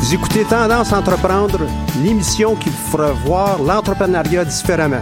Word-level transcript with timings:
Vous 0.00 0.14
écoutez 0.14 0.44
Tendance 0.44 0.92
Entreprendre, 0.92 1.60
l'émission 2.02 2.54
qui 2.56 2.68
vous 2.68 2.90
fera 2.90 3.12
voir 3.12 3.62
l'entrepreneuriat 3.62 4.44
différemment. 4.44 5.00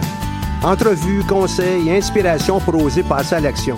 Entrevues, 0.63 1.23
conseils 1.27 1.89
et 1.89 1.97
inspiration 1.97 2.59
pour 2.59 2.81
oser 2.81 3.03
passer 3.03 3.35
à 3.35 3.39
l'action. 3.39 3.75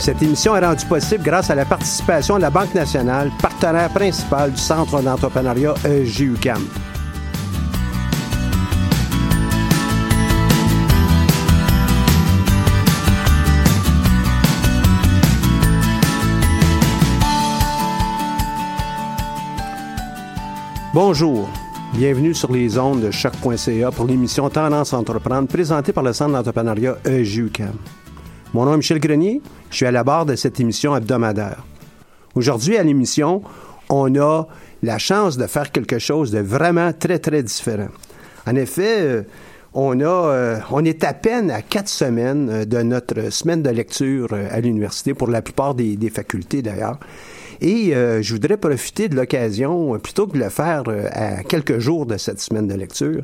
Cette 0.00 0.22
émission 0.22 0.56
est 0.56 0.64
rendue 0.64 0.86
possible 0.86 1.22
grâce 1.22 1.50
à 1.50 1.54
la 1.54 1.66
participation 1.66 2.36
de 2.36 2.40
la 2.40 2.48
Banque 2.48 2.74
nationale, 2.74 3.30
partenaire 3.42 3.90
principal 3.90 4.50
du 4.50 4.56
Centre 4.56 5.02
d'entrepreneuriat 5.02 5.74
EGUCAM. 5.84 6.62
Bonjour, 20.94 21.46
bienvenue 21.92 22.32
sur 22.32 22.50
les 22.50 22.78
ondes 22.78 23.02
de 23.02 23.10
choc.ca 23.10 23.90
pour 23.90 24.06
l'émission 24.06 24.48
Tendance 24.48 24.94
Entreprendre 24.94 25.46
présentée 25.46 25.92
par 25.92 26.02
le 26.02 26.14
Centre 26.14 26.32
d'entrepreneuriat 26.32 26.96
EGUCAM. 27.04 27.76
Mon 28.52 28.64
nom 28.64 28.74
est 28.74 28.78
Michel 28.78 28.98
Grenier, 28.98 29.40
je 29.70 29.76
suis 29.76 29.86
à 29.86 29.92
la 29.92 30.02
barre 30.02 30.26
de 30.26 30.34
cette 30.34 30.58
émission 30.58 30.96
hebdomadaire. 30.96 31.64
Aujourd'hui 32.34 32.76
à 32.76 32.82
l'émission, 32.82 33.42
on 33.88 34.12
a 34.16 34.48
la 34.82 34.98
chance 34.98 35.36
de 35.36 35.46
faire 35.46 35.70
quelque 35.70 36.00
chose 36.00 36.32
de 36.32 36.40
vraiment 36.40 36.92
très 36.92 37.20
très 37.20 37.44
différent. 37.44 37.90
En 38.48 38.56
effet, 38.56 39.02
euh, 39.02 39.22
euh, 39.76 40.58
on 40.72 40.84
est 40.84 41.04
à 41.04 41.14
peine 41.14 41.52
à 41.52 41.62
quatre 41.62 41.88
semaines 41.88 42.50
euh, 42.50 42.64
de 42.64 42.78
notre 42.82 43.30
semaine 43.30 43.62
de 43.62 43.70
lecture 43.70 44.26
à 44.32 44.60
l'université, 44.60 45.14
pour 45.14 45.28
la 45.28 45.42
plupart 45.42 45.76
des, 45.76 46.10
facultés 46.10 46.60
d'ailleurs. 46.60 46.98
Et 47.60 47.92
je 47.92 48.32
voudrais 48.32 48.56
profiter 48.56 49.08
de 49.08 49.14
l'occasion, 49.14 49.96
plutôt 49.98 50.26
que 50.26 50.32
de 50.32 50.42
le 50.42 50.48
faire 50.48 50.82
à 51.12 51.44
quelques 51.44 51.78
jours 51.78 52.06
de 52.06 52.16
cette 52.16 52.40
semaine 52.40 52.66
de 52.66 52.74
lecture, 52.74 53.22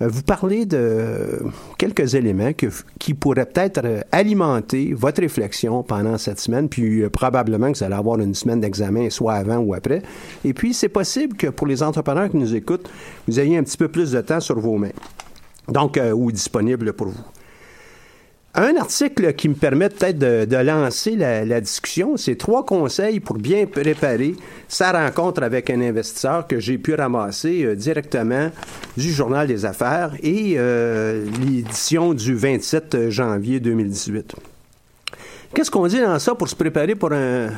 vous 0.00 0.22
parler 0.22 0.64
de 0.64 1.40
quelques 1.76 2.14
éléments 2.14 2.52
qui 2.98 3.14
pourraient 3.14 3.46
peut-être 3.46 4.04
alimenter 4.12 4.92
votre 4.94 5.20
réflexion 5.20 5.82
pendant 5.82 6.18
cette 6.18 6.38
semaine, 6.38 6.68
puis 6.68 7.08
probablement 7.10 7.72
que 7.72 7.78
vous 7.78 7.84
allez 7.84 7.94
avoir 7.94 8.20
une 8.20 8.34
semaine 8.34 8.60
d'examen, 8.60 9.10
soit 9.10 9.34
avant 9.34 9.58
ou 9.58 9.74
après. 9.74 10.02
Et 10.44 10.54
puis, 10.54 10.72
c'est 10.74 10.88
possible 10.88 11.36
que 11.36 11.48
pour 11.48 11.66
les 11.66 11.82
entrepreneurs 11.82 12.30
qui 12.30 12.36
nous 12.36 12.54
écoutent, 12.54 12.88
vous 13.26 13.40
ayez 13.40 13.58
un 13.58 13.64
petit 13.64 13.76
peu 13.76 13.88
plus 13.88 14.12
de 14.12 14.20
temps 14.20 14.40
sur 14.40 14.58
vos 14.60 14.76
mains, 14.76 14.92
donc, 15.68 15.98
ou 16.14 16.30
disponible 16.30 16.92
pour 16.92 17.08
vous. 17.08 17.24
Un 18.60 18.74
article 18.74 19.34
qui 19.34 19.48
me 19.48 19.54
permet 19.54 19.88
peut-être 19.88 20.18
de, 20.18 20.56
lancer 20.56 21.14
la, 21.14 21.60
discussion, 21.60 22.16
c'est 22.16 22.34
trois 22.34 22.66
conseils 22.66 23.20
pour 23.20 23.36
bien 23.36 23.66
préparer 23.66 24.34
sa 24.66 24.90
rencontre 24.90 25.44
avec 25.44 25.70
un 25.70 25.80
investisseur 25.80 26.44
que 26.48 26.58
j'ai 26.58 26.76
pu 26.76 26.94
ramasser 26.94 27.62
euh, 27.62 27.76
directement 27.76 28.50
du 28.96 29.12
Journal 29.12 29.46
des 29.46 29.64
Affaires 29.64 30.10
et 30.24 30.54
euh, 30.56 31.24
l'édition 31.40 32.14
du 32.14 32.34
27 32.34 33.10
janvier 33.10 33.60
2018. 33.60 34.34
Qu'est-ce 35.54 35.70
qu'on 35.70 35.86
dit 35.86 36.00
dans 36.00 36.18
ça 36.18 36.34
pour 36.34 36.48
se 36.48 36.56
préparer 36.56 36.96
pour 36.96 37.12
un, 37.12 37.50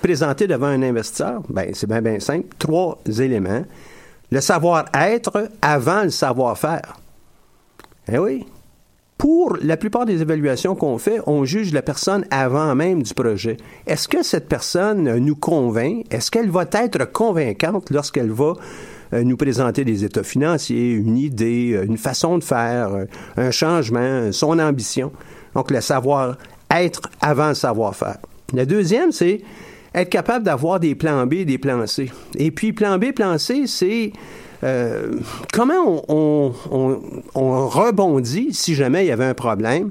présenter 0.00 0.46
devant 0.46 0.68
un 0.68 0.82
investisseur? 0.84 1.42
Ben, 1.48 1.70
c'est 1.74 1.88
bien, 1.88 2.00
bien 2.00 2.20
simple. 2.20 2.46
Trois 2.56 3.00
éléments. 3.18 3.64
Le 4.30 4.40
savoir-être 4.40 5.50
avant 5.60 6.04
le 6.04 6.10
savoir-faire. 6.10 7.00
Eh 8.08 8.18
oui 8.18 8.46
pour 9.24 9.56
la 9.62 9.78
plupart 9.78 10.04
des 10.04 10.20
évaluations 10.20 10.74
qu'on 10.74 10.98
fait, 10.98 11.18
on 11.26 11.46
juge 11.46 11.72
la 11.72 11.80
personne 11.80 12.26
avant 12.30 12.74
même 12.74 13.02
du 13.02 13.14
projet. 13.14 13.56
Est-ce 13.86 14.06
que 14.06 14.22
cette 14.22 14.50
personne 14.50 15.16
nous 15.16 15.34
convainc? 15.34 16.04
Est-ce 16.10 16.30
qu'elle 16.30 16.50
va 16.50 16.66
être 16.70 17.10
convaincante 17.10 17.88
lorsqu'elle 17.88 18.30
va 18.30 18.52
euh, 19.14 19.24
nous 19.24 19.38
présenter 19.38 19.82
des 19.82 20.04
états 20.04 20.24
financiers, 20.24 20.92
une 20.92 21.16
idée, 21.16 21.72
euh, 21.72 21.86
une 21.86 21.96
façon 21.96 22.36
de 22.36 22.44
faire, 22.44 22.92
euh, 22.92 23.04
un 23.38 23.50
changement, 23.50 24.30
son 24.30 24.58
ambition? 24.58 25.10
Donc, 25.54 25.70
le 25.70 25.80
savoir-être 25.80 27.08
avant 27.22 27.48
le 27.48 27.54
savoir-faire. 27.54 28.18
Le 28.52 28.66
deuxième, 28.66 29.10
c'est 29.10 29.40
être 29.94 30.10
capable 30.10 30.44
d'avoir 30.44 30.80
des 30.80 30.94
plans 30.94 31.26
B, 31.26 31.46
des 31.46 31.56
plans 31.56 31.86
C. 31.86 32.12
Et 32.36 32.50
puis, 32.50 32.74
plan 32.74 32.98
B, 32.98 33.12
plan 33.12 33.38
C, 33.38 33.66
c'est 33.68 34.12
euh, 34.62 35.16
comment 35.52 36.04
on, 36.08 36.52
rebondit 37.34 38.52
si 38.52 38.74
jamais 38.74 39.04
il 39.04 39.08
y 39.08 39.12
avait 39.12 39.24
un 39.24 39.34
problème 39.34 39.90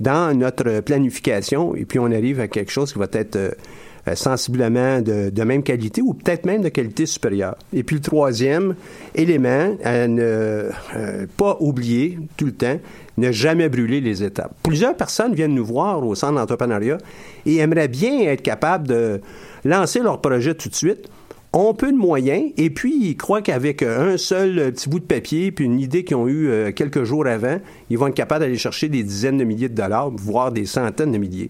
dans 0.00 0.36
notre 0.36 0.80
planification 0.80 1.74
et 1.74 1.84
puis 1.84 1.98
on 1.98 2.06
arrive 2.06 2.40
à 2.40 2.48
quelque 2.48 2.70
chose 2.70 2.92
qui 2.92 2.98
va 2.98 3.06
être 3.12 3.36
euh, 3.36 4.14
sensiblement 4.14 5.00
de, 5.00 5.42
même 5.42 5.62
qualité 5.64 6.00
ou 6.00 6.14
peut-être 6.14 6.46
même 6.46 6.62
de 6.62 6.68
qualité 6.68 7.06
supérieure? 7.06 7.56
Et 7.72 7.82
puis 7.82 7.96
le 7.96 8.02
troisième 8.02 8.76
élément 9.14 9.76
à 9.82 10.06
ne 10.06 10.22
euh, 10.22 11.26
pas 11.36 11.56
oublier 11.60 12.18
tout 12.36 12.46
le 12.46 12.52
temps, 12.52 12.78
ne 13.16 13.32
jamais 13.32 13.68
brûler 13.68 14.00
les 14.00 14.22
étapes. 14.22 14.52
Plusieurs 14.62 14.96
personnes 14.96 15.34
viennent 15.34 15.54
nous 15.54 15.64
voir 15.64 16.06
au 16.06 16.14
centre 16.14 16.34
d'entrepreneuriat 16.34 16.98
et 17.46 17.56
aimeraient 17.56 17.88
bien 17.88 18.20
être 18.20 18.42
capables 18.42 18.86
de 18.86 19.20
lancer 19.64 20.00
leur 20.00 20.20
projet 20.20 20.54
tout 20.54 20.68
de 20.68 20.74
suite, 20.74 21.08
ont 21.56 21.74
peu 21.74 21.90
de 21.90 21.96
moyens 21.96 22.52
et 22.56 22.70
puis 22.70 22.94
ils 22.94 23.16
croient 23.16 23.40
qu'avec 23.40 23.82
euh, 23.82 24.14
un 24.14 24.16
seul 24.18 24.58
euh, 24.58 24.70
petit 24.70 24.88
bout 24.88 25.00
de 25.00 25.04
papier 25.04 25.50
puis 25.52 25.64
une 25.64 25.80
idée 25.80 26.04
qu'ils 26.04 26.16
ont 26.16 26.28
eue 26.28 26.50
euh, 26.50 26.70
quelques 26.70 27.04
jours 27.04 27.26
avant, 27.26 27.58
ils 27.88 27.98
vont 27.98 28.08
être 28.08 28.14
capables 28.14 28.40
d'aller 28.40 28.58
chercher 28.58 28.88
des 28.88 29.02
dizaines 29.02 29.38
de 29.38 29.44
milliers 29.44 29.70
de 29.70 29.74
dollars, 29.74 30.10
voire 30.10 30.52
des 30.52 30.66
centaines 30.66 31.12
de 31.12 31.18
milliers. 31.18 31.48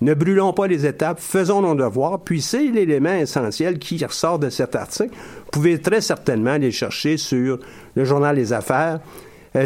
Ne 0.00 0.14
brûlons 0.14 0.52
pas 0.52 0.66
les 0.66 0.86
étapes, 0.86 1.20
faisons 1.20 1.60
nos 1.62 1.74
devoirs, 1.74 2.20
puis 2.20 2.40
c'est 2.40 2.64
l'élément 2.64 3.14
essentiel 3.14 3.78
qui 3.78 4.04
ressort 4.04 4.38
de 4.38 4.50
cet 4.50 4.74
article. 4.74 5.10
Vous 5.12 5.50
pouvez 5.52 5.78
très 5.80 6.00
certainement 6.00 6.52
aller 6.52 6.72
chercher 6.72 7.18
sur 7.18 7.58
le 7.94 8.04
journal 8.04 8.34
Les 8.34 8.52
Affaires, 8.52 9.00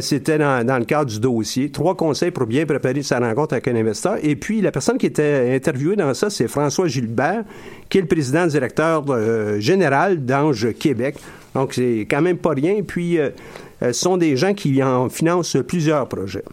c'était 0.00 0.38
dans, 0.38 0.78
le 0.78 0.84
cadre 0.84 1.10
du 1.10 1.20
dossier. 1.20 1.70
Trois 1.70 1.94
conseils 1.94 2.32
pour 2.32 2.46
bien 2.46 2.66
préparer 2.66 3.02
sa 3.02 3.20
rencontre 3.20 3.54
avec 3.54 3.68
un 3.68 3.76
investisseur. 3.76 4.16
Et 4.22 4.34
puis, 4.34 4.60
la 4.60 4.72
personne 4.72 4.98
qui 4.98 5.06
était 5.06 5.54
interviewée 5.54 5.96
dans 5.96 6.12
ça, 6.12 6.28
c'est 6.28 6.48
François 6.48 6.88
Gilbert, 6.88 7.44
qui 7.88 7.98
est 7.98 8.00
le 8.00 8.08
président 8.08 8.46
directeur 8.46 9.04
euh, 9.08 9.60
général 9.60 10.24
d'Ange 10.24 10.72
Québec. 10.78 11.16
Donc, 11.54 11.74
c'est 11.74 12.06
quand 12.10 12.20
même 12.20 12.38
pas 12.38 12.50
rien. 12.50 12.82
Puis, 12.86 13.18
euh, 13.18 13.30
ce 13.80 13.92
sont 13.92 14.16
des 14.16 14.36
gens 14.36 14.54
qui 14.54 14.82
en 14.82 15.08
financent 15.08 15.56
plusieurs 15.66 16.08
projets. 16.08 16.44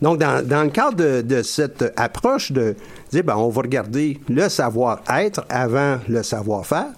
Donc, 0.00 0.18
dans, 0.18 0.62
le 0.62 0.70
cadre 0.70 1.22
de, 1.22 1.42
cette 1.42 1.92
approche 1.96 2.52
de 2.52 2.74
dire, 3.10 3.24
ben, 3.24 3.36
on 3.36 3.48
va 3.48 3.62
regarder 3.62 4.18
le 4.28 4.48
savoir-être 4.48 5.44
avant 5.48 5.98
le 6.08 6.22
savoir-faire, 6.22 6.88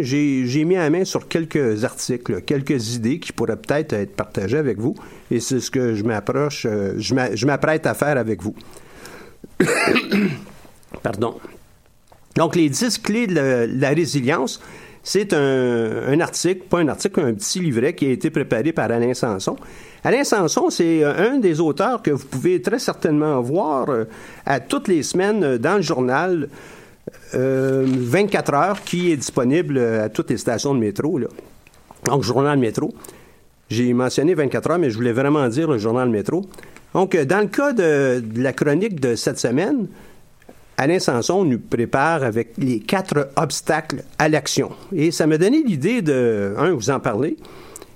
j'ai 0.00 0.64
mis 0.64 0.74
la 0.74 0.90
main 0.90 1.04
sur 1.04 1.28
quelques 1.28 1.84
articles, 1.84 2.42
quelques 2.42 2.94
idées 2.94 3.18
qui 3.18 3.32
pourraient 3.32 3.56
peut-être 3.56 3.92
être 3.94 4.14
partagées 4.14 4.58
avec 4.58 4.78
vous, 4.78 4.94
et 5.30 5.40
c'est 5.40 5.60
ce 5.60 5.70
que 5.70 5.94
je 5.94 6.04
m'approche, 6.04 6.66
euh, 6.68 6.94
je 6.98 7.46
m'apprête 7.46 7.86
à 7.86 7.94
faire 7.94 8.18
avec 8.18 8.42
vous. 8.42 8.54
Pardon. 11.02 11.36
Donc, 12.36 12.56
les 12.56 12.68
10 12.68 12.98
clés 12.98 13.26
de 13.26 13.68
la, 13.78 13.90
résilience, 13.90 14.60
c'est 15.02 15.32
un, 15.32 16.20
article, 16.20 16.62
pas 16.68 16.78
un 16.78 16.88
article, 16.88 17.20
un 17.20 17.34
petit 17.34 17.60
livret 17.60 17.94
qui 17.94 18.06
a 18.06 18.10
été 18.10 18.30
préparé 18.30 18.72
par 18.72 18.90
Alain 18.90 19.14
Sanson. 19.14 19.56
Alain 20.04 20.24
Sanson, 20.24 20.70
c'est 20.70 21.04
un 21.04 21.38
des 21.38 21.60
auteurs 21.60 22.02
que 22.02 22.10
vous 22.10 22.26
pouvez 22.26 22.62
très 22.62 22.78
certainement 22.78 23.40
voir 23.40 23.88
euh, 23.90 24.04
à 24.46 24.60
toutes 24.60 24.88
les 24.88 25.02
semaines 25.02 25.58
dans 25.58 25.76
le 25.76 25.82
journal 25.82 26.48
24 27.34 28.52
euh, 28.52 28.56
heures 28.56 28.82
qui 28.82 29.12
est 29.12 29.16
disponible 29.16 29.78
à 29.78 30.08
toutes 30.08 30.30
les 30.30 30.38
stations 30.38 30.74
de 30.74 30.80
métro. 30.80 31.20
Donc, 32.04 32.22
journal 32.22 32.58
métro. 32.58 32.92
J'ai 33.68 33.92
mentionné 33.94 34.34
24 34.34 34.70
heures, 34.70 34.78
mais 34.78 34.90
je 34.90 34.96
voulais 34.96 35.12
vraiment 35.12 35.48
dire 35.48 35.70
le 35.70 35.78
journal 35.78 36.08
métro. 36.10 36.44
Donc, 36.94 37.14
euh, 37.14 37.24
dans 37.24 37.40
le 37.40 37.46
cas 37.46 37.72
de, 37.72 38.22
la 38.36 38.52
chronique 38.52 39.00
de 39.00 39.14
cette 39.14 39.38
semaine, 39.38 39.86
Alain 40.76 40.98
Sanson 40.98 41.44
nous 41.44 41.58
prépare 41.58 42.22
avec 42.22 42.52
les 42.58 42.80
quatre 42.80 43.30
obstacles 43.36 44.04
à 44.18 44.28
l'action. 44.28 44.70
Et 44.94 45.10
ça 45.10 45.26
m'a 45.26 45.38
donné 45.38 45.62
l'idée 45.62 46.02
de, 46.02 46.54
un, 46.58 46.72
vous 46.72 46.90
en 46.90 47.00
parler, 47.00 47.36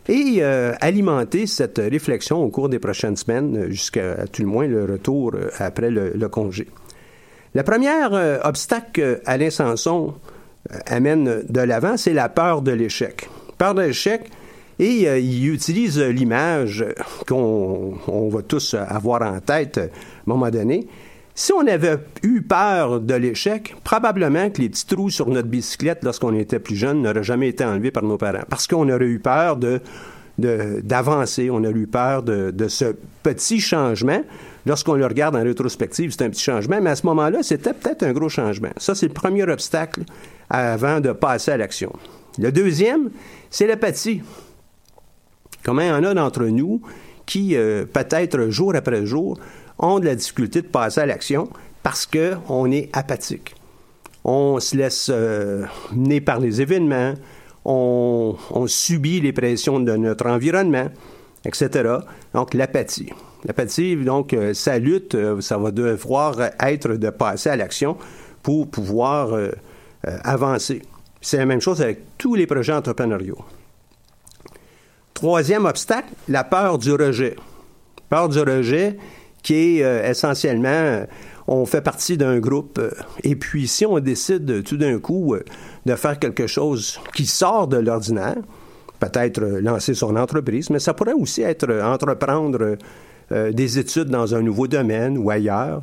et 0.09 0.37
euh, 0.39 0.73
alimenter 0.81 1.47
cette 1.47 1.79
réflexion 1.79 2.43
au 2.43 2.49
cours 2.49 2.69
des 2.69 2.79
prochaines 2.79 3.17
semaines, 3.17 3.67
jusqu'à 3.71 4.27
tout 4.33 4.43
le 4.43 4.49
moins 4.49 4.67
le 4.67 4.85
retour 4.85 5.33
euh, 5.35 5.51
après 5.59 5.91
le, 5.91 6.29
congé. 6.29 6.69
Le 7.57 7.63
premier 7.63 7.89
euh, 8.13 8.39
obstacle 8.45 9.23
qu'Alain 9.25 9.49
Sanson 9.49 10.13
amène 10.85 11.43
de 11.49 11.61
l'avant, 11.63 11.97
c'est 11.97 12.13
la 12.13 12.29
peur 12.29 12.61
de 12.61 12.71
l'échec. 12.71 13.31
Peur 13.57 13.75
de 13.75 13.81
l'échec, 13.81 14.29
et 14.79 15.09
il 15.19 15.49
utilise 15.49 15.99
l'image 15.99 16.85
qu'on 17.27 18.29
va 18.31 18.43
tous 18.43 18.75
avoir 18.75 19.23
en 19.23 19.41
tête 19.41 19.79
à 19.79 19.85
un 19.85 19.89
moment 20.27 20.51
donné, 20.51 20.87
si 21.35 21.55
on 21.55 21.67
avait 21.67 21.97
eu 22.23 22.43
peur 22.43 23.01
de 23.01 23.15
l'échec, 23.15 23.75
probablement 23.85 24.51
que 24.51 24.61
les 24.61 24.69
petits 24.69 24.87
trous 24.87 25.09
sur 25.09 25.31
notre 25.31 25.49
bicyclette 25.49 26.05
lorsqu'on 26.05 26.35
était 26.35 26.59
plus 26.59 26.77
jeune 26.77 27.01
n'auraient 27.01 27.23
jamais 27.23 27.49
été 27.49 27.65
enlevés 27.65 27.91
par 27.91 28.03
nos 28.03 28.19
parents. 28.19 28.45
Parce 28.51 28.67
qu'on 28.67 28.91
aurait 28.91 29.07
eu 29.07 29.19
peur 29.19 29.57
de 29.57 29.81
d'avancer, 30.39 31.51
on 31.51 31.65
aurait 31.65 31.71
eu 31.71 31.87
peur 31.87 32.23
de, 32.23 32.69
ce 32.69 32.95
petit 33.23 33.61
changement. 33.61 34.23
Lorsqu'on 34.67 34.95
le 34.95 35.07
regarde 35.07 35.37
en 35.37 35.43
rétrospective, 35.43 36.11
c'est 36.11 36.25
un 36.25 36.31
petit 36.31 36.43
changement, 36.43 36.81
mais 36.83 36.91
à 36.91 36.97
ce 36.97 37.07
moment-là, 37.07 37.43
c'était 37.43 37.73
peut-être 37.73 38.03
un 38.03 38.13
gros 38.13 38.29
changement. 38.29 38.71
Ça, 38.77 38.95
c'est 38.95 39.07
le 39.07 39.15
premier 39.15 39.45
obstacle 39.45 40.03
avant 40.51 41.01
de 41.01 41.13
passer 41.13 41.53
à 41.53 41.57
l'action. 41.57 41.93
Le 42.39 42.51
deuxième, 42.51 43.11
c'est 43.49 43.67
l'apathie. 43.67 44.23
Comment 45.65 45.83
il 45.83 45.89
y 45.89 45.91
en 45.91 46.05
a 46.05 46.15
d'entre 46.15 46.45
nous 46.45 46.83
qui, 47.27 47.57
euh, 47.57 47.85
peut-être 47.85 48.51
jour 48.51 48.75
après 48.75 49.05
jour, 49.07 49.39
ont 49.79 49.99
de 49.99 50.05
la 50.05 50.15
difficulté 50.15 50.63
de 50.63 50.67
passer 50.67 51.01
à 51.01 51.07
l'action 51.07 51.49
parce 51.83 52.07
qu'on 52.07 52.71
est 52.71 52.89
apathique. 52.93 53.55
On 54.25 54.59
se 54.59 54.77
laisse 54.77 55.09
euh, 55.13 55.65
mener 55.93 56.21
par 56.21 56.41
les 56.41 56.61
événements, 56.61 57.15
on, 57.69 58.67
subit 58.67 59.21
les 59.21 59.33
pressions 59.33 59.81
de 59.81 59.97
notre 59.97 60.27
environnement, 60.27 60.89
etc. 61.45 61.97
Donc, 62.33 62.55
l'apathie. 62.55 63.13
L'apathie, 63.45 63.97
donc, 63.97 64.33
euh, 64.33 64.55
sa 64.55 64.79
lutte, 64.79 65.15
euh, 65.15 65.41
ça 65.41 65.59
va 65.59 65.71
devoir 65.71 66.37
être 66.61 66.95
de 66.95 67.11
passer 67.11 67.51
à 67.51 67.57
l'action 67.57 67.97
pour 68.43 68.69
pouvoir 68.69 69.37
avancer. 70.23 70.83
C'est 71.21 71.39
la 71.39 71.47
même 71.47 71.61
chose 71.61 71.83
avec 71.83 72.17
tous 72.17 72.37
les 72.37 72.47
projets 72.47 72.73
entrepreneuriaux. 72.73 73.39
Troisième 75.15 75.65
obstacle, 75.65 76.11
la 76.29 76.45
peur 76.45 76.79
du 76.79 76.93
rejet. 76.93 77.35
Peur 78.11 78.29
du 78.29 78.39
rejet, 78.39 78.99
qui 79.43 79.79
est 79.79 79.83
euh, 79.83 80.11
essentiellement, 80.11 80.69
euh, 80.69 81.07
on 81.49 81.67
fait 81.67 81.81
partie 81.81 82.17
d'un 82.17 82.39
groupe, 82.39 82.79
euh, 82.79 82.91
et 83.23 83.37
puis 83.37 83.69
si 83.69 83.87
on 83.87 83.99
décide 84.01 84.63
tout 84.65 84.77
d'un 84.77 84.99
coup 84.99 85.35
de 85.85 85.95
faire 85.95 86.19
quelque 86.19 86.47
chose 86.47 87.01
qui 87.15 87.27
sort 87.27 87.69
de 87.69 87.77
l'ordinaire, 87.77 88.37
peut-être 88.99 89.41
lancer 89.61 89.95
son 89.95 90.17
entreprise, 90.17 90.71
mais 90.71 90.79
ça 90.79 90.95
pourrait 90.95 91.13
aussi 91.13 91.43
être 91.43 91.71
entreprendre 91.83 92.77
des 93.31 93.79
études 93.79 94.09
dans 94.09 94.35
un 94.35 94.41
nouveau 94.41 94.69
domaine 94.69 95.19
ou 95.19 95.29
ailleurs. 95.31 95.83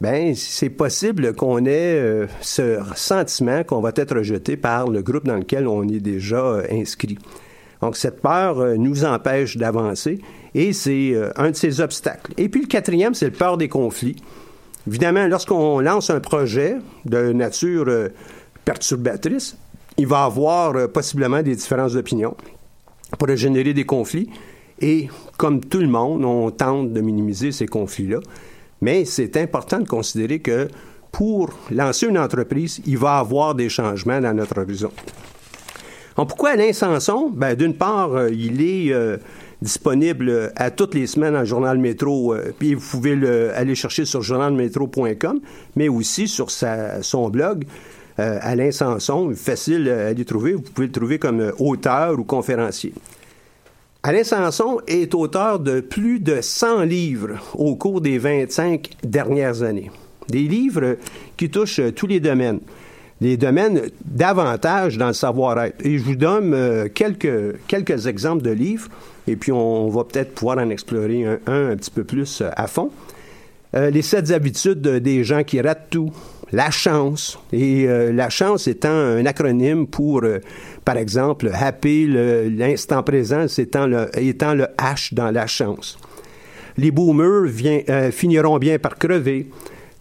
Ben, 0.00 0.34
c'est 0.34 0.70
possible 0.70 1.34
qu'on 1.34 1.64
ait 1.64 2.26
ce 2.40 2.78
sentiment 2.94 3.64
qu'on 3.64 3.80
va 3.80 3.90
être 3.96 4.16
rejeté 4.16 4.56
par 4.56 4.88
le 4.88 5.02
groupe 5.02 5.24
dans 5.24 5.36
lequel 5.36 5.66
on 5.66 5.82
est 5.88 6.00
déjà 6.00 6.62
inscrit. 6.70 7.18
Donc, 7.80 7.96
cette 7.96 8.20
peur 8.20 8.78
nous 8.78 9.04
empêche 9.04 9.56
d'avancer 9.56 10.20
et 10.54 10.72
c'est 10.72 11.12
euh, 11.14 11.30
un 11.36 11.50
de 11.50 11.56
ces 11.56 11.80
obstacles. 11.80 12.32
Et 12.36 12.48
puis 12.48 12.62
le 12.62 12.66
quatrième, 12.66 13.14
c'est 13.14 13.26
le 13.26 13.32
peur 13.32 13.56
des 13.56 13.68
conflits. 13.68 14.16
Évidemment, 14.86 15.26
lorsqu'on 15.28 15.80
lance 15.80 16.10
un 16.10 16.20
projet 16.20 16.76
de 17.04 17.32
nature 17.32 17.84
euh, 17.88 18.08
perturbatrice, 18.64 19.56
il 19.96 20.06
va 20.06 20.24
avoir 20.24 20.74
euh, 20.74 20.88
possiblement 20.88 21.42
des 21.42 21.54
différences 21.54 21.92
d'opinion 21.92 22.34
pour 23.18 23.28
générer 23.36 23.74
des 23.74 23.84
conflits. 23.84 24.28
Et 24.80 25.08
comme 25.36 25.60
tout 25.60 25.78
le 25.78 25.86
monde, 25.86 26.24
on 26.24 26.50
tente 26.50 26.92
de 26.92 27.00
minimiser 27.00 27.52
ces 27.52 27.66
conflits-là. 27.66 28.18
Mais 28.80 29.04
c'est 29.04 29.36
important 29.36 29.78
de 29.78 29.86
considérer 29.86 30.40
que 30.40 30.68
pour 31.12 31.50
lancer 31.70 32.06
une 32.06 32.18
entreprise, 32.18 32.80
il 32.86 32.98
va 32.98 33.18
avoir 33.18 33.54
des 33.54 33.68
changements 33.68 34.20
dans 34.20 34.34
notre 34.34 34.60
horizon. 34.60 34.90
Pourquoi 36.16 36.50
Alain 36.50 36.72
Sanson? 36.72 37.30
Ben, 37.32 37.54
d'une 37.54 37.74
part, 37.74 38.28
il 38.28 38.60
est 38.60 38.92
disponible 39.62 40.52
à 40.56 40.70
toutes 40.70 40.94
les 40.94 41.06
semaines 41.06 41.34
dans 41.34 41.44
Journal 41.44 41.78
Métro. 41.78 42.34
Euh, 42.34 42.52
puis 42.58 42.74
vous 42.74 42.86
pouvez 42.86 43.14
le, 43.14 43.54
aller 43.56 43.74
chercher 43.74 44.04
sur 44.04 44.20
journalmétro.com, 44.20 45.40
mais 45.76 45.88
aussi 45.88 46.28
sur 46.28 46.50
son 46.50 47.28
blog. 47.30 47.64
Euh, 48.18 48.38
Alain 48.42 48.70
Sanson, 48.70 49.32
facile 49.34 49.88
à 49.88 50.12
les 50.12 50.24
trouver. 50.24 50.52
Vous 50.52 50.60
pouvez 50.60 50.88
le 50.88 50.92
trouver 50.92 51.18
comme 51.18 51.40
euh, 51.40 51.52
auteur 51.58 52.18
ou 52.18 52.24
conférencier. 52.24 52.92
Alain 54.02 54.24
Sanson 54.24 54.80
est 54.86 55.14
auteur 55.14 55.60
de 55.60 55.80
plus 55.80 56.18
de 56.18 56.40
100 56.42 56.82
livres 56.82 57.38
au 57.54 57.76
cours 57.76 58.00
des 58.00 58.18
25 58.18 58.90
dernières 59.04 59.62
années. 59.62 59.90
Des 60.28 60.42
livres 60.42 60.96
qui 61.36 61.48
touchent 61.48 61.80
tous 61.94 62.08
les 62.08 62.20
domaines. 62.20 62.60
Les 63.20 63.36
domaines 63.36 63.82
davantage 64.04 64.98
dans 64.98 65.06
le 65.06 65.12
savoir-être. 65.12 65.86
Et 65.86 65.98
je 65.98 66.02
vous 66.02 66.16
donne 66.16 66.88
quelques, 66.90 67.56
quelques 67.68 68.08
exemples 68.08 68.42
de 68.42 68.50
livres 68.50 68.88
et 69.26 69.36
puis 69.36 69.52
on, 69.52 69.88
va 69.88 70.04
peut-être 70.04 70.34
pouvoir 70.34 70.58
en 70.58 70.70
explorer 70.70 71.24
un, 71.24 71.38
un, 71.46 71.76
petit 71.76 71.90
peu 71.90 72.04
plus 72.04 72.40
euh, 72.40 72.50
à 72.56 72.66
fond. 72.66 72.90
Euh, 73.74 73.90
les 73.90 74.02
sept 74.02 74.30
habitudes 74.30 74.80
des 74.80 75.24
gens 75.24 75.44
qui 75.44 75.60
ratent 75.60 75.88
tout. 75.90 76.10
La 76.54 76.70
chance. 76.70 77.38
Et 77.50 77.86
euh, 77.88 78.12
la 78.12 78.28
chance 78.28 78.68
étant 78.68 78.90
un 78.90 79.24
acronyme 79.24 79.86
pour, 79.86 80.22
par 80.84 80.98
exemple, 80.98 81.50
happy, 81.50 82.06
l'instant 82.06 83.02
présent, 83.02 83.46
étant 83.56 83.86
le, 83.86 84.10
étant 84.18 84.52
le 84.52 84.66
H 84.76 85.14
dans 85.14 85.30
la 85.30 85.46
chance. 85.46 85.98
Les 86.76 86.90
boomers 86.90 87.48
finiront 88.10 88.58
bien 88.58 88.78
par 88.78 88.98
crever. 88.98 89.48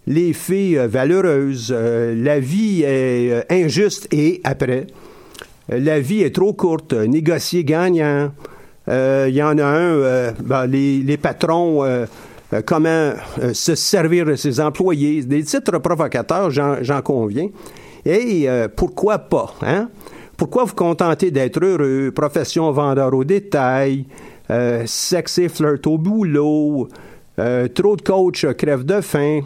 Les 0.08 0.34
filles 0.34 0.82
valeureuses. 0.90 1.72
la 1.72 2.40
vie 2.42 2.84
est 2.84 3.46
injuste 3.50 4.10
et 4.12 4.42
après. 4.44 4.88
La 5.70 6.02
vie 6.02 6.24
est 6.24 6.36
trop 6.36 6.52
courte. 6.52 6.92
Négocier 6.92 7.64
gagnant. 7.64 8.32
Euh, 8.89 9.28
il 9.30 9.36
y 9.36 9.44
en 9.44 9.57
a 9.57 9.66
un, 9.66 9.95
euh, 9.95 10.31
ben, 10.44 10.66
les, 10.66 11.18
patrons, 11.18 11.83
euh, 11.83 12.06
comment 12.66 13.13
se 13.54 13.75
servir 13.75 14.25
de 14.25 14.36
ses 14.36 14.60
employés. 14.60 15.24
Des 15.24 15.44
titres 15.44 15.77
provocateurs, 15.79 16.50
j'en 16.50 17.01
conviens. 17.01 17.50
Et 18.06 18.48
pourquoi 18.75 19.20
pas, 19.20 19.53
hein? 19.62 19.89
Pourquoi 20.36 20.63
vous 20.63 20.74
contenter 20.74 21.29
d'être 21.29 21.63
heureux? 21.63 22.12
Profession 22.12 22.72
vendeur 22.72 23.13
au 23.13 23.24
détail, 23.24 24.06
sexe 24.86 25.38
et 25.38 25.50
flirt 25.50 25.86
au 25.86 26.00
boulot, 26.00 26.89
trop 27.38 27.96
de 27.96 28.01
coach 28.01 28.46
crève 28.58 28.84
de 28.84 29.01
faim. 29.01 29.41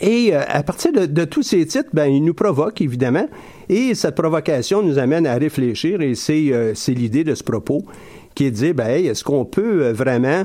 Et 0.00 0.34
à 0.34 0.62
partir 0.64 0.90
de, 0.92 1.24
tous 1.24 1.44
ces 1.44 1.64
titres, 1.66 1.90
ben, 1.92 2.06
ils 2.06 2.24
nous 2.24 2.34
provoquent, 2.34 2.80
évidemment. 2.80 3.28
Et 3.68 3.94
cette 3.94 4.16
provocation 4.16 4.82
nous 4.82 4.98
amène 4.98 5.26
à 5.26 5.36
réfléchir, 5.36 6.00
et 6.00 6.14
c'est 6.16 6.94
l'idée 6.94 7.22
de 7.22 7.36
ce 7.36 7.44
propos 7.44 7.84
qui 8.34 8.46
est 8.46 8.50
de 8.50 8.56
dire, 8.56 8.74
ben, 8.74 9.04
est-ce 9.04 9.24
qu'on 9.24 9.44
peut 9.44 9.84
euh, 9.84 9.92
vraiment 9.92 10.44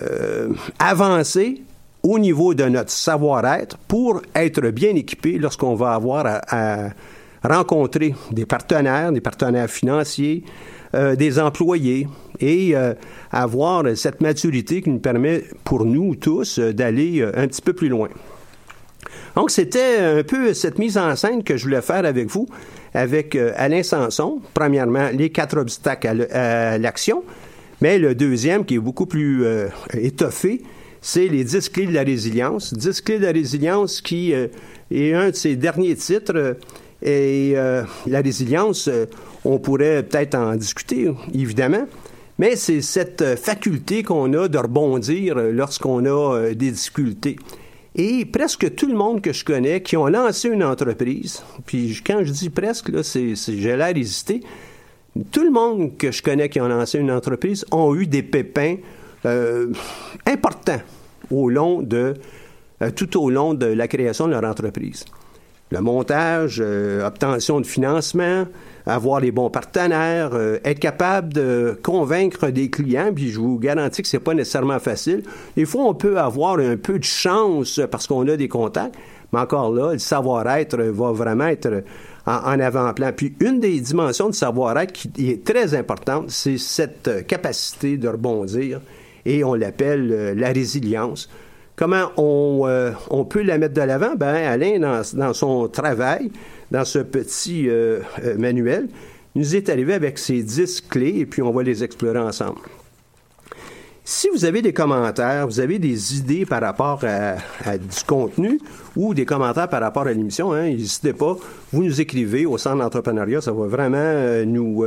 euh, 0.00 0.48
avancer 0.78 1.62
au 2.02 2.18
niveau 2.18 2.54
de 2.54 2.64
notre 2.64 2.90
savoir-être 2.90 3.76
pour 3.88 4.22
être 4.34 4.60
bien 4.70 4.94
équipé 4.94 5.38
lorsqu'on 5.38 5.74
va 5.74 5.94
avoir 5.94 6.40
à, 6.48 6.88
rencontrer 7.44 8.14
des 8.30 8.46
partenaires, 8.46 9.10
des 9.12 9.20
partenaires 9.20 9.68
financiers, 9.68 10.44
euh, 10.94 11.16
des 11.16 11.40
employés 11.40 12.06
et 12.40 12.74
avoir 13.30 13.84
cette 13.96 14.20
maturité 14.20 14.82
qui 14.82 14.90
nous 14.90 14.98
permet 14.98 15.44
pour 15.62 15.84
nous 15.84 16.16
tous 16.16 16.58
d'aller 16.58 17.22
un 17.22 17.46
petit 17.46 17.62
peu 17.62 17.72
plus 17.72 17.88
loin. 17.88 18.08
Donc, 19.36 19.52
c'était 19.52 19.98
un 19.98 20.22
peu 20.24 20.52
cette 20.54 20.78
mise 20.78 20.98
en 20.98 21.14
scène 21.14 21.44
que 21.44 21.56
je 21.56 21.64
voulais 21.64 21.82
faire 21.82 22.04
avec 22.04 22.28
vous 22.28 22.48
avec 22.94 23.34
euh, 23.36 23.52
Alain 23.56 23.82
Sanson. 23.82 24.40
Premièrement, 24.54 25.08
les 25.12 25.30
quatre 25.30 25.58
obstacles 25.58 26.28
à 26.30 26.78
l'action. 26.78 27.24
Mais 27.80 27.98
le 27.98 28.14
deuxième, 28.14 28.64
qui 28.64 28.74
est 28.74 28.78
beaucoup 28.78 29.06
plus 29.06 29.44
euh, 29.44 29.68
étoffé, 29.94 30.62
c'est 31.00 31.26
les 31.26 31.44
10 31.44 31.68
clés 31.70 31.86
de 31.86 31.92
la 31.92 32.02
résilience. 32.02 32.74
10 32.74 33.00
clés 33.00 33.18
de 33.18 33.26
la 33.26 33.32
résilience 33.32 34.00
qui 34.00 34.32
euh, 34.34 34.46
est 34.90 35.14
un 35.14 35.30
de 35.30 35.34
ses 35.34 35.56
derniers 35.56 35.96
titres. 35.96 36.56
Et 37.04 37.54
la 37.54 38.20
résilience, 38.20 38.88
on 39.44 39.58
pourrait 39.58 40.04
peut-être 40.04 40.36
en 40.36 40.54
discuter, 40.54 41.12
évidemment. 41.34 41.88
Mais 42.38 42.54
c'est 42.54 42.80
cette 42.80 43.36
faculté 43.40 44.04
qu'on 44.04 44.32
a 44.34 44.46
de 44.46 44.56
rebondir 44.56 45.34
lorsqu'on 45.34 46.06
a 46.06 46.50
des 46.54 46.70
difficultés. 46.70 47.38
Et 47.94 48.24
presque 48.24 48.74
tout 48.74 48.86
le 48.86 48.94
monde 48.94 49.20
que 49.20 49.32
je 49.32 49.44
connais 49.44 49.82
qui 49.82 49.96
ont 49.96 50.06
lancé 50.06 50.48
une 50.48 50.64
entreprise, 50.64 51.42
puis 51.66 52.00
quand 52.04 52.24
je 52.24 52.32
dis 52.32 52.50
presque, 52.50 52.88
là, 52.88 53.02
c'est, 53.02 53.34
j'ai 53.34 53.76
l'air 53.76 53.94
hésité, 53.96 54.42
tout 55.30 55.44
le 55.44 55.50
monde 55.50 55.98
que 55.98 56.10
je 56.10 56.22
connais 56.22 56.48
qui 56.48 56.60
ont 56.60 56.68
lancé 56.68 56.98
une 56.98 57.10
entreprise 57.10 57.66
ont 57.70 57.94
eu 57.94 58.06
des 58.06 58.22
pépins 58.22 58.76
euh, 59.26 59.70
importants 60.26 60.80
au 61.30 61.50
long 61.50 61.82
de 61.82 62.14
tout 62.96 63.22
au 63.22 63.30
long 63.30 63.54
de 63.54 63.66
la 63.66 63.86
création 63.86 64.26
de 64.26 64.32
leur 64.32 64.42
entreprise. 64.42 65.04
Le 65.70 65.80
montage, 65.80 66.60
obtention 66.60 67.60
de 67.60 67.66
financement, 67.66 68.44
avoir 68.86 69.20
les 69.20 69.30
bons 69.30 69.50
partenaires, 69.50 70.30
euh, 70.32 70.58
être 70.64 70.80
capable 70.80 71.32
de 71.32 71.78
convaincre 71.82 72.48
des 72.48 72.70
clients, 72.70 73.12
puis 73.14 73.30
je 73.30 73.38
vous 73.38 73.58
garantis 73.58 74.02
que 74.02 74.08
c'est 74.08 74.18
pas 74.18 74.34
nécessairement 74.34 74.78
facile. 74.78 75.22
Des 75.56 75.64
fois, 75.64 75.84
on 75.84 75.94
peut 75.94 76.18
avoir 76.18 76.58
un 76.58 76.76
peu 76.76 76.98
de 76.98 77.04
chance 77.04 77.80
parce 77.90 78.06
qu'on 78.06 78.26
a 78.28 78.36
des 78.36 78.48
contacts, 78.48 78.94
mais 79.32 79.40
encore 79.40 79.72
là, 79.72 79.92
le 79.92 79.98
savoir-être 79.98 80.76
va 80.76 81.12
vraiment 81.12 81.46
être 81.46 81.82
en, 82.26 82.60
avant-plan. 82.60 83.12
Puis 83.16 83.34
une 83.40 83.60
des 83.60 83.80
dimensions 83.80 84.28
du 84.28 84.36
savoir-être 84.36 84.92
qui 84.92 85.30
est 85.30 85.44
très 85.44 85.74
importante, 85.74 86.30
c'est 86.30 86.58
cette 86.58 87.26
capacité 87.26 87.96
de 87.96 88.08
rebondir, 88.08 88.80
et 89.24 89.44
on 89.44 89.54
l'appelle 89.54 90.10
euh, 90.12 90.34
la 90.34 90.48
résilience. 90.48 91.28
Comment 91.76 92.10
on, 92.16 92.64
euh, 92.66 92.90
on 93.10 93.24
peut 93.24 93.42
la 93.42 93.56
mettre 93.56 93.74
de 93.74 93.80
l'avant? 93.80 94.14
Ben, 94.16 94.34
Alain, 94.34 95.02
dans 95.14 95.32
son 95.32 95.68
travail, 95.68 96.30
dans 96.72 96.86
ce 96.86 96.98
petit 96.98 97.68
euh, 97.68 98.00
euh, 98.24 98.36
manuel, 98.38 98.88
nous 99.34 99.54
est 99.54 99.68
arrivé 99.68 99.92
avec 99.92 100.18
ces 100.18 100.42
dix 100.42 100.80
clés 100.80 101.18
et 101.18 101.26
puis 101.26 101.42
on 101.42 101.52
va 101.52 101.62
les 101.62 101.84
explorer 101.84 102.18
ensemble. 102.18 102.60
Si 104.04 104.28
vous 104.30 104.44
avez 104.44 104.62
des 104.62 104.72
commentaires, 104.72 105.46
vous 105.46 105.60
avez 105.60 105.78
des 105.78 106.16
idées 106.16 106.44
par 106.44 106.60
rapport 106.62 107.04
à, 107.04 107.78
du 107.78 108.04
contenu 108.04 108.58
ou 108.96 109.14
des 109.14 109.24
commentaires 109.24 109.68
par 109.68 109.80
rapport 109.80 110.06
à 110.06 110.12
l'émission, 110.12 110.52
hein, 110.52 110.64
n'hésitez 110.64 111.12
pas, 111.12 111.36
vous 111.72 111.84
nous 111.84 112.00
écrivez 112.00 112.44
au 112.46 112.58
Centre 112.58 112.78
d'entrepreneuriat, 112.78 113.40
ça 113.40 113.52
va 113.52 113.66
vraiment 113.66 113.98
euh, 113.98 114.44
nous, 114.44 114.84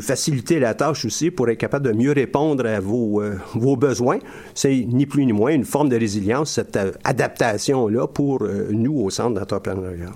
faciliter 0.00 0.60
la 0.60 0.74
tâche 0.74 1.04
aussi 1.06 1.30
pour 1.30 1.48
être 1.48 1.58
capable 1.58 1.86
de 1.86 1.92
mieux 1.92 2.12
répondre 2.12 2.66
à 2.66 2.80
vos 2.80 3.76
besoins. 3.76 4.18
C'est 4.54 4.74
ni 4.74 5.06
plus 5.06 5.24
ni 5.24 5.32
moins 5.32 5.52
une 5.52 5.64
forme 5.64 5.88
de 5.88 5.96
résilience, 5.96 6.52
cette 6.52 6.78
adaptation-là 7.02 8.06
pour 8.08 8.46
nous 8.70 9.00
au 9.00 9.10
Centre 9.10 9.40
d'entrepreneuriat. 9.40 10.12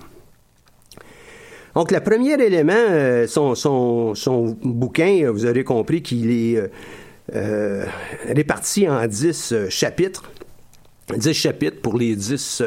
Donc, 1.75 1.91
le 1.91 1.99
premier 1.99 2.33
élément, 2.33 2.73
euh, 2.73 3.27
son, 3.27 3.55
son, 3.55 4.57
bouquin, 4.63 5.23
euh, 5.23 5.31
vous 5.31 5.45
aurez 5.45 5.63
compris 5.63 6.01
qu'il 6.01 6.31
est 6.31 6.63
euh, 7.35 7.85
réparti 8.27 8.89
en 8.89 9.05
dix 9.05 9.53
chapitres. 9.69 10.23
Dix 11.15 11.33
chapitres 11.33 11.81
pour 11.81 11.97
les 11.97 12.15
dix 12.15 12.61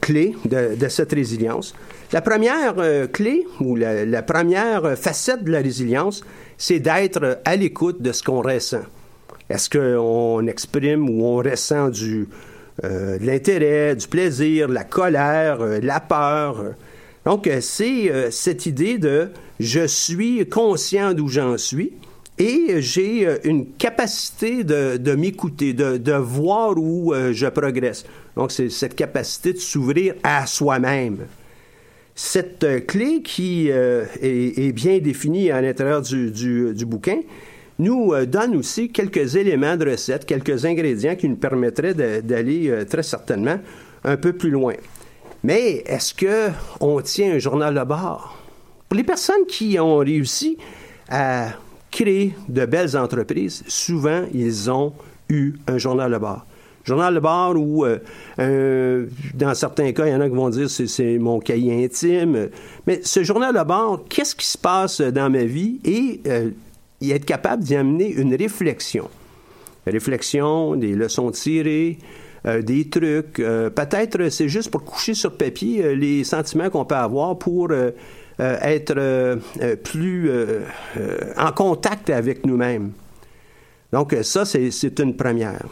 clés 0.00 0.34
de, 0.44 0.88
cette 0.88 1.12
résilience. 1.12 1.72
La 2.12 2.20
première 2.20 2.74
clé 3.12 3.46
ou 3.60 3.76
la, 3.76 4.22
première 4.22 4.98
facette 4.98 5.44
de 5.44 5.52
la 5.52 5.60
résilience, 5.60 6.24
c'est 6.58 6.80
d'être 6.80 7.40
à 7.44 7.56
l'écoute 7.56 8.02
de 8.02 8.10
ce 8.10 8.22
qu'on 8.22 8.42
ressent. 8.42 8.82
Est-ce 9.48 9.70
qu'on 9.70 10.46
exprime 10.48 11.08
ou 11.08 11.24
on 11.24 11.36
ressent 11.36 11.90
du, 11.90 12.28
de 12.82 13.24
l'intérêt, 13.24 13.94
du 13.94 14.08
plaisir, 14.08 14.68
la 14.68 14.84
colère, 14.84 15.58
la 15.80 16.00
peur, 16.00 16.74
donc, 17.26 17.48
euh, 17.48 17.58
c'est 17.60 18.08
euh, 18.08 18.30
cette 18.30 18.66
idée 18.66 18.98
de 18.98 19.30
je 19.58 19.84
suis 19.86 20.48
conscient 20.48 21.12
d'où 21.12 21.26
j'en 21.26 21.58
suis 21.58 21.92
et 22.38 22.76
j'ai 22.78 23.26
euh, 23.26 23.38
une 23.42 23.72
capacité 23.72 24.62
de, 24.62 25.14
m'écouter, 25.16 25.72
de, 25.72 26.12
voir 26.12 26.78
où 26.78 27.12
je 27.32 27.46
progresse. 27.48 28.04
Donc, 28.36 28.52
c'est 28.52 28.70
cette 28.70 28.94
capacité 28.94 29.52
de 29.52 29.58
s'ouvrir 29.58 30.14
à 30.22 30.46
soi-même. 30.46 31.26
Cette 32.14 32.86
clé 32.86 33.22
qui 33.22 33.68
est, 33.68 34.72
bien 34.72 34.98
définie 34.98 35.50
à 35.50 35.60
l'intérieur 35.60 36.00
du, 36.00 36.30
du, 36.30 36.86
bouquin 36.86 37.18
nous 37.78 38.14
donne 38.24 38.56
aussi 38.56 38.90
quelques 38.90 39.36
éléments 39.36 39.76
de 39.76 39.90
recette, 39.90 40.24
quelques 40.24 40.64
ingrédients 40.64 41.14
qui 41.14 41.28
nous 41.28 41.36
permettraient 41.36 41.92
d'aller 41.92 42.72
très 42.88 43.02
certainement 43.02 43.58
un 44.04 44.16
peu 44.16 44.32
plus 44.32 44.50
loin. 44.50 44.74
Mais 45.46 45.84
est-ce 45.86 46.12
qu'on 46.12 47.00
tient 47.02 47.34
un 47.34 47.38
journal 47.38 47.72
de 47.72 47.84
bord? 47.84 48.36
Pour 48.88 48.96
les 48.96 49.04
personnes 49.04 49.46
qui 49.46 49.78
ont 49.78 49.98
réussi 49.98 50.58
à 51.08 51.50
créer 51.88 52.34
de 52.48 52.66
belles 52.66 52.96
entreprises, 52.96 53.62
souvent, 53.68 54.24
ils 54.34 54.68
ont 54.68 54.92
eu 55.28 55.54
un 55.68 55.78
journal 55.78 56.10
de 56.10 56.18
bord. 56.18 56.44
Journal 56.82 57.14
de 57.14 57.20
bord 57.20 57.54
où, 57.54 57.86
euh, 57.86 59.06
dans 59.34 59.54
certains 59.54 59.92
cas, 59.92 60.06
il 60.06 60.12
y 60.14 60.16
en 60.16 60.20
a 60.20 60.28
qui 60.28 60.34
vont 60.34 60.50
dire 60.50 60.68
c'est, 60.68 60.88
c'est 60.88 61.16
mon 61.16 61.38
cahier 61.38 61.84
intime. 61.84 62.48
Mais 62.88 62.98
ce 63.04 63.22
journal 63.22 63.54
de 63.54 63.62
bord, 63.62 64.02
qu'est-ce 64.08 64.34
qui 64.34 64.48
se 64.48 64.58
passe 64.58 65.00
dans 65.00 65.30
ma 65.30 65.44
vie? 65.44 65.78
Et 65.84 66.22
euh, 66.26 66.50
être 67.00 67.24
capable 67.24 67.62
d'y 67.62 67.76
amener 67.76 68.10
une 68.10 68.34
réflexion. 68.34 69.08
réflexion, 69.86 70.74
des 70.74 70.96
leçons 70.96 71.30
tirées, 71.30 71.98
des 72.62 72.88
trucs. 72.88 73.40
Euh, 73.40 73.70
peut-être 73.70 74.28
c'est 74.28 74.48
juste 74.48 74.70
pour 74.70 74.84
coucher 74.84 75.14
sur 75.14 75.36
papier 75.36 75.84
euh, 75.84 75.94
les 75.94 76.24
sentiments 76.24 76.70
qu'on 76.70 76.84
peut 76.84 76.94
avoir 76.94 77.38
pour 77.38 77.72
être 78.38 79.38
plus 79.82 80.30
en 81.38 81.52
contact 81.52 82.10
avec 82.10 82.44
nous-mêmes. 82.44 82.92
Donc 83.92 84.14
ça, 84.22 84.44
c'est 84.44 84.98
une 84.98 85.16
première. 85.16 85.64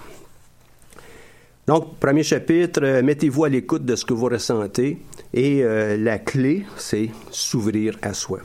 Donc, 1.66 1.98
premier 1.98 2.22
chapitre, 2.22 3.02
mettez-vous 3.02 3.44
à 3.44 3.48
l'écoute 3.50 3.84
de 3.84 3.94
ce 3.94 4.06
que 4.06 4.14
vous 4.14 4.26
ressentez. 4.26 4.96
Et 5.34 5.62
la 5.62 6.18
clé, 6.18 6.64
c'est 6.78 7.10
s'ouvrir 7.30 7.98
à 8.00 8.14
soi. 8.14 8.38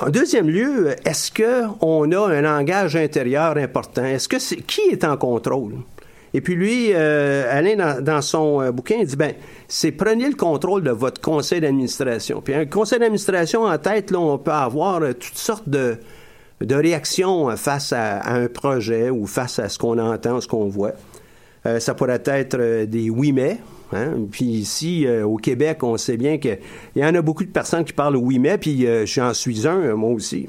En 0.00 0.10
deuxième 0.10 0.50
lieu, 0.50 0.96
est-ce 1.04 1.30
qu'on 1.30 2.10
a 2.10 2.18
un 2.18 2.40
langage 2.40 2.96
intérieur 2.96 3.56
important? 3.56 4.04
Est-ce 4.04 4.28
que 4.28 4.40
c'est 4.40 4.56
qui 4.56 4.80
est 4.90 5.04
en 5.04 5.16
contrôle? 5.16 5.74
Et 6.34 6.40
puis 6.40 6.54
lui, 6.54 6.92
euh, 6.94 7.44
Alain, 7.50 8.00
dans, 8.00 8.22
son 8.22 8.62
euh, 8.62 8.72
bouquin, 8.72 8.96
il 9.00 9.06
dit, 9.06 9.16
ben, 9.16 9.34
c'est 9.68 9.92
prenez 9.92 10.28
le 10.28 10.34
contrôle 10.34 10.82
de 10.82 10.90
votre 10.90 11.20
conseil 11.20 11.60
d'administration. 11.60 12.40
Puis 12.40 12.54
un 12.54 12.64
conseil 12.64 12.98
d'administration 12.98 13.64
en 13.64 13.78
tête, 13.78 14.10
là, 14.10 14.18
on 14.18 14.38
peut 14.38 14.50
avoir 14.50 15.02
euh, 15.02 15.12
toutes 15.12 15.36
sortes 15.36 15.68
de, 15.68 15.98
de 16.62 16.74
réactions 16.74 17.54
face 17.56 17.92
à, 17.92 18.32
un 18.32 18.46
projet 18.46 19.10
ou 19.10 19.26
face 19.26 19.58
à 19.58 19.68
ce 19.68 19.78
qu'on 19.78 19.98
entend, 19.98 20.40
ce 20.40 20.48
qu'on 20.48 20.68
voit. 20.68 20.92
ça 21.78 21.94
pourrait 21.94 22.22
être 22.24 22.84
des 22.84 23.10
oui 23.10 23.32
mais. 23.32 23.58
Hein? 23.92 24.14
Puis 24.30 24.44
ici, 24.44 25.06
au 25.24 25.36
Québec, 25.36 25.82
on 25.82 25.96
sait 25.96 26.16
bien 26.16 26.38
qu'il 26.38 26.58
y 26.96 27.04
en 27.04 27.14
a 27.14 27.20
beaucoup 27.20 27.44
de 27.44 27.50
personnes 27.50 27.84
qui 27.84 27.92
parlent 27.92 28.16
oui 28.16 28.38
mais, 28.38 28.58
puis 28.58 28.86
j'en 29.06 29.34
suis 29.34 29.66
un, 29.66 29.94
moi 29.94 30.10
aussi. 30.10 30.48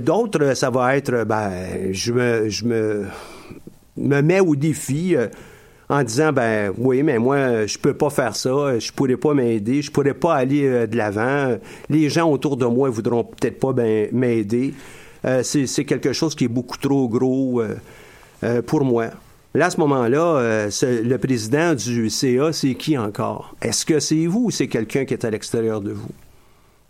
D'autres, 0.00 0.54
ça 0.54 0.70
va 0.70 0.96
être, 0.96 1.24
ben, 1.24 1.92
je 1.92 2.12
me, 2.12 2.48
je 2.48 2.64
me 2.64 3.06
me 3.96 4.20
met 4.20 4.40
au 4.40 4.56
défi 4.56 5.14
euh, 5.14 5.28
en 5.88 6.02
disant 6.02 6.32
ben 6.32 6.72
oui 6.76 7.02
mais 7.02 7.18
moi 7.18 7.66
je 7.66 7.78
peux 7.78 7.94
pas 7.94 8.10
faire 8.10 8.34
ça 8.34 8.78
je 8.78 8.90
pourrais 8.92 9.16
pas 9.16 9.34
m'aider 9.34 9.82
je 9.82 9.90
pourrais 9.90 10.14
pas 10.14 10.34
aller 10.34 10.66
euh, 10.66 10.86
de 10.86 10.96
l'avant. 10.96 11.56
Les 11.88 12.08
gens 12.08 12.30
autour 12.30 12.56
de 12.56 12.66
moi 12.66 12.90
voudront 12.90 13.24
peut-être 13.24 13.58
pas 13.60 13.72
ben, 13.72 14.08
m'aider. 14.12 14.74
Euh, 15.24 15.42
c'est 15.42 15.84
quelque 15.84 16.12
chose 16.12 16.34
qui 16.34 16.44
est 16.44 16.48
beaucoup 16.48 16.78
trop 16.78 17.08
gros 17.08 17.62
pour 18.66 18.84
moi. 18.84 19.06
Là 19.54 19.66
à 19.66 19.70
ce 19.70 19.80
moment-là 19.80 20.68
le 20.82 21.16
président 21.16 21.74
du 21.74 22.10
CA 22.10 22.52
c'est 22.52 22.74
qui 22.74 22.98
encore? 22.98 23.54
Est-ce 23.62 23.86
que 23.86 23.98
c'est 24.00 24.26
vous 24.26 24.46
ou 24.46 24.50
c'est 24.50 24.68
quelqu'un 24.68 25.04
qui 25.04 25.14
est 25.14 25.24
à 25.24 25.30
l'extérieur 25.30 25.80
de 25.80 25.92
vous? 25.92 26.10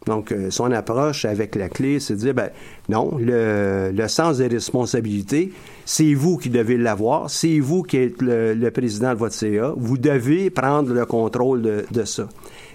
Donc, 0.07 0.31
euh, 0.31 0.51
son 0.51 0.71
approche 0.71 1.25
avec 1.25 1.57
la 1.57 1.69
clé, 1.69 1.99
c'est 1.99 2.15
de 2.15 2.19
dire, 2.21 2.35
ben 2.35 2.51
non, 2.89 3.19
le, 3.19 3.93
sens 4.07 4.39
des 4.39 4.47
responsabilités, 4.47 5.53
c'est 5.85 6.15
vous 6.15 6.37
qui 6.37 6.49
devez 6.49 6.77
l'avoir, 6.77 7.29
c'est 7.29 7.59
vous 7.59 7.83
qui 7.83 7.99
êtes 7.99 8.23
le, 8.23 8.71
président 8.71 9.13
de 9.13 9.19
votre 9.19 9.35
CA, 9.35 9.73
vous 9.77 9.99
devez 9.99 10.51
prendre 10.51 10.93
le 10.95 11.05
contrôle 11.07 11.85
de, 11.91 12.05
ça. 12.05 12.29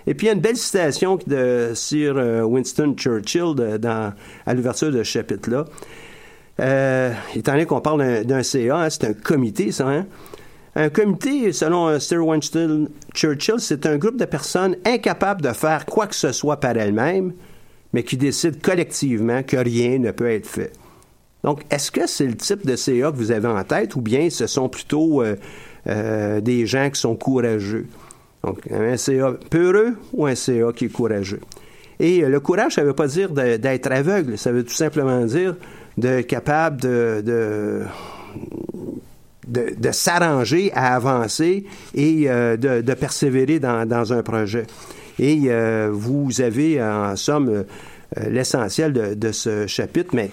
Et 0.07 0.13
puis, 0.13 0.27
il 0.27 0.29
y 0.29 0.31
a 0.31 0.33
une 0.33 0.41
belle 0.41 0.57
citation 0.57 1.17
de 1.25 1.71
Sir 1.73 2.15
euh, 2.17 2.41
Winston 2.41 2.95
Churchill 2.97 3.55
dans, 3.79 4.13
à 4.45 4.53
l'ouverture 4.53 4.91
de 4.91 4.97
ce 4.97 5.03
chapitre-là. 5.03 5.65
Euh, 6.59 7.13
étant 7.33 7.53
donné 7.53 7.65
qu'on 7.65 7.79
parle 7.79 8.25
d'un 8.25 8.43
CA, 8.43 8.77
hein, 8.77 8.89
c'est 8.89 9.05
un 9.05 9.13
comité, 9.13 9.71
ça, 9.71 9.87
hein? 9.87 10.05
Un 10.75 10.89
comité, 10.89 11.51
selon 11.51 11.99
Sir 11.99 12.25
Winston 12.25 12.87
Churchill, 13.13 13.59
c'est 13.59 13.85
un 13.85 13.97
groupe 13.97 14.17
de 14.17 14.25
personnes 14.25 14.77
incapables 14.85 15.41
de 15.41 15.51
faire 15.51 15.85
quoi 15.85 16.07
que 16.07 16.15
ce 16.15 16.31
soit 16.31 16.61
par 16.61 16.77
elles-mêmes, 16.77 17.33
mais 17.91 18.03
qui 18.03 18.15
décident 18.15 18.57
collectivement 18.61 19.43
que 19.43 19.57
rien 19.57 19.99
ne 19.99 20.11
peut 20.11 20.31
être 20.31 20.47
fait. 20.47 20.71
Donc, 21.43 21.65
est-ce 21.71 21.91
que 21.91 22.07
c'est 22.07 22.27
le 22.27 22.35
type 22.35 22.65
de 22.65 22.75
CA 22.75 23.11
que 23.11 23.17
vous 23.17 23.31
avez 23.31 23.47
en 23.47 23.63
tête 23.63 23.95
ou 23.95 24.01
bien 24.01 24.29
ce 24.29 24.47
sont 24.47 24.69
plutôt 24.69 25.21
euh, 25.21 25.35
euh, 25.87 26.39
des 26.39 26.65
gens 26.65 26.89
qui 26.89 26.99
sont 26.99 27.15
courageux? 27.15 27.87
Donc, 28.43 28.59
un 28.71 28.95
CA 28.95 29.33
peureux 29.49 29.95
ou 30.13 30.25
un 30.25 30.35
CA 30.35 30.71
qui 30.73 30.85
est 30.85 30.89
courageux? 30.89 31.41
Et 31.99 32.23
euh, 32.23 32.29
le 32.29 32.39
courage, 32.39 32.75
ça 32.75 32.81
ne 32.81 32.87
veut 32.87 32.93
pas 32.93 33.07
dire 33.07 33.31
d'être 33.31 33.91
aveugle, 33.91 34.37
ça 34.37 34.51
veut 34.51 34.63
tout 34.63 34.73
simplement 34.73 35.25
dire 35.25 35.55
d'être 35.97 36.27
capable 36.27 36.79
de 36.79 37.21
de, 37.25 37.81
s'arranger 39.91 40.71
à 40.73 40.95
avancer 40.95 41.65
et 41.93 42.29
euh, 42.29 42.57
de, 42.57 42.93
persévérer 42.93 43.59
dans, 43.59 44.13
un 44.13 44.23
projet. 44.23 44.65
Et 45.19 45.43
euh, 45.47 45.89
vous 45.91 46.41
avez 46.41 46.81
en 46.81 47.15
somme 47.15 47.49
euh, 47.49 47.63
l'essentiel 48.29 49.17
de, 49.17 49.31
ce 49.31 49.67
chapitre, 49.67 50.11
mais 50.13 50.31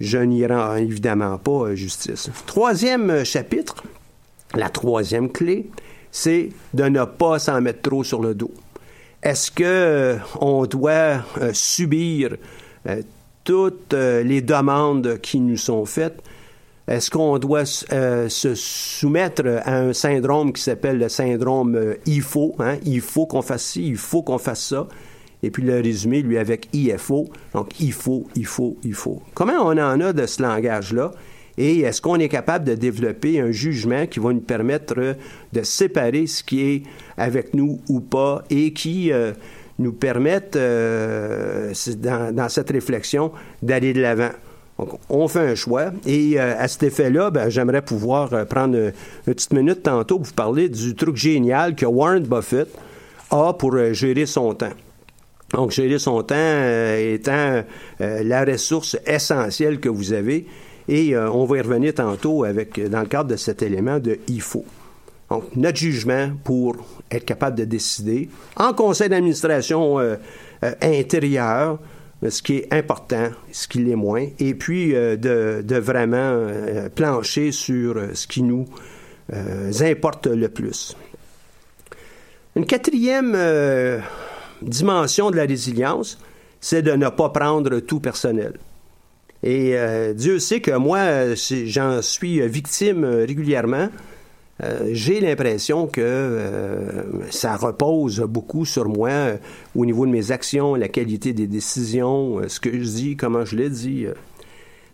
je 0.00 0.18
n'y 0.18 0.46
rends 0.46 0.76
évidemment 0.76 1.38
pas 1.38 1.74
justice. 1.74 2.30
Troisième 2.46 3.24
chapitre, 3.24 3.82
La 4.54 4.70
troisième 4.70 5.30
clé, 5.30 5.68
c'est 6.10 6.50
de 6.74 6.84
ne 6.84 7.04
pas 7.04 7.38
s'en 7.38 7.60
mettre 7.60 7.82
trop 7.82 8.04
sur 8.04 8.22
le 8.22 8.34
dos. 8.34 8.52
Est-ce 9.22 9.50
que 9.50 10.16
on 10.40 10.64
doit 10.64 11.24
subir 11.52 12.36
toutes 13.42 13.92
les 13.92 14.40
demandes 14.40 15.18
qui 15.20 15.40
nous 15.40 15.56
sont 15.56 15.84
faites? 15.84 16.22
Est-ce 16.88 17.10
qu'on 17.10 17.38
doit 17.38 17.66
se 17.66 18.54
soumettre 18.54 19.42
à 19.64 19.78
un 19.78 19.92
syndrome 19.92 20.52
qui 20.52 20.62
s'appelle 20.62 20.98
le 20.98 21.08
syndrome 21.08 21.78
il 22.06 22.22
faut, 22.22 22.56
hein? 22.58 22.78
il 22.84 23.02
faut 23.02 23.26
qu'on 23.26 23.42
fasse 23.42 23.64
ci, 23.64 23.86
il 23.86 23.96
faut 23.96 24.22
qu'on 24.22 24.38
fasse 24.38 24.64
ça? 24.64 24.88
Et 25.42 25.50
puis 25.50 25.62
le 25.62 25.80
résumé, 25.80 26.22
lui, 26.22 26.38
avec 26.38 26.68
IFO. 26.72 27.28
Donc, 27.54 27.80
il 27.80 27.92
faut, 27.92 28.26
il 28.34 28.46
faut, 28.46 28.76
il 28.82 28.94
faut. 28.94 29.22
Comment 29.34 29.54
on 29.62 29.78
en 29.78 30.00
a 30.00 30.12
de 30.12 30.26
ce 30.26 30.42
langage-là? 30.42 31.12
Et 31.56 31.80
est-ce 31.80 32.00
qu'on 32.00 32.16
est 32.16 32.28
capable 32.28 32.64
de 32.64 32.74
développer 32.74 33.40
un 33.40 33.50
jugement 33.50 34.06
qui 34.06 34.20
va 34.20 34.32
nous 34.32 34.40
permettre 34.40 35.16
de 35.52 35.62
séparer 35.62 36.26
ce 36.26 36.42
qui 36.42 36.62
est 36.62 36.82
avec 37.16 37.52
nous 37.54 37.80
ou 37.88 38.00
pas 38.00 38.44
et 38.48 38.72
qui 38.72 39.12
euh, 39.12 39.32
nous 39.80 39.92
permette, 39.92 40.54
euh, 40.54 41.72
dans, 41.98 42.48
cette 42.48 42.70
réflexion, 42.70 43.32
d'aller 43.60 43.92
de 43.92 44.00
l'avant? 44.00 44.30
Donc, 44.78 45.00
on 45.08 45.26
fait 45.28 45.40
un 45.40 45.54
choix. 45.54 45.90
Et 46.06 46.40
euh, 46.40 46.54
à 46.58 46.68
cet 46.68 46.84
effet-là, 46.84 47.30
ben, 47.30 47.48
j'aimerais 47.48 47.82
pouvoir 47.82 48.46
prendre 48.46 48.76
une, 48.76 48.92
petite 49.24 49.52
minute 49.52 49.82
tantôt 49.82 50.16
pour 50.16 50.26
vous 50.26 50.32
parler 50.32 50.68
du 50.68 50.94
truc 50.94 51.16
génial 51.16 51.74
que 51.74 51.86
Warren 51.86 52.22
Buffett 52.22 52.68
a 53.30 53.52
pour 53.52 53.76
gérer 53.92 54.26
son 54.26 54.54
temps. 54.54 54.72
Donc, 55.52 55.70
gérer 55.70 55.98
son 55.98 56.22
temps 56.22 56.94
étant 56.98 57.62
la 57.98 58.44
ressource 58.44 58.96
essentielle 59.06 59.80
que 59.80 59.88
vous 59.88 60.12
avez. 60.12 60.46
Et 60.88 61.14
euh, 61.14 61.30
on 61.30 61.44
va 61.44 61.58
y 61.58 61.60
revenir 61.60 61.94
tantôt 61.94 62.44
avec, 62.44 62.80
dans 62.88 63.00
le 63.00 63.06
cadre 63.06 63.30
de 63.30 63.36
cet 63.36 63.62
élément 63.62 63.98
de 63.98 64.18
faut. 64.40 64.64
Donc, 65.30 65.44
notre 65.54 65.76
jugement 65.76 66.30
pour 66.42 66.76
être 67.10 67.26
capable 67.26 67.56
de 67.56 67.64
décider 67.64 68.30
en 68.56 68.72
conseil 68.72 69.10
d'administration 69.10 70.00
euh, 70.00 70.16
euh, 70.64 70.72
intérieur, 70.80 71.78
ce 72.26 72.42
qui 72.42 72.56
est 72.56 72.72
important, 72.72 73.30
ce 73.52 73.68
qui 73.68 73.78
l'est 73.78 73.94
moins, 73.94 74.26
et 74.38 74.54
puis 74.54 74.92
de, 74.92 75.62
de, 75.62 75.76
vraiment 75.76 76.46
plancher 76.94 77.52
sur 77.52 77.94
ce 78.12 78.26
qui 78.26 78.42
nous 78.42 78.66
importe 79.80 80.26
le 80.26 80.48
plus. 80.48 80.96
Une 82.56 82.66
quatrième 82.66 83.36
dimension 84.62 85.30
de 85.30 85.36
la 85.36 85.44
résilience, 85.44 86.18
c'est 86.60 86.82
de 86.82 86.92
ne 86.92 87.08
pas 87.08 87.28
prendre 87.30 87.80
tout 87.80 88.00
personnel. 88.00 88.54
Et 89.42 89.76
euh, 89.76 90.14
Dieu 90.14 90.38
sait 90.38 90.60
que 90.60 90.72
moi, 90.72 91.34
j'en 91.34 92.02
suis 92.02 92.46
victime 92.48 93.04
régulièrement. 93.04 93.88
Euh, 94.62 94.88
j'ai 94.92 95.20
l'impression 95.20 95.86
que 95.86 96.00
euh, 96.00 97.02
ça 97.30 97.56
repose 97.56 98.20
beaucoup 98.20 98.64
sur 98.64 98.88
moi 98.88 99.10
au 99.76 99.86
niveau 99.86 100.04
de 100.04 100.10
mes 100.10 100.32
actions, 100.32 100.74
la 100.74 100.88
qualité 100.88 101.32
des 101.32 101.46
décisions, 101.46 102.40
ce 102.48 102.58
que 102.58 102.72
je 102.72 102.84
dis, 102.84 103.16
comment 103.16 103.44
je 103.44 103.56
l'ai 103.56 103.70
dit. 103.70 104.06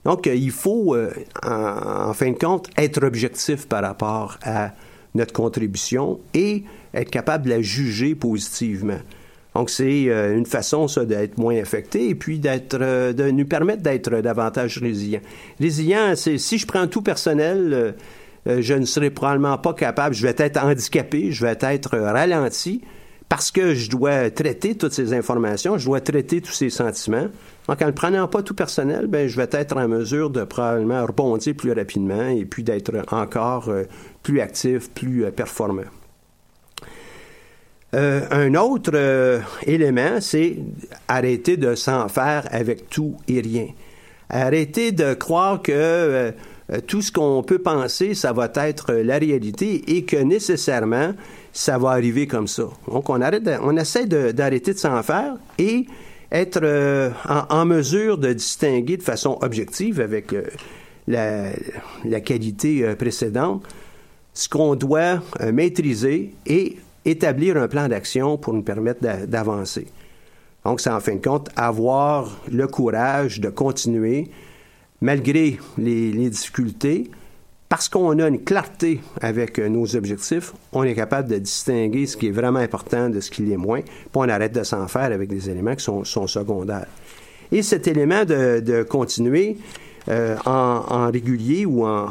Donc, 0.04 0.26
il 0.26 0.50
faut, 0.50 0.94
en, 1.42 2.12
fin 2.12 2.30
de 2.32 2.38
compte, 2.38 2.68
être 2.76 3.02
objectif 3.04 3.66
par 3.66 3.82
rapport 3.82 4.38
à 4.42 4.72
notre 5.14 5.32
contribution 5.32 6.20
et 6.34 6.64
être 6.92 7.10
capable 7.10 7.44
de 7.44 7.50
la 7.50 7.62
juger 7.62 8.14
positivement. 8.14 8.98
Donc, 9.54 9.70
c'est 9.70 10.08
euh, 10.08 10.36
une 10.36 10.46
façon, 10.46 10.88
ça, 10.88 11.04
d'être 11.04 11.38
moins 11.38 11.56
affecté 11.56 12.08
et 12.08 12.14
puis 12.16 12.40
d'être, 12.40 12.76
euh, 12.80 13.12
de 13.12 13.30
nous 13.30 13.44
permettre 13.44 13.82
d'être 13.82 14.10
davantage 14.20 14.78
résilient. 14.78 15.20
Résilient, 15.60 16.14
c'est 16.16 16.38
si 16.38 16.58
je 16.58 16.66
prends 16.66 16.88
tout 16.88 17.02
personnel, 17.02 17.70
euh, 17.72 17.92
je 18.46 18.74
ne 18.74 18.84
serai 18.84 19.10
probablement 19.10 19.58
pas 19.58 19.74
capable, 19.74 20.14
je 20.14 20.26
vais 20.26 20.34
être 20.36 20.62
handicapé, 20.62 21.32
je 21.32 21.44
vais 21.46 21.56
être 21.60 21.98
ralenti 21.98 22.82
parce 23.28 23.50
que 23.50 23.74
je 23.74 23.90
dois 23.90 24.30
traiter 24.30 24.74
toutes 24.76 24.92
ces 24.92 25.14
informations, 25.14 25.78
je 25.78 25.86
dois 25.86 26.00
traiter 26.00 26.40
tous 26.40 26.52
ces 26.52 26.68
sentiments. 26.70 27.28
Donc, 27.68 27.80
en 27.80 27.86
ne 27.86 27.90
prenant 27.92 28.28
pas 28.28 28.42
tout 28.42 28.54
personnel, 28.54 29.06
ben, 29.06 29.26
je 29.26 29.36
vais 29.36 29.48
être 29.50 29.76
en 29.76 29.88
mesure 29.88 30.28
de 30.28 30.44
probablement 30.44 31.06
rebondir 31.06 31.54
plus 31.54 31.72
rapidement 31.72 32.28
et 32.28 32.44
puis 32.44 32.62
d'être 32.62 32.92
encore 33.12 33.70
plus 34.22 34.40
actif, 34.40 34.90
plus 34.90 35.24
performant. 35.32 35.84
Euh, 37.94 38.22
un 38.30 38.54
autre 38.54 38.90
euh, 38.94 39.40
élément, 39.66 40.20
c'est 40.20 40.56
arrêter 41.06 41.56
de 41.56 41.74
s'en 41.74 42.08
faire 42.08 42.48
avec 42.50 42.88
tout 42.90 43.16
et 43.28 43.40
rien. 43.40 43.68
Arrêter 44.28 44.90
de 44.90 45.14
croire 45.14 45.62
que 45.62 45.72
euh, 45.72 46.32
tout 46.86 47.02
ce 47.02 47.12
qu'on 47.12 47.42
peut 47.42 47.58
penser, 47.58 48.14
ça 48.14 48.32
va 48.32 48.50
être 48.54 48.94
la 48.94 49.18
réalité 49.18 49.96
et 49.96 50.04
que 50.04 50.16
nécessairement, 50.16 51.12
ça 51.52 51.78
va 51.78 51.90
arriver 51.90 52.26
comme 52.26 52.48
ça. 52.48 52.64
Donc, 52.90 53.10
on, 53.10 53.20
arrête 53.20 53.48
on 53.62 53.76
essaie 53.76 54.06
d'arrêter 54.06 54.72
de, 54.72 54.78
s'en 54.78 55.02
faire 55.02 55.34
et 55.58 55.86
être 56.32 57.12
en, 57.28 57.64
mesure 57.66 58.18
de 58.18 58.32
distinguer 58.32 58.96
de 58.96 59.02
façon 59.02 59.38
objective 59.42 60.00
avec 60.00 60.34
la, 61.06 61.50
la, 62.04 62.20
qualité 62.20 62.94
précédente 62.96 63.62
ce 64.32 64.48
qu'on 64.48 64.74
doit 64.74 65.22
maîtriser 65.52 66.34
et 66.46 66.78
établir 67.04 67.56
un 67.56 67.68
plan 67.68 67.88
d'action 67.88 68.36
pour 68.38 68.54
nous 68.54 68.62
permettre 68.62 69.00
d'avancer. 69.26 69.86
Donc, 70.64 70.80
c'est 70.80 70.90
en 70.90 71.00
fin 71.00 71.16
de 71.16 71.20
compte 71.20 71.50
avoir 71.56 72.40
le 72.50 72.66
courage 72.66 73.40
de 73.40 73.50
continuer 73.50 74.30
malgré 75.04 75.58
les, 75.76 76.30
difficultés, 76.30 77.10
parce 77.68 77.90
qu'on 77.90 78.18
a 78.20 78.26
une 78.26 78.42
clarté 78.42 79.00
avec 79.20 79.58
euh, 79.58 79.68
nos 79.68 79.96
objectifs, 79.96 80.54
on 80.72 80.82
est 80.82 80.94
capable 80.94 81.28
de 81.28 81.36
distinguer 81.36 82.06
ce 82.06 82.16
qui 82.16 82.28
est 82.28 82.30
vraiment 82.30 82.60
important 82.60 83.10
de 83.10 83.20
ce 83.20 83.30
qui 83.30 83.42
l'est 83.42 83.58
moins, 83.58 83.82
puis 83.82 84.08
on 84.14 84.28
arrête 84.30 84.54
de 84.54 84.62
s'en 84.62 84.88
faire 84.88 85.12
avec 85.12 85.28
des 85.28 85.50
éléments 85.50 85.76
qui 85.76 85.84
sont, 85.84 86.04
secondaires. 86.26 86.86
Et 87.52 87.62
cet 87.62 87.86
élément 87.86 88.24
de, 88.24 88.82
continuer 88.84 89.58
euh, 90.08 90.36
en, 90.46 91.10
régulier 91.10 91.66
ou 91.66 91.84
en, 91.84 92.08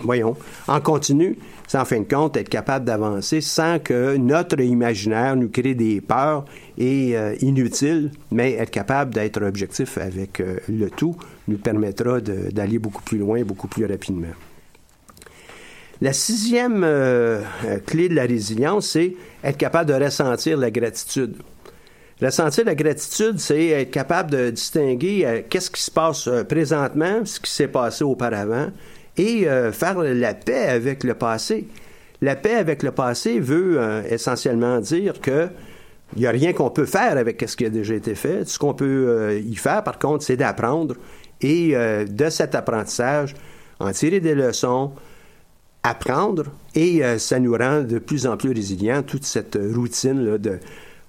voyons, 0.00 0.36
en 0.66 0.80
continu, 0.80 1.38
en 1.76 1.84
fin 1.84 2.00
de 2.00 2.04
compte 2.04 2.36
être 2.36 2.48
capable 2.48 2.84
d'avancer 2.86 3.40
sans 3.40 3.78
que 3.78 4.16
notre 4.16 4.60
imaginaire 4.60 5.36
nous 5.36 5.50
crée 5.50 5.74
des 5.74 6.00
peurs 6.00 6.44
et 6.78 7.16
euh, 7.16 7.34
inutiles, 7.40 8.10
mais 8.30 8.52
être 8.54 8.70
capable 8.70 9.12
d'être 9.12 9.42
objectif 9.42 9.98
avec 9.98 10.40
euh, 10.40 10.58
le 10.68 10.88
tout 10.88 11.16
nous 11.46 11.58
permettra 11.58 12.20
d'aller 12.20 12.78
beaucoup 12.78 13.02
plus 13.02 13.18
loin, 13.18 13.42
beaucoup 13.42 13.68
plus 13.68 13.84
rapidement. 13.84 14.28
La 16.00 16.12
sixième 16.12 16.82
euh, 16.84 17.42
clé 17.86 18.08
de 18.08 18.14
la 18.14 18.22
résilience, 18.22 18.90
c'est 18.90 19.14
être 19.44 19.58
capable 19.58 19.90
de 19.90 20.02
ressentir 20.02 20.56
la 20.56 20.70
gratitude. 20.70 21.36
Ressentir 22.22 22.64
la 22.64 22.74
gratitude, 22.74 23.38
c'est 23.38 23.66
être 23.66 23.90
capable 23.90 24.30
de 24.30 24.50
distinguer 24.50 25.44
qu'est-ce 25.48 25.70
qui 25.70 25.82
se 25.82 25.90
passe 25.90 26.28
présentement, 26.48 27.24
ce 27.24 27.38
qui 27.38 27.50
s'est 27.50 27.68
passé 27.68 28.02
auparavant, 28.02 28.68
et 29.18 29.48
euh, 29.48 29.72
faire 29.72 29.98
la 29.98 30.34
paix 30.34 30.68
avec 30.68 31.04
le 31.04 31.14
passé. 31.14 31.66
La 32.22 32.36
paix 32.36 32.54
avec 32.54 32.82
le 32.82 32.92
passé 32.92 33.40
veut 33.40 33.76
euh, 33.78 34.02
essentiellement 34.08 34.80
dire 34.80 35.20
que 35.20 35.48
il 36.16 36.20
n'y 36.20 36.26
a 36.26 36.30
rien 36.30 36.54
qu'on 36.54 36.70
peut 36.70 36.86
faire 36.86 37.18
avec 37.18 37.44
ce 37.46 37.54
qui 37.54 37.66
a 37.66 37.68
déjà 37.68 37.94
été 37.94 38.14
fait. 38.14 38.48
Ce 38.48 38.58
qu'on 38.58 38.72
peut 38.72 39.06
euh, 39.08 39.38
y 39.38 39.56
faire, 39.56 39.84
par 39.84 39.98
contre, 39.98 40.24
c'est 40.24 40.38
d'apprendre 40.38 40.94
et 41.42 41.74
de 42.08 42.30
cet 42.30 42.56
apprentissage, 42.56 43.34
en 43.78 43.92
tirer 43.92 44.18
des 44.18 44.34
leçons, 44.34 44.90
apprendre 45.84 46.46
et 46.74 47.00
ça 47.16 47.38
nous 47.38 47.52
rend 47.56 47.82
de 47.82 48.00
plus 48.00 48.26
en 48.26 48.36
plus 48.36 48.52
résilients, 48.52 49.04
toute 49.04 49.22
cette 49.22 49.56
routine 49.72 50.24
là, 50.24 50.38
de 50.38 50.58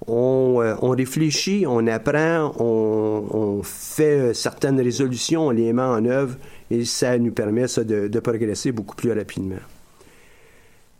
on, 0.06 0.62
on, 0.84 0.90
réfléchit, 0.92 1.66
on 1.68 1.88
apprend, 1.88 2.54
on, 2.60 3.26
on, 3.32 3.64
fait 3.64 4.36
certaines 4.36 4.80
résolutions, 4.80 5.48
on 5.48 5.50
les 5.50 5.74
met 5.74 5.82
en 5.82 6.06
œuvre 6.06 6.36
et 6.72 6.86
ça 6.86 7.18
nous 7.18 7.32
permet 7.32 7.66
de, 7.66 8.20
progresser 8.20 8.72
beaucoup 8.72 8.96
plus 8.96 9.12
rapidement. 9.12 9.56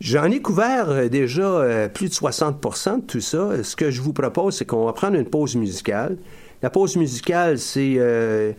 J'en 0.00 0.30
ai 0.30 0.40
couvert 0.40 0.90
euh, 0.90 1.08
déjà 1.08 1.42
euh, 1.42 1.88
plus 1.88 2.08
de 2.08 2.14
60% 2.14 2.96
de 2.96 3.00
tout 3.02 3.20
ça. 3.20 3.62
Ce 3.62 3.76
que 3.76 3.90
je 3.90 4.00
vous 4.00 4.14
propose, 4.14 4.56
c'est 4.56 4.64
qu'on 4.64 4.86
va 4.86 4.94
prendre 4.94 5.16
une 5.16 5.26
pause 5.26 5.56
musicale. 5.56 6.16
La 6.62 6.70
pause 6.70 6.96
musicale, 6.96 7.58
c'est 7.58 7.96
euh, 7.98 8.52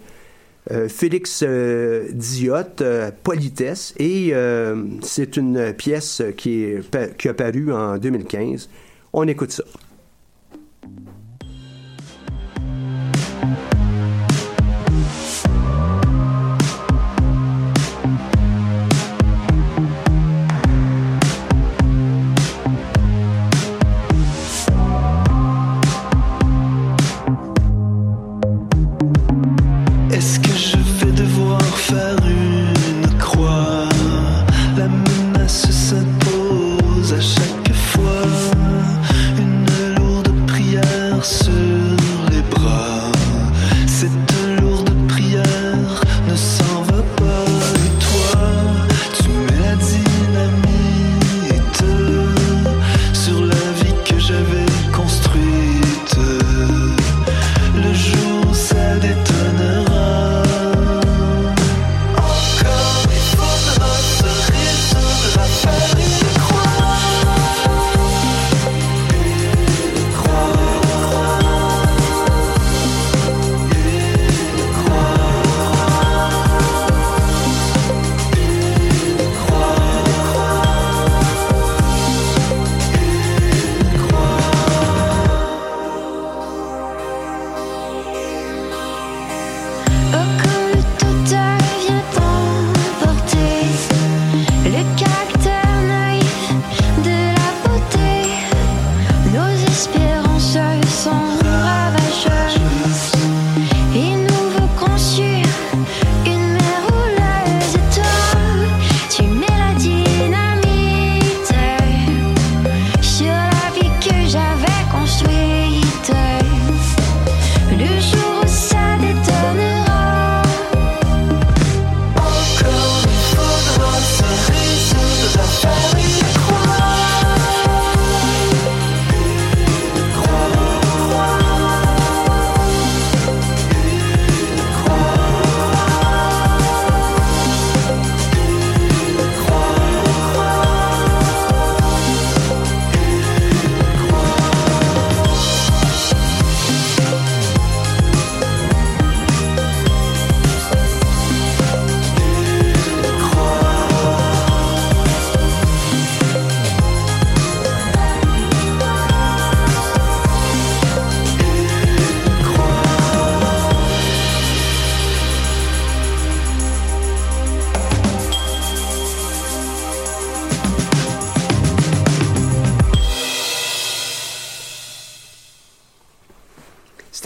Félix 0.87 1.43
Diotte, 1.43 2.83
Politesse, 3.23 3.95
et 3.97 4.33
c'est 5.01 5.37
une 5.37 5.73
pièce 5.73 6.21
qui, 6.37 6.63
est, 6.63 7.17
qui 7.17 7.29
a 7.29 7.33
paru 7.33 7.73
en 7.73 7.97
2015. 7.97 8.69
On 9.13 9.27
écoute 9.27 9.51
ça. 9.51 9.63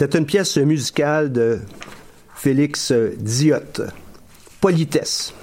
C'est 0.08 0.18
une 0.18 0.24
pièce 0.24 0.56
musicale 0.58 1.32
de 1.32 1.58
Félix 2.36 2.92
Diotte, 3.18 3.82
Politesse. 4.60 5.34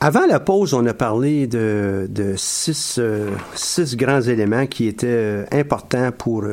Avant 0.00 0.24
la 0.26 0.40
pause, 0.40 0.72
on 0.72 0.86
a 0.86 0.94
parlé 0.94 1.46
de, 1.46 2.08
six, 2.38 2.98
six, 3.54 3.96
grands 3.96 4.22
éléments 4.22 4.66
qui 4.66 4.86
étaient 4.86 5.44
importants 5.52 6.10
pour 6.10 6.44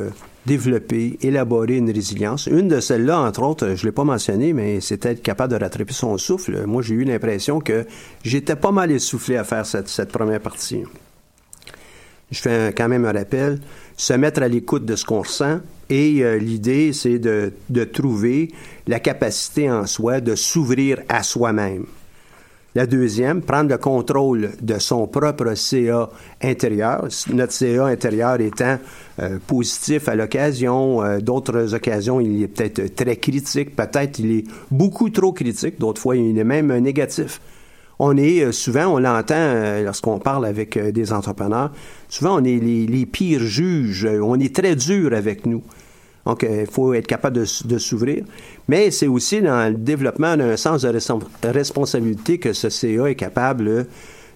développer, 0.45 1.17
élaborer 1.21 1.77
une 1.77 1.89
résilience. 1.89 2.47
Une 2.47 2.67
de 2.67 2.81
celles-là, 2.81 3.21
entre 3.21 3.43
autres, 3.43 3.75
je 3.75 3.83
ne 3.83 3.85
l'ai 3.85 3.93
pas 3.93 4.03
mentionné, 4.03 4.51
mais 4.51 4.81
c'est 4.81 5.05
être 5.05 5.21
capable 5.21 5.53
de 5.57 5.63
rattraper 5.63 5.93
son 5.93 6.17
souffle. 6.17 6.65
Moi, 6.65 6.81
j'ai 6.81 6.95
eu 6.95 7.05
l'impression 7.05 7.61
que 7.61 7.85
j'étais 8.25 8.57
pas 8.57 8.71
mal 8.73 8.91
essoufflé 8.91 9.37
à 9.37 9.45
faire 9.45 9.65
cette, 9.65 10.11
première 10.11 10.41
partie. 10.41 10.83
Je 12.33 12.41
fais 12.41 12.73
quand 12.75 12.89
même 12.89 13.05
un 13.05 13.11
rappel, 13.11 13.59
se 13.95 14.13
mettre 14.13 14.41
à 14.41 14.47
l'écoute 14.47 14.85
de 14.85 14.95
ce 14.95 15.05
qu'on 15.05 15.21
ressent 15.21 15.59
et 15.89 16.23
euh, 16.23 16.37
l'idée, 16.37 16.91
c'est 16.91 17.19
de, 17.19 17.53
de 17.69 17.83
trouver 17.83 18.51
la 18.87 18.99
capacité 18.99 19.69
en 19.69 19.85
soi 19.85 20.21
de 20.21 20.33
s'ouvrir 20.33 20.99
à 21.07 21.21
soi-même. 21.21 21.85
La 22.73 22.87
deuxième, 22.87 23.43
prendre 23.43 23.69
le 23.69 23.77
contrôle 23.77 24.53
de 24.59 24.79
son 24.79 25.05
propre 25.05 25.53
CA 25.53 26.09
intérieur. 26.41 27.07
Notre 27.31 27.53
CA 27.53 27.85
intérieur 27.85 28.41
étant 28.41 28.79
euh, 29.19 29.37
positif 29.45 30.09
à 30.09 30.15
l'occasion, 30.15 31.03
euh, 31.03 31.19
d'autres 31.19 31.75
occasions, 31.75 32.19
il 32.19 32.41
est 32.41 32.47
peut-être 32.47 32.95
très 32.95 33.17
critique, 33.17 33.75
peut-être 33.75 34.17
il 34.17 34.31
est 34.31 34.43
beaucoup 34.71 35.11
trop 35.11 35.31
critique, 35.31 35.79
d'autres 35.79 36.01
fois 36.01 36.15
il 36.15 36.35
est 36.35 36.43
même 36.43 36.75
négatif. 36.79 37.39
On 37.99 38.17
est 38.17 38.51
souvent, 38.51 38.87
on 38.87 38.97
l'entend 38.97 39.79
lorsqu'on 39.83 40.17
parle 40.17 40.47
avec 40.47 40.77
des 40.79 41.13
entrepreneurs, 41.13 41.71
souvent 42.13 42.39
on 42.39 42.43
est 42.43 42.59
les, 42.59 43.05
pires 43.07 43.41
juges, 43.41 44.07
on 44.21 44.39
est 44.39 44.55
très 44.55 44.75
dur 44.75 45.13
avec 45.13 45.47
nous. 45.47 45.63
Donc, 46.25 46.45
il 46.49 46.67
faut 46.67 46.93
être 46.93 47.07
capable 47.07 47.43
de, 47.65 47.77
s'ouvrir. 47.77 48.23
Mais 48.67 48.91
c'est 48.91 49.07
aussi 49.07 49.41
dans 49.41 49.69
le 49.69 49.77
développement 49.77 50.37
d'un 50.37 50.55
sens 50.55 50.83
de 50.83 51.47
responsabilité 51.49 52.37
que 52.37 52.53
ce 52.53 52.69
CA 52.69 53.09
est 53.09 53.15
capable 53.15 53.87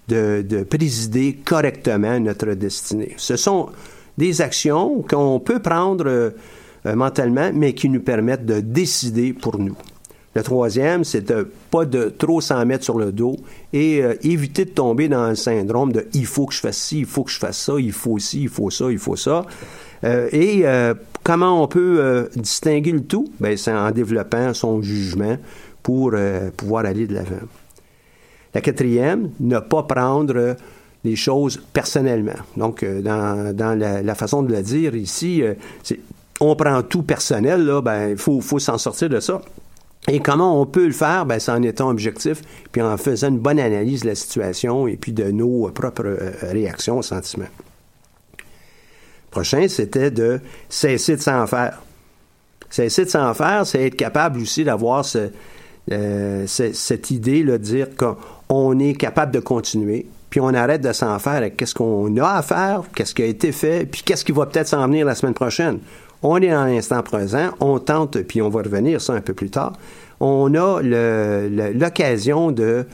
de, 0.07 0.63
présider 0.63 1.37
correctement 1.45 2.19
notre 2.19 2.53
destinée. 2.55 3.13
Ce 3.15 3.37
sont 3.37 3.69
des 4.17 4.41
actions 4.41 5.03
qu'on 5.03 5.39
peut 5.39 5.59
prendre 5.59 6.07
euh, 6.07 6.31
mentalement, 6.95 7.51
mais 7.53 7.73
qui 7.73 7.89
nous 7.89 8.01
permettent 8.01 8.45
de 8.45 8.59
décider 8.59 9.33
pour 9.33 9.59
nous. 9.59 9.77
Le 10.37 10.43
troisième, 10.43 11.03
c'est 11.03 11.27
de 11.27 11.49
pas 11.71 11.85
de 11.85 12.13
trop 12.15 12.41
s'en 12.41 12.63
mettre 12.63 12.83
sur 12.83 12.99
le 12.99 13.11
dos 13.11 13.37
et 13.73 14.03
euh, 14.03 14.13
éviter 14.21 14.65
de 14.65 14.69
tomber 14.69 15.07
dans 15.07 15.29
le 15.29 15.35
syndrome 15.35 15.91
de 15.91 16.05
il 16.13 16.27
faut 16.27 16.45
que 16.45 16.53
je 16.53 16.59
fasse 16.59 16.77
ci, 16.77 16.99
il 16.99 17.05
faut 17.07 17.23
que 17.23 17.31
je 17.31 17.39
fasse 17.39 17.57
ça, 17.57 17.73
il 17.79 17.91
faut 17.91 18.19
ci, 18.19 18.43
il 18.43 18.49
faut 18.49 18.69
ça, 18.69 18.91
il 18.91 18.99
faut 18.99 19.15
ça. 19.15 19.47
Euh, 20.03 20.29
et 20.31 20.61
euh, 20.67 20.93
comment 21.23 21.63
on 21.63 21.67
peut 21.67 21.97
euh, 21.99 22.27
distinguer 22.35 22.91
le 22.91 23.01
tout? 23.01 23.33
Ben, 23.39 23.57
c'est 23.57 23.73
en 23.73 23.89
développant 23.89 24.53
son 24.53 24.83
jugement 24.83 25.37
pour 25.81 26.13
pouvoir 26.55 26.85
aller 26.85 27.07
de 27.07 27.15
l'avant. 27.15 27.47
La 28.53 28.61
quatrième, 28.61 29.31
ne 29.39 29.57
pas 29.57 29.81
prendre 29.83 30.55
les 31.03 31.15
choses 31.15 31.59
personnellement. 31.73 32.39
Donc, 32.57 32.85
dans, 32.85 33.55
la, 33.57 34.15
façon 34.15 34.43
de 34.43 34.53
le 34.53 34.61
dire 34.61 34.93
ici, 34.95 35.41
on 36.39 36.55
prend 36.55 36.83
tout 36.83 37.01
personnel, 37.01 37.65
là, 37.65 37.81
ben, 37.81 38.09
il 38.09 38.17
faut, 38.17 38.39
faut 38.41 38.59
s'en 38.59 38.77
sortir 38.77 39.09
de 39.09 39.19
ça. 39.19 39.41
Et 40.09 40.19
comment 40.19 40.61
on 40.61 40.65
peut 40.65 40.85
le 40.85 40.93
faire? 40.93 41.25
Ben, 41.25 41.39
c'est 41.39 41.51
en 41.51 41.61
étant 41.63 41.89
objectif, 41.89 42.41
puis 42.71 42.81
en 42.81 42.95
faisant 42.97 43.27
une 43.29 43.39
bonne 43.39 43.59
analyse 43.59 44.01
de 44.01 44.07
la 44.07 44.15
situation 44.15 44.87
et 44.87 44.95
puis 44.95 45.11
de 45.11 45.31
nos 45.31 45.69
propres 45.69 46.17
réactions, 46.43 47.01
sentiments 47.01 47.47
prochain, 49.37 49.67
c'était 49.67 50.09
de 50.09 50.39
cesser 50.67 51.15
de 51.15 51.21
s'en 51.21 51.45
faire. 51.45 51.81
Cesser 52.71 53.05
de 53.05 53.09
s'en 53.09 53.33
faire, 53.35 53.67
c'est 53.67 53.85
être 53.85 53.95
capable 53.95 54.41
aussi 54.41 54.63
d'avoir 54.63 55.05
euh, 55.91 56.47
cette 56.47 57.11
idée 57.11 57.43
de 57.43 57.57
dire 57.57 57.87
qu'on 57.95 58.79
est 58.79 58.93
capable 58.95 59.31
de 59.31 59.39
continuer, 59.39 60.07
puis 60.31 60.39
on 60.39 60.53
arrête 60.53 60.81
de 60.81 60.91
s'en 60.91 61.19
faire 61.19 61.33
avec 61.33 61.55
qu'est-ce 61.55 61.75
qu'on 61.75 62.17
a 62.17 62.37
à 62.37 62.41
faire, 62.41 62.81
qu'est-ce 62.95 63.13
qui 63.13 63.21
a 63.21 63.25
été 63.25 63.51
fait, 63.51 63.85
puis 63.85 64.01
qu'est-ce 64.03 64.25
qui 64.25 64.31
va 64.31 64.47
peut-être 64.47 64.67
s'en 64.67 64.85
venir 64.87 65.05
la 65.05 65.13
semaine 65.13 65.35
prochaine. 65.35 65.79
On 66.23 66.37
est 66.37 66.49
dans 66.49 66.65
l'instant 66.65 67.03
présent, 67.03 67.51
on 67.59 67.79
tente, 67.79 68.19
puis 68.23 68.41
on 68.41 68.49
va 68.49 68.61
revenir 68.61 69.01
ça 69.01 69.13
un 69.13 69.21
peu 69.21 69.33
plus 69.33 69.49
tard. 69.49 69.73
On 70.19 70.53
a 70.55 70.81
l'occasion 70.81 72.51
de 72.51 72.85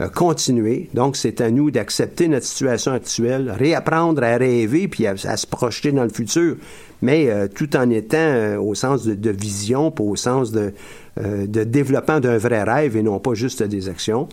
euh, 0.00 0.08
continuer. 0.08 0.88
Donc, 0.94 1.16
c'est 1.16 1.42
à 1.42 1.50
nous 1.50 1.70
d'accepter 1.70 2.28
notre 2.28 2.46
situation 2.46 2.92
actuelle, 2.92 3.54
réapprendre 3.56 4.22
à 4.22 4.36
rêver 4.36 4.88
puis 4.88 5.06
à, 5.06 5.16
se 5.16 5.46
projeter 5.46 5.92
dans 5.92 6.04
le 6.04 6.10
futur, 6.10 6.56
mais 7.02 7.28
euh, 7.28 7.48
tout 7.48 7.76
en 7.76 7.90
étant 7.90 8.16
euh, 8.16 8.56
au 8.56 8.74
sens 8.74 9.04
de, 9.04 9.30
vision, 9.30 9.92
au 9.98 10.16
sens 10.16 10.52
de, 10.52 10.72
de 11.18 11.64
développement 11.64 12.18
d'un 12.18 12.38
vrai 12.38 12.62
rêve 12.62 12.96
et 12.96 13.02
non 13.02 13.18
pas 13.18 13.34
juste 13.34 13.62
des 13.62 13.88
actions. 13.90 14.28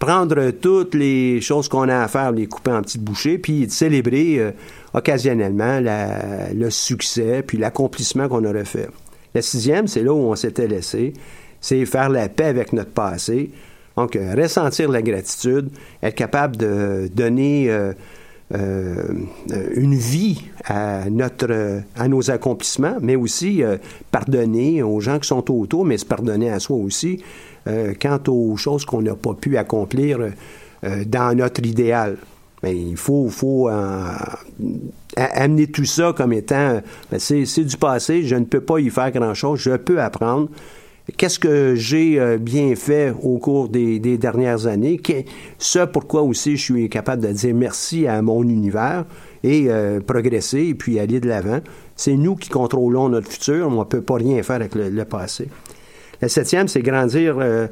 Prendre 0.00 0.50
toutes 0.50 0.94
les 0.96 1.40
choses 1.40 1.68
qu'on 1.68 1.88
a 1.88 2.00
à 2.00 2.08
faire, 2.08 2.32
les 2.32 2.46
couper 2.46 2.72
en 2.72 2.82
petites 2.82 3.04
bouchées, 3.04 3.38
puis 3.38 3.70
célébrer 3.70 4.52
occasionnellement 4.94 5.80
le 5.80 6.70
succès 6.70 7.42
puis 7.46 7.58
l'accomplissement 7.58 8.28
qu'on 8.28 8.44
aurait 8.44 8.64
fait. 8.64 8.88
La 9.34 9.42
sixième, 9.42 9.88
c'est 9.88 10.02
là 10.02 10.12
où 10.12 10.18
on 10.18 10.36
s'était 10.36 10.68
laissé, 10.68 11.14
c'est 11.60 11.84
faire 11.86 12.10
la 12.10 12.28
paix 12.28 12.44
avec 12.44 12.72
notre 12.72 12.90
passé, 12.90 13.50
donc, 13.96 14.16
euh, 14.16 14.34
ressentir 14.36 14.90
la 14.90 15.02
gratitude, 15.02 15.70
être 16.02 16.14
capable 16.14 16.56
de 16.56 17.10
donner 17.14 17.70
euh, 17.70 17.92
euh, 18.54 18.94
une 19.74 19.94
vie 19.94 20.42
à, 20.64 21.02
à 21.96 22.08
nos 22.08 22.30
accomplissements, 22.30 22.96
mais 23.00 23.16
aussi 23.16 23.62
pardonner 24.10 24.82
aux 24.82 25.00
gens 25.00 25.18
qui 25.18 25.28
sont 25.28 25.50
autour, 25.52 25.84
mais 25.84 25.98
se 25.98 26.04
pardonner 26.04 26.50
à 26.50 26.60
soi 26.60 26.76
aussi 26.76 27.22
quant 28.00 28.18
aux 28.26 28.56
choses 28.56 28.84
qu'on 28.84 29.02
n'a 29.02 29.14
pas 29.14 29.34
pu 29.34 29.56
accomplir 29.56 30.18
dans 30.82 31.36
notre 31.36 31.64
idéal. 31.64 32.16
Mais 32.62 32.76
il 32.76 32.96
faut, 32.96 33.28
faut 33.28 33.68
amener 35.16 35.66
tout 35.66 35.84
ça 35.84 36.12
comme 36.16 36.32
étant, 36.32 36.80
ben, 37.10 37.18
c'est 37.18 37.64
du 37.64 37.76
passé, 37.76 38.22
je 38.22 38.36
ne 38.36 38.44
peux 38.44 38.60
pas 38.60 38.78
y 38.78 38.88
faire 38.88 39.10
grand-chose, 39.10 39.58
je 39.60 39.76
peux 39.76 40.00
apprendre 40.00 40.48
qu'est-ce 41.16 41.38
que 41.38 41.74
j'ai 41.74 42.18
euh, 42.18 42.38
bien 42.38 42.74
fait 42.76 43.12
au 43.22 43.38
cours 43.38 43.68
des, 43.68 43.98
dernières 44.18 44.66
années, 44.66 45.00
ce 45.58 45.84
pourquoi 45.84 46.22
aussi 46.22 46.56
je 46.56 46.62
suis 46.62 46.88
capable 46.88 47.22
de 47.22 47.32
dire 47.32 47.54
merci 47.54 48.06
à 48.06 48.22
mon 48.22 48.42
univers 48.42 49.04
et 49.42 49.66
euh, 49.68 50.00
progresser 50.00 50.68
et 50.68 50.74
puis 50.74 50.98
aller 50.98 51.20
de 51.20 51.28
l'avant. 51.28 51.60
C'est 51.96 52.16
nous 52.16 52.36
qui 52.36 52.48
contrôlons 52.48 53.08
notre 53.08 53.28
futur, 53.28 53.68
on 53.68 53.80
ne 53.80 53.84
peut 53.84 54.02
pas 54.02 54.16
rien 54.16 54.42
faire 54.42 54.56
avec 54.56 54.74
le, 54.74 55.04
passé. 55.04 55.48
La 56.20 56.28
septième, 56.28 56.68
c'est 56.68 56.82
grandir, 56.82 57.36
euh, 57.38 57.66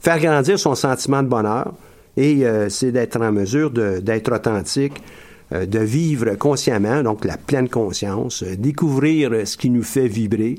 faire 0.00 0.20
grandir 0.20 0.58
son 0.58 0.74
sentiment 0.74 1.22
de 1.22 1.28
bonheur 1.28 1.74
et 2.16 2.44
c'est 2.68 2.92
d'être 2.92 3.20
en 3.20 3.32
mesure 3.32 3.70
d'être 3.70 4.32
authentique, 4.32 5.02
de 5.52 5.78
vivre 5.78 6.36
consciemment, 6.36 7.02
donc 7.02 7.24
la 7.24 7.36
pleine 7.36 7.68
conscience, 7.68 8.42
découvrir 8.42 9.46
ce 9.46 9.56
qui 9.56 9.70
nous 9.70 9.82
fait 9.82 10.08
vibrer, 10.08 10.56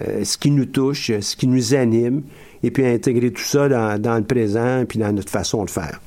euh, 0.00 0.24
ce 0.24 0.38
qui 0.38 0.50
nous 0.50 0.64
touche, 0.64 1.12
ce 1.20 1.36
qui 1.36 1.46
nous 1.46 1.74
anime, 1.74 2.22
et 2.62 2.70
puis 2.70 2.86
intégrer 2.86 3.30
tout 3.30 3.42
ça 3.42 3.68
dans, 3.98 4.16
le 4.16 4.24
présent 4.24 4.80
et 4.80 4.84
puis 4.86 4.98
dans 4.98 5.12
notre 5.12 5.30
façon 5.30 5.64
de 5.64 5.70
faire. 5.70 6.00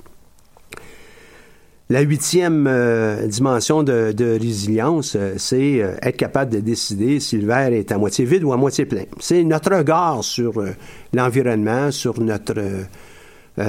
La 1.91 2.02
huitième 2.02 2.65
euh, 2.67 3.28
dimension 3.28 3.84
de, 3.84 4.39
résilience, 4.39 5.15
euh, 5.15 5.36
c'est 5.38 5.76
être 6.02 6.17
capable 6.17 6.52
de 6.52 6.62
décider 6.62 7.19
si 7.19 7.38
le 7.38 7.45
verre 7.45 7.74
est 7.74 7.91
à 7.91 8.00
moitié 8.00 8.26
vide 8.26 8.43
ou 8.43 8.54
à 8.54 8.58
moitié 8.58 8.86
plein. 8.86 9.04
C'est 9.19 9.43
notre 9.43 9.76
regard 9.76 10.24
sur 10.24 10.63
l'environnement, 11.13 11.91
sur 11.91 12.19
notre 12.19 12.56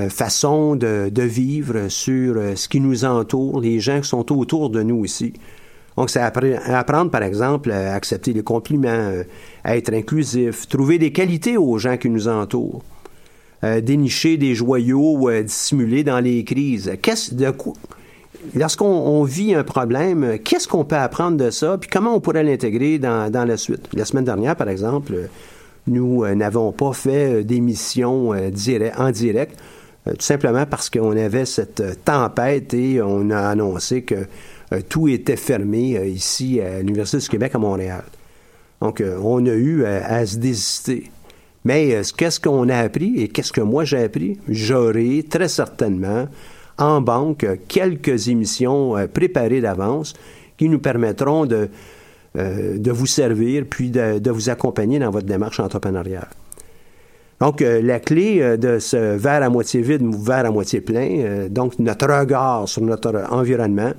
façon 0.09 0.77
de, 0.77 1.23
vivre, 1.23 1.89
sur 1.89 2.37
ce 2.57 2.69
qui 2.69 2.81
nous 2.81 3.05
entoure, 3.05 3.61
les 3.61 3.79
gens 3.81 4.01
qui 4.01 4.09
sont 4.09 4.33
autour 4.33 4.71
de 4.71 4.83
nous 4.83 5.05
ici. 5.05 5.33
Donc, 5.97 6.11
c'est 6.11 6.21
apprendre, 6.21 7.11
par 7.11 7.23
exemple, 7.23 7.71
à 7.71 7.95
accepter 7.95 8.35
les 8.35 8.43
compliments, 8.43 8.89
euh, 8.89 9.23
à 9.65 9.77
être 9.77 9.93
inclusif, 9.95 10.69
trouver 10.69 10.99
des 10.99 11.11
qualités 11.11 11.57
aux 11.57 11.79
gens 11.79 11.97
qui 11.97 12.11
nous 12.11 12.29
entourent, 12.29 12.83
euh, 13.65 13.81
dénicher 13.81 14.37
des 14.37 14.55
joyaux 14.55 15.31
euh, 15.31 15.43
dissimulés 15.43 16.05
dans 16.05 16.21
les 16.21 16.45
crises. 16.45 16.93
Qu'est-ce 17.01 17.35
de 17.35 17.51
Lorsqu'on 18.55 19.25
vit 19.25 19.55
un 19.55 19.65
problème, 19.65 20.39
qu'est-ce 20.45 20.69
qu'on 20.69 20.85
peut 20.85 20.97
apprendre 20.97 21.39
de 21.39 21.51
ça, 21.51 21.79
puis 21.79 21.89
comment 21.91 22.15
on 22.15 22.21
pourrait 22.21 22.45
l'intégrer 22.45 22.99
dans, 22.99 23.33
la 23.33 23.57
suite? 23.57 23.89
La 23.95 24.05
semaine 24.05 24.25
dernière, 24.25 24.55
par 24.55 24.69
exemple, 24.69 25.31
nous 25.89 26.25
n'avons 26.35 26.71
pas 26.71 26.93
fait 26.93 27.43
d'émission 27.43 28.29
en 28.29 29.11
direct, 29.11 29.59
tout 30.13 30.17
simplement 30.21 30.67
parce 30.67 30.89
qu'on 30.89 31.17
avait 31.17 31.47
cette 31.47 32.05
tempête 32.05 32.73
et 32.75 33.03
on 33.03 33.31
a 33.31 33.41
annoncé 33.49 34.03
que 34.03 34.27
euh, 34.73 34.81
tout 34.89 35.09
était 35.09 35.37
fermé 35.37 35.97
euh, 35.97 36.07
ici 36.07 36.61
à 36.61 36.81
l'Université 36.81 37.19
du 37.19 37.29
Québec 37.29 37.53
à 37.55 37.59
Montréal. 37.59 38.05
Donc, 38.81 39.01
euh, 39.01 39.19
on 39.23 39.45
a 39.47 39.53
eu 39.53 39.85
à, 39.85 40.25
se 40.27 40.37
désister. 40.37 41.11
Mais 41.65 42.01
qu'est-ce 42.17 42.39
qu'on 42.39 42.69
a 42.69 42.79
appris 42.79 43.21
et 43.21 43.29
qu'est-ce 43.29 43.53
que 43.53 43.61
moi 43.61 43.85
j'ai 43.85 43.99
appris? 43.99 44.39
J'aurai 44.49 45.25
très 45.29 45.49
certainement 45.49 46.29
en 46.79 47.01
banque 47.01 47.45
quelques 47.67 48.29
émissions 48.29 48.95
préparées 49.13 49.61
d'avance 49.61 50.15
qui 50.57 50.69
nous 50.69 50.79
permettront 50.79 51.47
de 51.47 51.69
de 52.35 52.91
vous 52.91 53.07
servir, 53.07 53.65
puis 53.65 53.89
de, 53.89 54.31
vous 54.31 54.51
accompagner 54.51 54.99
dans 54.99 55.11
votre 55.11 55.25
démarche 55.25 55.59
entrepreneuriale. 55.59 56.29
Donc, 57.41 57.61
la 57.61 58.01
clé 58.01 58.57
de 58.57 58.79
ce 58.79 59.17
verre 59.17 59.43
à 59.43 59.51
moitié 59.51 59.83
vide 59.83 60.03
ou 60.03 60.13
verre 60.13 60.47
à 60.47 60.51
moitié 60.51 60.81
plein, 60.81 61.49
donc 61.51 61.79
notre 61.79 62.07
regard 62.07 62.67
sur 62.67 62.83
notre 62.83 63.25
environnement, 63.31 63.93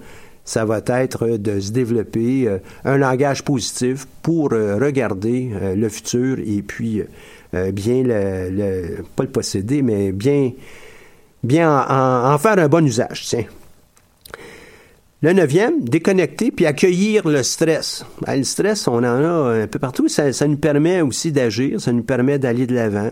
ça 0.43 0.65
va 0.65 0.81
être 0.87 1.37
de 1.37 1.59
se 1.59 1.71
développer 1.71 2.49
un 2.83 2.97
langage 2.97 3.43
positif 3.43 4.07
pour 4.23 4.49
regarder 4.49 5.51
le 5.75 5.89
futur 5.89 6.39
et 6.39 6.63
puis 6.63 7.03
bien 7.53 8.03
le, 8.03 9.03
pas 9.15 9.23
le 9.23 9.29
posséder, 9.29 9.83
mais 9.83 10.11
bien 10.11 10.51
bien 11.43 11.85
en, 11.89 12.37
faire 12.37 12.59
un 12.59 12.67
bon 12.67 12.85
usage. 12.85 13.25
Tiens. 13.25 13.45
Le 15.23 15.33
neuvième, 15.33 15.83
déconnecter 15.83 16.51
puis 16.51 16.67
accueillir 16.67 17.27
le 17.27 17.41
stress. 17.41 18.05
Ben, 18.21 18.35
le 18.35 18.43
stress, 18.43 18.87
on 18.87 18.97
en 18.97 19.03
a 19.03 19.63
un 19.63 19.65
peu 19.65 19.79
partout. 19.79 20.07
Ça, 20.07 20.29
nous 20.47 20.57
permet 20.57 21.01
aussi 21.01 21.31
d'agir, 21.31 21.81
ça 21.81 21.91
nous 21.91 22.03
permet 22.03 22.37
d'aller 22.37 22.67
de 22.67 22.75
l'avant. 22.75 23.09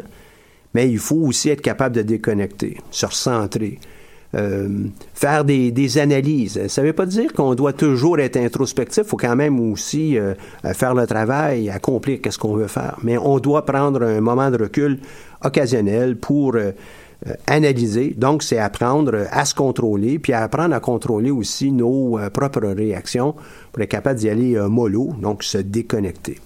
Mais 0.75 0.87
il 0.87 0.99
faut 0.99 1.15
aussi 1.15 1.49
être 1.49 1.61
capable 1.61 1.95
de 1.95 2.03
déconnecter, 2.03 2.77
se 2.91 3.07
recentrer, 3.07 3.79
euh, 4.35 4.83
faire 5.15 5.45
des, 5.45 5.97
analyses. 5.97 6.67
Ça 6.67 6.83
ne 6.83 6.87
veut 6.87 6.93
pas 6.93 7.07
dire 7.07 7.33
qu'on 7.33 7.55
doit 7.55 7.73
toujours 7.73 8.19
être 8.19 8.37
introspectif. 8.37 9.05
Il 9.05 9.09
faut 9.09 9.17
quand 9.17 9.35
même 9.35 9.59
aussi 9.59 10.15
euh, 10.19 10.35
faire 10.75 10.93
le 10.93 11.07
travail, 11.07 11.71
accomplir 11.71 12.19
ce 12.29 12.37
qu'on 12.37 12.55
veut 12.55 12.67
faire. 12.67 12.97
Mais 13.01 13.17
on 13.17 13.39
doit 13.39 13.65
prendre 13.65 14.03
un 14.03 14.21
moment 14.21 14.51
de 14.51 14.61
recul 14.61 14.99
occasionnel 15.43 16.17
pour 16.17 16.55
euh, 16.55 16.71
analyser. 17.47 18.13
Donc, 18.17 18.43
c'est 18.43 18.57
apprendre 18.57 19.27
à 19.31 19.45
se 19.45 19.55
contrôler, 19.55 20.19
puis 20.19 20.33
apprendre 20.33 20.75
à 20.75 20.79
contrôler 20.79 21.31
aussi 21.31 21.71
nos 21.71 22.19
euh, 22.19 22.29
propres 22.29 22.67
réactions 22.67 23.35
pour 23.71 23.81
être 23.81 23.89
capable 23.89 24.19
d'y 24.19 24.29
aller 24.29 24.55
euh, 24.55 24.67
mollo, 24.67 25.13
donc 25.21 25.43
se 25.43 25.57
déconnecter. 25.57 26.39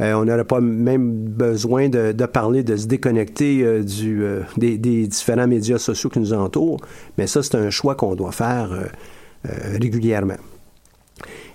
on 0.00 0.24
n'aurait 0.24 0.44
pas 0.44 0.60
même 0.60 1.10
besoin 1.12 1.88
de, 1.88 2.12
parler 2.26 2.62
de 2.62 2.76
se 2.76 2.86
déconnecter 2.86 3.82
du, 3.82 4.22
des, 4.58 5.06
différents 5.06 5.46
médias 5.46 5.78
sociaux 5.78 6.10
qui 6.10 6.20
nous 6.20 6.32
entourent, 6.34 6.80
mais 7.16 7.26
ça, 7.26 7.42
c'est 7.42 7.56
un 7.56 7.70
choix 7.70 7.94
qu'on 7.94 8.14
doit 8.14 8.32
faire 8.32 8.68
régulièrement. 9.44 10.36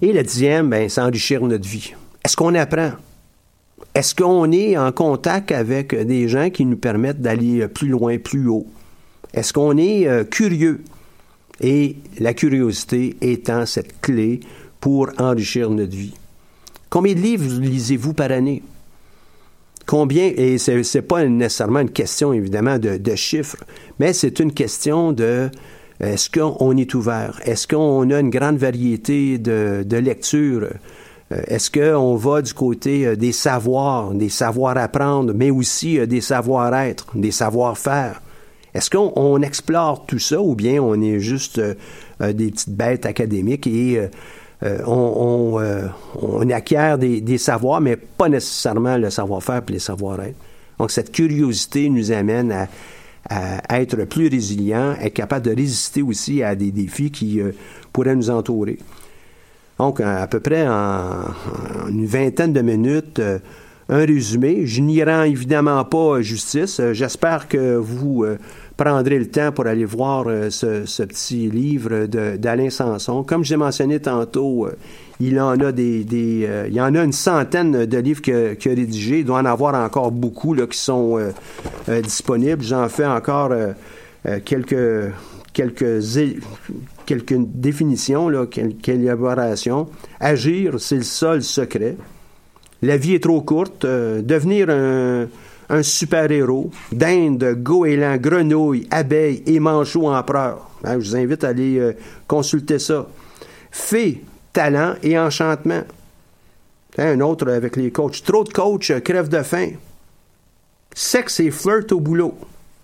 Et 0.01 0.11
le 0.11 0.23
dixième, 0.23 0.69
ben, 0.69 0.89
c'est 0.89 1.01
enrichir 1.01 1.43
notre 1.43 1.67
vie. 1.67 1.93
Est-ce 2.25 2.35
qu'on 2.35 2.55
apprend? 2.55 2.93
Est-ce 3.93 4.15
qu'on 4.15 4.51
est 4.51 4.77
en 4.77 4.91
contact 4.91 5.51
avec 5.51 5.93
des 5.93 6.27
gens 6.27 6.49
qui 6.49 6.65
nous 6.65 6.77
permettent 6.77 7.21
d'aller 7.21 7.67
plus 7.67 7.89
loin, 7.89 8.17
plus 8.17 8.47
haut? 8.47 8.67
Est-ce 9.33 9.53
qu'on 9.53 9.77
est 9.77 10.07
euh, 10.07 10.23
curieux? 10.23 10.81
Et 11.59 11.97
la 12.19 12.33
curiosité 12.33 13.15
étant 13.21 13.65
cette 13.65 14.01
clé 14.01 14.39
pour 14.79 15.09
enrichir 15.17 15.69
notre 15.69 15.95
vie. 15.95 16.13
Combien 16.89 17.13
de 17.13 17.19
livres 17.19 17.59
lisez-vous 17.59 18.13
par 18.13 18.31
année? 18.31 18.63
Combien, 19.85 20.31
et 20.35 20.57
ce 20.57 20.97
n'est 20.97 21.01
pas 21.01 21.25
nécessairement 21.25 21.79
une 21.79 21.91
question 21.91 22.33
évidemment 22.33 22.79
de, 22.79 23.15
chiffres, 23.15 23.57
mais 23.99 24.13
c'est 24.13 24.39
une 24.39 24.53
question 24.53 25.11
de 25.11 25.49
est-ce 25.99 26.29
qu'on 26.29 26.77
est 26.77 26.93
ouvert? 26.95 27.39
Est-ce 27.43 27.67
qu'on 27.67 28.09
a 28.09 28.19
une 28.19 28.29
grande 28.29 28.57
variété 28.57 29.37
de 29.37 29.97
lectures? 29.97 30.69
Euh, 31.31 31.41
est-ce 31.47 31.71
qu'on 31.71 32.15
va 32.15 32.41
du 32.41 32.53
côté 32.53 33.05
euh, 33.05 33.15
des 33.15 33.31
savoirs, 33.31 34.13
des 34.13 34.29
savoirs 34.29 34.77
apprendre, 34.77 35.33
mais 35.33 35.49
aussi 35.49 35.99
euh, 35.99 36.05
des 36.05 36.21
savoir-être, 36.21 37.07
des 37.15 37.31
savoir-faire? 37.31 38.21
Est-ce 38.73 38.89
qu'on 38.89 39.41
explore 39.41 40.05
tout 40.05 40.19
ça 40.19 40.41
ou 40.41 40.55
bien 40.55 40.81
on 40.81 41.01
est 41.01 41.19
juste 41.19 41.59
des 42.21 42.51
petites 42.51 42.69
bêtes 42.69 43.05
académiques 43.05 43.67
et 43.67 43.99
on, 44.87 45.59
acquiert 46.49 46.97
des, 46.97 47.37
savoirs, 47.37 47.81
mais 47.81 47.97
pas 47.97 48.29
nécessairement 48.29 48.95
le 48.95 49.09
savoir-faire 49.09 49.61
et 49.67 49.73
les 49.73 49.79
savoir-être? 49.79 50.37
Donc, 50.79 50.91
cette 50.91 51.11
curiosité 51.11 51.89
nous 51.89 52.13
amène 52.13 52.69
à, 53.29 53.77
être 53.77 54.05
plus 54.05 54.29
résilients, 54.29 54.95
être 55.01 55.15
capable 55.15 55.47
de 55.47 55.53
résister 55.53 56.01
aussi 56.01 56.41
à 56.41 56.55
des 56.55 56.71
défis 56.71 57.11
qui 57.11 57.41
pourraient 57.91 58.15
nous 58.15 58.29
entourer. 58.29 58.77
Donc, 59.81 59.99
à 59.99 60.27
peu 60.27 60.39
près 60.39 60.67
en, 60.67 61.23
une 61.89 62.05
vingtaine 62.05 62.53
de 62.53 62.61
minutes, 62.61 63.17
euh, 63.17 63.39
un 63.89 64.05
résumé. 64.05 64.67
Je 64.67 64.79
n'y 64.79 65.03
rends 65.03 65.23
évidemment 65.23 65.83
pas 65.85 66.21
justice. 66.21 66.79
Euh, 66.79 66.93
j'espère 66.93 67.47
que 67.47 67.77
vous 67.77 68.23
euh, 68.23 68.37
prendrez 68.77 69.17
le 69.17 69.25
temps 69.25 69.51
pour 69.51 69.65
aller 69.65 69.85
voir 69.85 70.25
ce, 70.51 71.01
petit 71.01 71.49
livre 71.49 72.05
d'Alain 72.05 72.69
Sanson. 72.69 73.23
Comme 73.23 73.43
j'ai 73.43 73.57
mentionné 73.57 73.99
tantôt, 73.99 74.67
il 75.19 75.39
en 75.39 75.59
a 75.59 75.71
des, 75.71 76.05
il 76.11 76.73
y 76.73 76.79
en 76.79 76.93
a 76.93 77.03
une 77.03 77.11
centaine 77.11 77.87
de 77.87 77.97
livres 77.97 78.21
qu'il 78.21 78.35
a, 78.35 78.75
rédigés. 78.75 79.19
Il 79.21 79.25
doit 79.25 79.39
en 79.39 79.45
avoir 79.45 79.73
encore 79.73 80.11
beaucoup 80.11 80.53
là, 80.53 80.67
qui 80.67 80.77
sont 80.77 81.17
disponibles. 82.03 82.63
J'en 82.63 82.87
fais 82.87 83.07
encore 83.07 83.51
quelques 84.45 85.11
quelques 85.53 86.17
quelques 87.11 87.35
définitions, 87.35 88.29
là, 88.29 88.45
quelques 88.45 88.87
élaborations. 88.87 89.89
Agir, 90.21 90.79
c'est 90.79 90.95
le 90.95 91.03
seul 91.03 91.43
secret. 91.43 91.97
La 92.81 92.95
vie 92.95 93.15
est 93.15 93.23
trop 93.23 93.41
courte. 93.41 93.83
Euh, 93.83 94.21
devenir 94.21 94.69
un, 94.69 95.27
super-héros. 95.83 96.71
Dinde, 96.93 97.57
goéland, 97.57 98.15
grenouille, 98.15 98.87
abeille 98.91 99.43
et 99.45 99.59
manchot 99.59 100.07
empereur. 100.07 100.69
Hein, 100.85 100.99
je 100.99 101.09
vous 101.09 101.15
invite 101.17 101.43
à 101.43 101.49
aller 101.49 101.79
euh, 101.79 101.93
consulter 102.27 102.79
ça. 102.79 103.07
Fée, 103.71 104.23
talent 104.53 104.95
et 105.03 105.19
enchantement. 105.19 105.83
Hein, 106.97 107.05
un 107.05 107.19
autre 107.19 107.51
avec 107.51 107.75
les 107.75 107.91
coachs. 107.91 108.23
Trop 108.23 108.45
de 108.45 108.53
coachs, 108.53 108.89
euh, 108.89 109.01
crève 109.01 109.27
de 109.27 109.43
faim. 109.43 109.71
Sexe 110.93 111.41
et 111.41 111.51
flirt 111.51 111.91
au 111.91 111.99
boulot. 111.99 112.35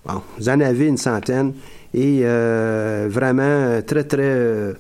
Bon, 0.06 0.22
vous 0.38 0.50
en 0.50 0.60
avez 0.60 0.88
une 0.88 0.98
centaine 0.98 1.54
et 1.94 2.22
euh, 2.24 3.08
vraiment 3.10 3.44
euh, 3.44 3.82
très, 3.82 4.04
très 4.04 4.22
euh, 4.24 4.74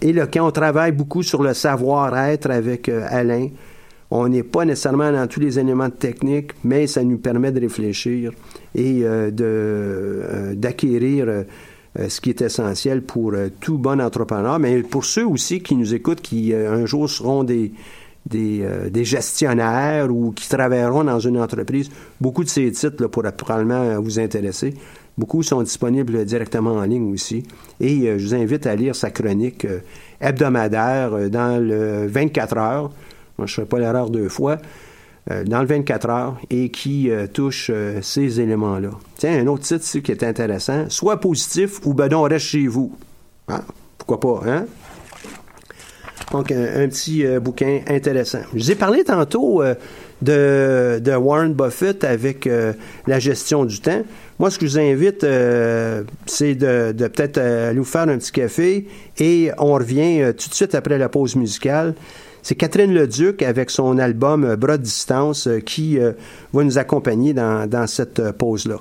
éloquent. 0.00 0.46
On 0.46 0.50
travaille 0.50 0.92
beaucoup 0.92 1.22
sur 1.22 1.42
le 1.42 1.54
savoir-être 1.54 2.50
avec 2.50 2.88
Alain. 2.88 3.48
On 4.10 4.28
n'est 4.28 4.42
pas 4.42 4.64
nécessairement 4.64 5.10
dans 5.10 5.26
tous 5.26 5.40
les 5.40 5.58
éléments 5.58 5.90
techniques, 5.90 6.52
mais 6.62 6.86
ça 6.86 7.02
nous 7.02 7.18
permet 7.18 7.50
de 7.50 7.60
réfléchir 7.60 8.32
et 8.74 9.02
d'acquérir 10.54 11.44
ce 11.96 12.20
qui 12.20 12.30
est 12.30 12.42
essentiel 12.42 13.02
pour 13.02 13.32
tout 13.60 13.78
bon 13.78 14.00
entrepreneur, 14.00 14.58
mais 14.60 14.82
pour 14.82 15.04
ceux 15.04 15.26
aussi 15.26 15.62
qui 15.62 15.74
nous 15.74 15.94
écoutent, 15.94 16.20
qui 16.20 16.54
un 16.54 16.86
jour 16.86 17.10
seront 17.10 17.42
des, 17.42 17.72
des, 18.26 18.64
des, 18.90 19.04
gestionnaires 19.04 20.14
ou 20.14 20.30
qui 20.32 20.48
travailleront 20.48 21.04
dans 21.04 21.18
une 21.18 21.40
entreprise, 21.40 21.90
beaucoup 22.20 22.44
de 22.44 22.48
ces 22.50 22.70
titres 22.70 23.02
là, 23.02 23.08
pourraient 23.08 23.32
probablement 23.32 24.00
vous 24.00 24.20
intéresser. 24.20 24.74
Beaucoup 25.16 25.44
sont 25.44 25.62
disponibles 25.62 26.24
directement 26.24 26.72
en 26.72 26.82
ligne 26.82 27.12
aussi. 27.12 27.44
Et 27.80 28.08
euh, 28.08 28.18
je 28.18 28.26
vous 28.26 28.34
invite 28.34 28.66
à 28.66 28.74
lire 28.74 28.96
sa 28.96 29.10
chronique 29.10 29.64
euh, 29.64 29.78
hebdomadaire 30.20 31.14
euh, 31.14 31.28
dans 31.28 31.62
le 31.62 32.06
24 32.08 32.58
heures. 32.58 32.90
Moi, 33.38 33.46
je 33.46 33.52
ne 33.52 33.54
ferai 33.54 33.66
pas 33.66 33.78
l'erreur 33.78 34.10
deux 34.10 34.28
fois. 34.28 34.58
dans 35.46 35.60
le 35.60 35.66
24 35.66 36.10
heures 36.10 36.36
et 36.50 36.68
qui 36.68 37.10
touche 37.32 37.70
ces 38.02 38.40
éléments-là. 38.40 38.90
Tiens, 39.16 39.40
un 39.40 39.46
autre 39.48 39.64
titre 39.64 39.82
ici 39.82 40.02
qui 40.02 40.12
est 40.12 40.22
intéressant. 40.22 40.88
Soit 40.88 41.18
positif 41.18 41.80
ou 41.84 41.94
ben 41.94 42.08
non, 42.08 42.22
reste 42.22 42.46
chez 42.46 42.68
vous. 42.68 42.94
Ah, 43.48 43.62
pourquoi 43.98 44.20
pas, 44.20 44.42
hein? 44.46 44.66
Donc, 46.30 46.52
un, 46.52 46.86
petit 46.88 47.24
bouquin 47.40 47.80
intéressant. 47.88 48.42
Je 48.52 48.58
vous 48.58 48.70
ai 48.70 48.74
parlé 48.76 49.02
tantôt 49.02 49.62
de, 50.24 51.16
Warren 51.16 51.52
Buffett 51.52 52.04
avec 52.04 52.48
la 53.06 53.18
gestion 53.18 53.64
du 53.64 53.80
temps. 53.80 54.02
Moi, 54.40 54.50
ce 54.50 54.58
que 54.58 54.66
je 54.66 54.72
vous 54.72 54.78
invite, 54.80 55.22
euh, 55.22 56.02
c'est 56.26 56.56
de, 56.56 56.92
peut-être 56.92 57.38
euh, 57.38 57.70
aller 57.70 57.78
vous 57.78 57.84
faire 57.84 58.02
un 58.02 58.18
petit 58.18 58.32
café 58.32 58.86
et 59.18 59.50
on 59.58 59.74
revient 59.74 60.22
euh, 60.22 60.32
tout 60.32 60.48
de 60.48 60.54
suite 60.54 60.74
après 60.74 60.98
la 60.98 61.08
pause 61.08 61.36
musicale. 61.36 61.94
C'est 62.42 62.56
Catherine 62.56 62.92
Leduc 62.92 63.42
avec 63.42 63.70
son 63.70 63.96
album 63.98 64.56
Bras 64.56 64.76
de 64.76 64.82
distance 64.82 65.48
qui 65.64 65.96
va 65.96 66.62
nous 66.62 66.76
accompagner 66.76 67.32
dans 67.32 67.86
cette 67.86 68.32
pause-là. 68.32 68.80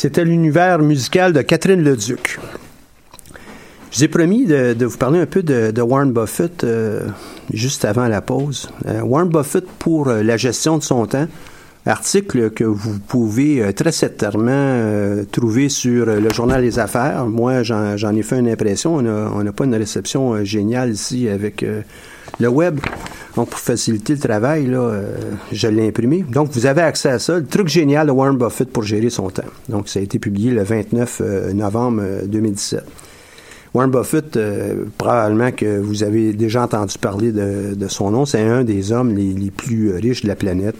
C'était 0.00 0.24
l'univers 0.24 0.78
musical 0.78 1.32
de 1.32 1.42
Catherine 1.42 1.82
Leduc. 1.82 2.38
Je 3.90 3.96
vous 3.96 4.04
ai 4.04 4.06
promis 4.06 4.46
de, 4.46 4.84
vous 4.84 4.96
parler 4.96 5.18
un 5.18 5.26
peu 5.26 5.42
de, 5.42 5.82
Warren 5.82 6.12
Buffett 6.12 6.62
euh, 6.62 7.08
juste 7.52 7.84
avant 7.84 8.06
la 8.06 8.20
pause. 8.20 8.70
Euh, 8.86 9.00
Warren 9.00 9.28
Buffett 9.28 9.66
pour 9.80 10.06
euh, 10.06 10.22
la 10.22 10.36
gestion 10.36 10.78
de 10.78 10.84
son 10.84 11.04
temps, 11.06 11.26
article 11.84 12.50
que 12.50 12.62
vous 12.62 13.00
pouvez 13.00 13.72
très 13.74 13.90
certainement 13.90 15.24
trouver 15.32 15.68
sur 15.68 16.06
le 16.06 16.32
journal 16.32 16.62
des 16.62 16.78
affaires. 16.78 17.26
Moi, 17.26 17.64
j'en 17.64 18.14
ai 18.14 18.22
fait 18.22 18.38
une 18.38 18.48
impression. 18.48 18.98
On 18.98 19.42
n'a 19.42 19.52
pas 19.52 19.64
une 19.64 19.74
réception 19.74 20.44
géniale 20.44 20.92
ici 20.92 21.28
avec 21.28 21.64
le 22.40 22.48
web. 22.48 22.80
Donc, 23.38 23.50
pour 23.50 23.60
faciliter 23.60 24.14
le 24.14 24.18
travail, 24.18 24.66
là, 24.66 24.80
euh, 24.80 25.16
je 25.52 25.68
l'ai 25.68 25.86
imprimé. 25.86 26.24
Donc, 26.28 26.50
vous 26.50 26.66
avez 26.66 26.82
accès 26.82 27.10
à 27.10 27.18
ça. 27.20 27.38
Le 27.38 27.46
truc 27.46 27.68
génial 27.68 28.08
de 28.08 28.10
Warren 28.10 28.36
Buffett 28.36 28.68
pour 28.68 28.82
gérer 28.82 29.10
son 29.10 29.30
temps. 29.30 29.44
Donc, 29.68 29.88
ça 29.88 30.00
a 30.00 30.02
été 30.02 30.18
publié 30.18 30.50
le 30.50 30.64
29 30.64 31.20
euh, 31.20 31.52
novembre 31.52 32.02
2017. 32.26 32.80
Euh, 32.80 32.82
Warren 33.74 33.92
Buffett, 33.92 34.36
probablement 34.96 35.52
que 35.52 35.78
vous 35.78 36.02
avez 36.02 36.32
déjà 36.32 36.62
entendu 36.64 36.98
parler 36.98 37.30
de, 37.30 37.88
son 37.88 38.10
nom. 38.10 38.24
C'est 38.24 38.42
un 38.42 38.64
des 38.64 38.90
hommes 38.90 39.14
les, 39.14 39.50
plus 39.52 39.94
riches 39.94 40.22
de 40.22 40.28
la 40.28 40.34
planète. 40.34 40.74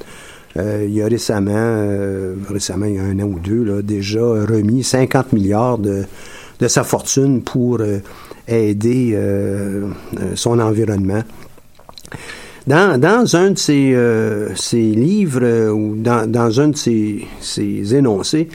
il 0.57 1.03
a 1.03 1.07
récemment, 1.07 1.77
récemment, 2.49 2.87
il 2.87 2.95
y 2.95 2.99
a 2.99 3.03
un 3.03 3.21
an 3.21 3.25
ou 3.25 3.39
deux, 3.39 3.83
déjà 3.83 4.21
remis 4.21 4.83
50 4.83 5.35
milliards 5.35 5.79
de 5.79 6.07
sa 6.67 6.83
fortune 6.83 7.43
pour 7.43 7.79
aider 8.49 9.19
son 10.35 10.59
environnement. 10.59 11.23
Dans, 12.69 13.35
un 13.35 13.53
de 13.53 13.59
ses, 13.59 13.93
euh, 13.95 14.51
livres 14.75 15.41
euh, 15.43 15.71
ou 15.71 15.97
dans, 15.97 16.31
dans, 16.31 16.61
un 16.61 16.69
de 16.69 16.77
ses, 16.77 17.27
ses, 17.41 17.95
énoncés, 17.95 18.51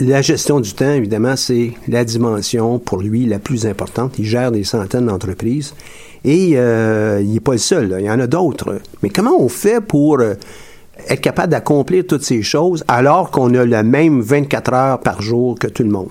la 0.00 0.20
gestion 0.20 0.60
du 0.60 0.74
temps, 0.74 0.92
évidemment, 0.92 1.34
c'est 1.34 1.72
la 1.88 2.04
dimension 2.04 2.78
pour 2.78 3.00
lui 3.00 3.24
la 3.24 3.38
plus 3.38 3.64
importante. 3.64 4.18
Il 4.18 4.26
gère 4.26 4.52
des 4.52 4.64
centaines 4.64 5.06
d'entreprises 5.06 5.74
et 6.26 6.52
euh, 6.56 7.22
il 7.22 7.32
n'est 7.32 7.40
pas 7.40 7.52
le 7.52 7.58
seul. 7.58 7.96
Il 8.00 8.04
y 8.04 8.10
en 8.10 8.20
a 8.20 8.26
d'autres. 8.26 8.82
Mais 9.02 9.08
comment 9.08 9.40
on 9.40 9.48
fait 9.48 9.80
pour 9.80 10.20
être 10.20 11.20
capable 11.22 11.52
d'accomplir 11.52 12.04
toutes 12.06 12.24
ces 12.24 12.42
choses 12.42 12.84
alors 12.86 13.30
qu'on 13.30 13.54
a 13.54 13.64
le 13.64 13.82
même 13.82 14.20
24 14.20 14.74
heures 14.74 15.00
par 15.00 15.22
jour 15.22 15.58
que 15.58 15.68
tout 15.68 15.84
le 15.84 15.90
monde? 15.90 16.10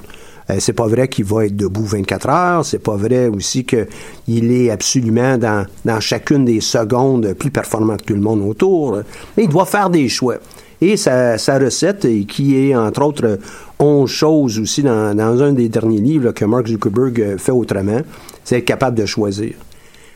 Euh, 0.50 0.58
c'est 0.60 0.74
pas 0.74 0.88
vrai 0.88 1.08
qu'il 1.08 1.26
va 1.26 1.46
être 1.46 1.56
debout 1.56 1.86
24 1.86 2.30
heures. 2.30 2.66
C'est 2.66 2.80
pas 2.80 2.96
vrai 2.96 3.28
aussi 3.28 3.66
qu'il 3.66 4.52
est 4.52 4.70
absolument 4.70 5.38
dans, 5.38 5.66
dans 5.86 6.00
chacune 6.00 6.46
des 6.46 6.62
secondes 6.62 7.34
plus 7.34 7.52
performant 7.52 7.98
que 7.98 8.14
le 8.14 8.22
monde 8.22 8.42
autour. 8.42 9.00
Mais 9.38 9.44
il 9.44 9.50
doit 9.50 9.66
faire 9.66 9.90
des 9.90 10.10
choix. 10.10 10.36
Et 10.84 10.98
sa, 10.98 11.38
recette, 11.60 12.08
qui 12.28 12.58
est 12.58 12.76
entre 12.76 13.04
autres 13.04 13.40
11 13.78 14.10
choses 14.10 14.60
aussi 14.60 14.82
dans, 14.82 15.16
dans 15.16 15.42
un 15.44 15.54
des 15.54 15.70
derniers 15.70 16.02
livres 16.02 16.32
que 16.32 16.44
Mark 16.44 16.68
Zuckerberg 16.68 17.38
fait 17.38 17.52
autrement, 17.52 18.02
c'est 18.44 18.58
être 18.58 18.66
capable 18.66 18.98
de 18.98 19.06
choisir. 19.06 19.54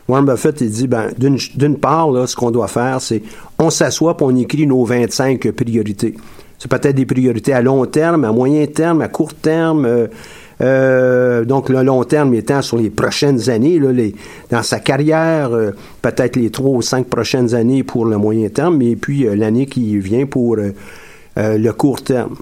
Warren 0.08 0.26
Buffett, 0.26 0.62
il 0.62 0.70
dit, 0.70 0.88
ben, 0.88 1.12
d'une 1.18 1.78
part, 1.78 2.12
là, 2.12 2.28
ce 2.28 2.36
qu'on 2.36 2.52
doit 2.52 2.68
faire, 2.68 3.02
c'est 3.02 3.24
on 3.58 3.70
s'assoit 3.70 4.16
et 4.20 4.24
on 4.24 4.36
écrit 4.36 4.68
nos 4.68 4.86
25 4.86 5.52
priorités. 5.52 6.16
C'est 6.66 6.82
peut-être 6.82 6.96
des 6.96 7.06
priorités 7.06 7.54
à 7.54 7.62
long 7.62 7.86
terme, 7.86 8.24
à 8.24 8.32
moyen 8.32 8.66
terme, 8.66 9.02
à 9.02 9.08
court 9.08 9.36
terme. 9.36 9.86
Euh, 9.86 10.08
euh, 10.62 11.46
donc, 11.46 11.70
le 11.70 11.84
long 11.84 12.04
terme 12.06 12.34
étant 12.34 12.64
sur 12.64 12.78
les 12.78 12.90
prochaines 12.90 13.52
années, 13.52 13.80
dans 14.50 14.64
sa 14.64 14.80
carrière, 14.80 15.54
euh, 15.54 15.76
peut-être 16.02 16.36
les 16.36 16.50
trois 16.50 16.72
ou 16.72 16.82
cinq 16.82 17.06
prochaines 17.06 17.54
années 17.54 17.84
pour 17.84 18.06
le 18.06 18.18
moyen 18.18 18.50
terme, 18.50 18.78
mais 18.78 18.96
puis 18.96 19.28
l'année 19.36 19.68
qui 19.68 20.00
vient 20.00 20.26
pour 20.26 20.56
le 20.56 21.72
court 21.72 22.02
terme. 22.02 22.36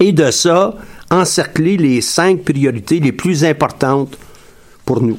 Et 0.00 0.10
de 0.10 0.32
ça, 0.32 0.74
encercler 1.12 1.76
les 1.76 2.00
cinq 2.00 2.42
priorités 2.42 2.98
les 2.98 3.12
plus 3.12 3.44
importantes 3.44 4.18
pour 4.84 5.00
nous. 5.00 5.18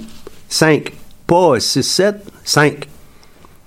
Cinq. 0.50 0.92
Pas 1.26 1.62
six, 1.62 1.84
sept, 1.84 2.18
cinq. 2.44 2.90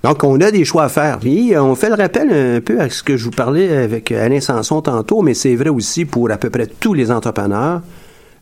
Donc, 0.03 0.23
on 0.23 0.39
a 0.41 0.49
des 0.49 0.65
choix 0.65 0.85
à 0.85 0.89
faire. 0.89 1.19
Puis, 1.19 1.55
on 1.55 1.75
fait 1.75 1.89
le 1.89 1.95
rappel 1.95 2.31
un 2.31 2.59
peu 2.59 2.79
à 2.79 2.89
ce 2.89 3.03
que 3.03 3.17
je 3.17 3.25
vous 3.25 3.31
parlais 3.31 3.75
avec 3.77 4.11
Alain 4.11 4.39
Sanson 4.39 4.81
tantôt, 4.81 5.21
mais 5.21 5.35
c'est 5.35 5.55
vrai 5.55 5.69
aussi 5.69 6.05
pour 6.05 6.31
à 6.31 6.37
peu 6.37 6.49
près 6.49 6.67
tous 6.67 6.93
les 6.93 7.11
entrepreneurs. 7.11 7.81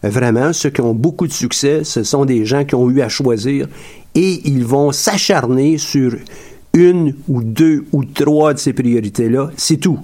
Vraiment, 0.02 0.54
ceux 0.54 0.70
qui 0.70 0.80
ont 0.80 0.94
beaucoup 0.94 1.28
de 1.28 1.34
succès, 1.34 1.84
ce 1.84 2.04
sont 2.04 2.24
des 2.24 2.46
gens 2.46 2.64
qui 2.64 2.76
ont 2.76 2.90
eu 2.90 3.02
à 3.02 3.10
choisir 3.10 3.68
et 4.16 4.42
ils 4.46 4.64
vont 4.64 4.94
s'acharner 4.94 5.78
sur 5.78 6.16
une 6.74 7.16
ou 7.28 7.44
deux 7.44 7.84
ou 7.92 8.06
trois 8.06 8.54
de 8.54 8.60
ces 8.60 8.72
priorités-là. 8.72 9.52
C'est 9.58 9.78
tout. 9.78 10.00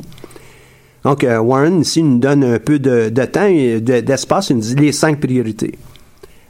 Donc, 1.06 1.24
euh, 1.24 1.38
Warren, 1.38 1.82
ici, 1.82 2.04
nous 2.04 2.20
donne 2.20 2.44
un 2.44 2.60
peu 2.60 2.80
de, 2.80 3.10
temps 3.26 3.46
et 3.46 3.80
d'espace. 3.80 4.50
il 4.50 4.58
nous 4.58 4.64
dit 4.64 4.76
les 4.76 4.92
cinq 4.92 5.22
priorités. 5.22 5.78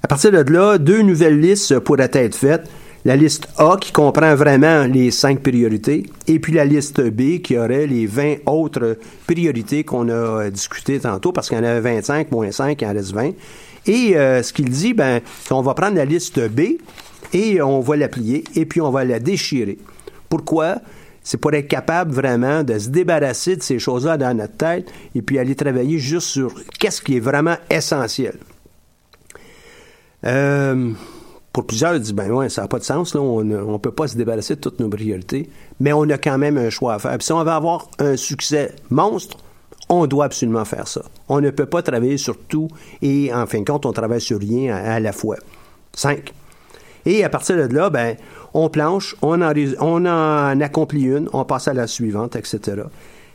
À 0.02 0.08
partir 0.08 0.32
de 0.32 0.52
là, 0.52 0.80
deux 0.80 1.04
nouvelles 1.04 1.40
listes 1.40 1.78
pourraient 1.80 2.12
être 2.14 2.36
faites 2.36 2.68
la 3.06 3.16
liste 3.16 3.48
A 3.58 3.78
qui 3.80 3.92
comprend 3.92 4.34
vraiment 4.34 4.86
les 4.86 5.12
cinq 5.12 5.42
priorités, 5.42 6.08
et 6.28 6.40
puis 6.40 6.54
la 6.54 6.66
liste 6.66 7.02
B 7.02 7.40
qui 7.40 7.56
aurait 7.56 7.86
les 7.86 8.08
20 8.08 8.38
autres 8.48 8.98
priorités 9.28 9.84
qu'on 9.84 10.10
a 10.10 10.50
discutées 10.50 11.00
tantôt, 11.00 11.32
parce 11.32 11.48
qu'il 11.48 11.58
y 11.58 11.62
en 11.62 11.64
avait 11.64 11.96
25, 11.96 12.32
moins 12.32 12.52
5, 12.52 12.82
il 12.82 12.88
en 12.88 12.94
reste 12.94 13.14
20. 13.14 13.32
Et 13.86 14.18
euh, 14.18 14.42
ce 14.42 14.52
qu'il 14.52 14.70
dit, 14.70 14.96
ben, 14.96 15.22
on 15.52 15.62
va 15.62 15.76
prendre 15.76 15.96
la 15.96 16.06
liste 16.06 16.40
B 16.50 16.78
et 17.32 17.62
on 17.62 17.80
va 17.80 17.96
la 17.96 18.08
plier, 18.08 18.44
et 18.56 18.66
puis 18.66 18.82
on 18.82 18.90
va 18.90 19.06
la 19.06 19.20
déchirer. 19.20 19.78
Pourquoi? 20.28 20.78
C'est 21.22 21.38
pour 21.38 21.54
être 21.54 21.68
capable 21.68 22.12
vraiment 22.12 22.64
de 22.64 22.78
se 22.78 22.90
débarrasser 22.90 23.56
de 23.56 23.64
ces 23.64 23.78
choses-là 23.78 24.18
dans 24.18 24.36
notre 24.36 24.58
tête 24.58 24.92
et 25.14 25.22
puis 25.22 25.38
aller 25.38 25.56
travailler 25.56 26.00
juste 26.00 26.28
sur 26.28 26.54
qu'est-ce 26.80 27.02
qui 27.02 27.18
est 27.18 27.20
vraiment 27.20 27.58
essentiel. 27.70 28.38
Euh, 30.24 30.92
pour 31.56 31.66
plusieurs, 31.66 31.96
ils 31.96 32.02
disent, 32.02 32.12
ben 32.12 32.30
ouais, 32.32 32.50
ça 32.50 32.64
n'a 32.64 32.68
pas 32.68 32.80
de 32.80 32.84
sens, 32.84 33.16
là, 33.16 33.22
on 33.22 33.42
ne 33.42 33.78
peut 33.78 33.94
pas 33.94 34.10
se 34.10 34.18
débarrasser 34.18 34.58
de 34.58 34.60
toutes 34.60 34.82
nos 34.82 34.90
priorités, 34.90 35.50
mais 35.80 35.94
on 35.94 36.02
a 36.10 36.18
quand 36.18 36.38
même 36.38 36.58
un 36.58 36.70
choix 36.70 36.96
à 36.96 37.00
faire. 37.00 37.18
Puis 37.18 37.28
si 37.28 37.32
on 37.32 37.42
veut 37.42 37.50
avoir 37.50 37.88
un 37.98 38.18
succès 38.18 38.76
monstre, 38.90 39.38
on 39.88 40.06
doit 40.06 40.26
absolument 40.26 40.66
faire 40.66 40.86
ça. 40.86 41.04
On 41.30 41.40
ne 41.40 41.52
peut 41.52 41.66
pas 41.66 41.82
travailler 41.82 42.18
sur 42.18 42.38
tout 42.38 42.68
et, 43.02 43.34
en 43.34 43.46
fin 43.46 43.62
de 43.62 43.64
compte, 43.64 43.86
on 43.86 43.94
travaille 43.94 44.20
sur 44.20 44.38
rien 44.38 44.76
à, 44.76 45.00
la 45.00 45.14
fois. 45.14 45.38
Cinq. 45.94 46.34
Et 47.06 47.24
à 47.24 47.30
partir 47.30 47.56
de 47.56 47.74
là, 47.74 47.90
ben, 47.90 48.18
on 48.54 48.68
planche, 48.68 49.16
on 49.22 49.42
en, 49.42 49.54
on 49.80 50.06
en 50.06 50.60
accomplit 50.60 51.04
une, 51.04 51.30
on 51.32 51.46
passe 51.46 51.70
à 51.70 51.74
la 51.74 51.88
suivante, 51.88 52.36
etc. 52.36 52.84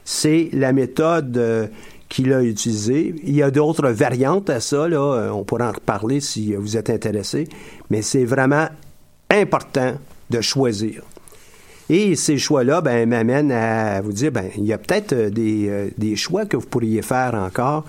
C'est 0.04 0.50
la 0.52 0.74
méthode 0.74 1.38
euh, 1.38 1.68
qu'il 2.10 2.32
a 2.34 2.42
utilisé. 2.42 3.14
Il 3.24 3.34
y 3.34 3.42
a 3.42 3.50
d'autres 3.50 3.88
variantes 3.88 4.50
à 4.50 4.60
ça, 4.60 4.86
là. 4.86 4.98
Euh, 4.98 5.30
on 5.30 5.44
pourra 5.44 5.70
en 5.70 5.72
reparler 5.72 6.20
si 6.20 6.54
vous 6.54 6.76
êtes 6.76 6.90
intéressé, 6.90 7.48
mais 7.88 8.02
c'est 8.02 8.26
vraiment 8.26 8.68
important 9.30 9.94
de 10.28 10.40
choisir. 10.42 11.02
Et 11.88 12.14
ces 12.16 12.36
choix-là, 12.36 12.82
ben, 12.82 13.08
m'amènent 13.08 13.52
à 13.52 14.00
vous 14.02 14.12
dire, 14.12 14.30
ben, 14.30 14.50
il 14.58 14.64
y 14.64 14.72
a 14.72 14.78
peut-être 14.78 15.12
euh, 15.12 15.30
des, 15.30 15.68
euh, 15.68 15.88
des, 15.96 16.16
choix 16.16 16.44
que 16.44 16.56
vous 16.56 16.66
pourriez 16.66 17.00
faire 17.00 17.34
encore 17.34 17.84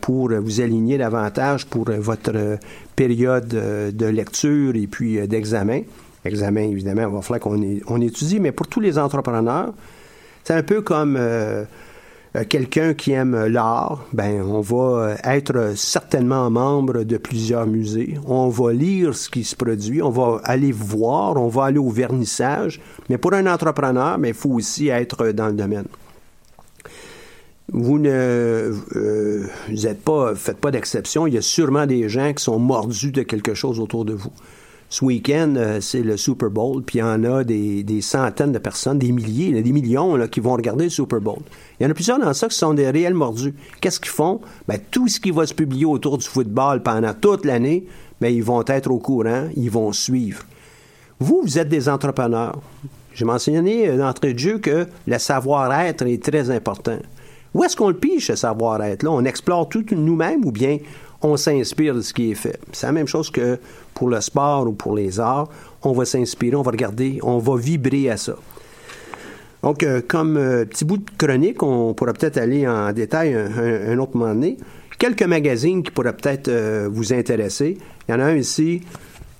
pour 0.00 0.32
vous 0.32 0.60
aligner 0.60 0.98
davantage 0.98 1.64
pour 1.64 1.84
votre 1.84 2.58
période 2.96 3.46
de 3.46 4.06
lecture 4.06 4.74
et 4.74 4.88
puis 4.88 5.28
d'examen. 5.28 5.82
Examen, 6.24 6.62
évidemment, 6.62 7.02
il 7.02 7.14
va 7.14 7.22
falloir 7.22 7.38
qu'on 7.38 7.62
on 7.86 8.00
étudie, 8.00 8.40
mais 8.40 8.50
pour 8.50 8.66
tous 8.66 8.80
les 8.80 8.98
entrepreneurs, 8.98 9.72
c'est 10.46 10.54
un 10.54 10.62
peu 10.62 10.80
comme 10.80 11.16
euh, 11.18 11.64
quelqu'un 12.44 12.94
qui 12.94 13.12
aime 13.12 13.46
l'art, 13.46 14.04
ben 14.12 14.42
on 14.42 14.60
va 14.60 14.76
euh, 14.76 15.16
être 15.24 15.74
certainement 15.76 16.50
membre 16.50 17.02
de 17.04 17.16
plusieurs 17.16 17.66
musées. 17.66 18.18
On 18.26 18.48
va 18.48 18.72
lire 18.72 19.14
ce 19.14 19.28
qui 19.28 19.44
se 19.44 19.56
produit, 19.56 20.02
on 20.02 20.10
va 20.10 20.40
aller 20.44 20.72
voir, 20.72 21.36
on 21.36 21.48
va 21.48 21.64
aller 21.64 21.78
au 21.78 21.90
vernissage. 21.90 22.80
Mais 23.08 23.18
pour 23.18 23.32
un 23.32 23.46
entrepreneur, 23.46 24.18
ben, 24.18 24.28
il 24.28 24.34
faut 24.34 24.50
aussi 24.50 24.88
être 24.88 25.28
dans 25.28 25.46
le 25.46 25.54
domaine. 25.54 25.86
Vous 27.72 27.98
ne 27.98 28.10
euh, 28.10 29.46
êtes 29.84 30.02
pas, 30.02 30.34
faites 30.34 30.58
pas 30.58 30.70
d'exception. 30.70 31.26
Il 31.26 31.34
y 31.34 31.38
a 31.38 31.42
sûrement 31.42 31.86
des 31.86 32.08
gens 32.08 32.32
qui 32.32 32.44
sont 32.44 32.58
mordus 32.58 33.12
de 33.12 33.22
quelque 33.22 33.54
chose 33.54 33.80
autour 33.80 34.04
de 34.04 34.12
vous. 34.12 34.32
Ce 34.88 35.04
week-end, 35.04 35.54
euh, 35.56 35.80
c'est 35.80 36.02
le 36.02 36.16
Super 36.16 36.48
Bowl, 36.48 36.82
puis 36.82 36.98
il 36.98 37.00
y 37.00 37.04
en 37.04 37.24
a 37.24 37.42
des, 37.42 38.00
centaines 38.00 38.52
de 38.52 38.58
personnes, 38.58 38.98
des 38.98 39.10
milliers, 39.10 39.60
des 39.60 39.72
millions 39.72 40.28
qui 40.28 40.38
vont 40.38 40.52
regarder 40.52 40.84
le 40.84 40.90
Super 40.90 41.20
Bowl. 41.20 41.40
Il 41.78 41.84
y 41.84 41.86
en 41.86 41.90
a 41.90 41.94
plusieurs 41.94 42.20
dans 42.20 42.32
ça 42.32 42.48
qui 42.48 42.56
sont 42.56 42.72
des 42.72 42.88
réels 42.88 43.14
mordus. 43.14 43.54
Qu'est-ce 43.80 43.98
qu'ils 43.98 44.12
font? 44.12 44.40
Ben, 44.68 44.78
tout 44.90 45.08
ce 45.08 45.18
qui 45.18 45.32
va 45.32 45.44
se 45.44 45.54
publier 45.54 45.86
autour 45.86 46.18
du 46.18 46.26
football 46.26 46.82
pendant 46.82 47.12
toute 47.14 47.44
l'année, 47.44 47.84
ben, 48.20 48.32
ils 48.32 48.44
vont 48.44 48.64
être 48.66 48.90
au 48.90 48.98
courant, 48.98 49.48
ils 49.56 49.70
vont 49.70 49.92
suivre. 49.92 50.44
Vous, 51.18 51.40
vous 51.42 51.58
êtes 51.58 51.68
des 51.68 51.88
entrepreneurs. 51.88 52.60
J'ai 53.12 53.24
mentionné 53.24 53.88
euh, 53.88 53.96
d'entrée 53.96 54.34
de 54.34 54.38
jeu 54.38 54.58
que 54.58 54.86
le 55.06 55.18
savoir-être 55.18 56.06
est 56.06 56.22
très 56.22 56.50
important. 56.50 56.98
Où 57.54 57.64
est-ce 57.64 57.74
qu'on 57.74 57.88
le 57.88 57.96
pige, 57.96 58.26
ce 58.26 58.36
savoir-être-là? 58.36 59.10
On 59.10 59.24
explore 59.24 59.68
tout 59.68 59.84
nous-mêmes 59.90 60.44
ou 60.44 60.52
bien 60.52 60.78
on 61.22 61.36
s'inspire 61.36 61.94
de 61.94 62.00
ce 62.00 62.12
qui 62.12 62.30
est 62.30 62.34
fait. 62.34 62.58
C'est 62.72 62.86
la 62.86 62.92
même 62.92 63.06
chose 63.06 63.30
que 63.30 63.58
pour 63.94 64.08
le 64.10 64.20
sport 64.20 64.68
ou 64.68 64.72
pour 64.72 64.94
les 64.94 65.18
arts. 65.18 65.48
On 65.82 65.92
va 65.92 66.04
s'inspirer, 66.04 66.56
on 66.56 66.62
va 66.62 66.70
regarder, 66.70 67.18
on 67.22 67.38
va 67.38 67.56
vibrer 67.56 68.10
à 68.10 68.16
ça. 68.16 68.36
Donc, 69.62 69.82
euh, 69.82 70.00
comme 70.06 70.36
euh, 70.36 70.64
petit 70.64 70.84
bout 70.84 70.98
de 70.98 71.10
chronique, 71.18 71.62
on 71.62 71.94
pourra 71.94 72.12
peut-être 72.12 72.36
aller 72.36 72.68
en 72.68 72.92
détail 72.92 73.34
un, 73.34 73.98
autre 73.98 74.16
moment 74.16 74.34
donné. 74.34 74.58
Quelques 74.98 75.24
magazines 75.24 75.82
qui 75.82 75.90
pourraient 75.90 76.16
peut-être 76.16 76.48
euh, 76.48 76.88
vous 76.90 77.12
intéresser. 77.12 77.76
Il 78.08 78.12
y 78.12 78.14
en 78.14 78.20
a 78.20 78.24
un 78.24 78.36
ici, 78.36 78.82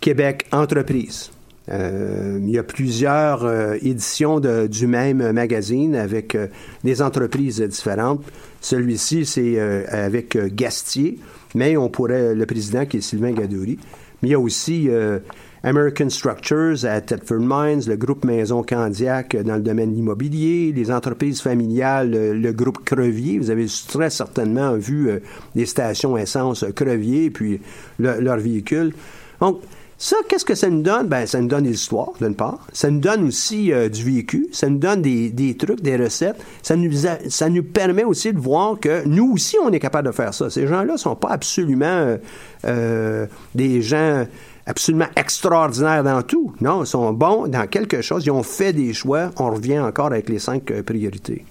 Québec 0.01 0.47
Entreprise. 0.53 1.31
Il 1.69 2.51
y 2.51 2.59
a 2.59 2.63
plusieurs 2.63 3.75
éditions 3.85 4.41
du 4.41 4.87
même 4.87 5.33
magazine 5.33 5.97
avec 5.97 6.37
des 6.85 7.03
entreprises 7.03 7.61
différentes. 7.61 8.23
Celui-ci, 8.61 9.27
c'est 9.27 9.59
avec 9.89 10.39
Gastier 10.55 11.19
mais 11.57 11.77
on 11.77 11.89
pourrait, 11.89 12.35
le 12.35 12.47
président 12.47 12.85
qui 12.85 12.99
est 12.99 13.01
Sylvain 13.01 13.33
Gadouri, 13.33 13.79
mais 14.23 14.29
il 14.29 14.33
y 14.33 14.35
a 14.35 14.39
aussi 14.39 14.89
euh, 14.91 15.19
American 15.63 16.11
Structures 16.11 16.85
à 16.85 17.01
Thetford 17.01 17.41
Mines, 17.41 17.83
le 17.87 17.97
groupe 17.97 18.25
Maison 18.27 18.63
Candiac 18.63 19.35
dans 19.37 19.57
le 19.57 19.63
domaine 19.63 19.91
de 19.91 19.97
l'immobilier, 19.97 20.73
les 20.73 20.91
entreprises 20.91 21.41
familiales, 21.41 22.11
le, 22.11 22.53
groupe 22.53 22.85
Crevier. 22.85 23.39
Vous 23.39 23.51
avez 23.51 23.67
très 23.89 24.11
certainement 24.11 24.75
vu 24.75 25.09
euh, 25.09 25.21
des 25.55 25.65
stations 25.65 26.17
essence 26.17 26.65
Crevier, 26.75 27.31
puis 27.31 27.61
leurs 27.99 28.39
véhicules. 28.39 28.93
Donc, 29.41 29.61
ça, 29.99 30.17
qu'est-ce 30.29 30.45
que 30.45 30.55
ça 30.55 30.69
nous 30.69 30.83
donne? 30.83 31.07
Ben, 31.07 31.27
ça 31.27 31.41
nous 31.41 31.49
donne 31.49 31.65
des 31.65 31.73
histoires, 31.73 32.13
d'une 32.21 32.35
part. 32.35 32.67
Ça 32.73 32.91
nous 32.91 33.01
donne 33.01 33.27
aussi 33.27 33.73
euh, 33.73 33.89
du 33.89 34.05
vécu. 34.05 34.49
Ça 34.53 34.69
nous 34.69 34.79
donne 34.79 35.01
des, 35.01 35.31
des, 35.31 35.57
trucs, 35.57 35.81
des 35.81 35.97
recettes. 35.97 36.37
Ça 36.63 36.77
nous, 36.77 36.91
ça 37.29 37.49
nous 37.49 37.63
permet 37.63 38.05
aussi 38.05 38.33
de 38.33 38.39
voir 38.39 38.79
que 38.79 39.07
nous 39.07 39.33
aussi, 39.33 39.57
on 39.63 39.73
est 39.73 39.81
capable 39.81 40.09
de 40.09 40.13
faire 40.13 40.35
ça. 40.35 40.51
Ces 40.51 40.67
gens-là 40.67 40.93
ne 40.93 40.99
sont 40.99 41.17
pas 41.17 41.31
absolument 41.31 41.87
euh, 41.87 42.19
euh, 42.67 43.27
des 43.55 43.81
gens 43.81 44.27
absolument 44.67 45.09
extraordinaires 45.17 46.05
dans 46.05 46.23
tout. 46.23 46.53
Non, 46.61 46.85
ils 46.85 46.87
sont 46.87 47.13
bons 47.15 47.47
dans 47.49 47.67
quelque 47.67 48.03
chose. 48.03 48.27
Ils 48.27 48.33
ont 48.33 48.43
fait 48.43 48.75
des 48.75 48.93
choix. 48.93 49.31
On 49.39 49.51
revient 49.51 49.79
encore 49.79 50.07
avec 50.07 50.29
les 50.29 50.39
cinq 50.39 50.73
priorités. 50.83 51.47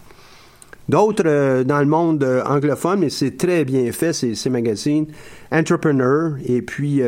D'autres 0.87 1.63
dans 1.63 1.79
le 1.79 1.85
monde 1.85 2.43
anglophone, 2.45 2.99
mais 2.99 3.09
c'est 3.09 3.37
très 3.37 3.65
bien 3.65 3.91
fait, 3.91 4.13
ces, 4.13 4.35
ces 4.35 4.49
magazines. 4.49 5.07
Entrepreneur, 5.51 6.33
et 6.45 6.61
puis 6.61 7.01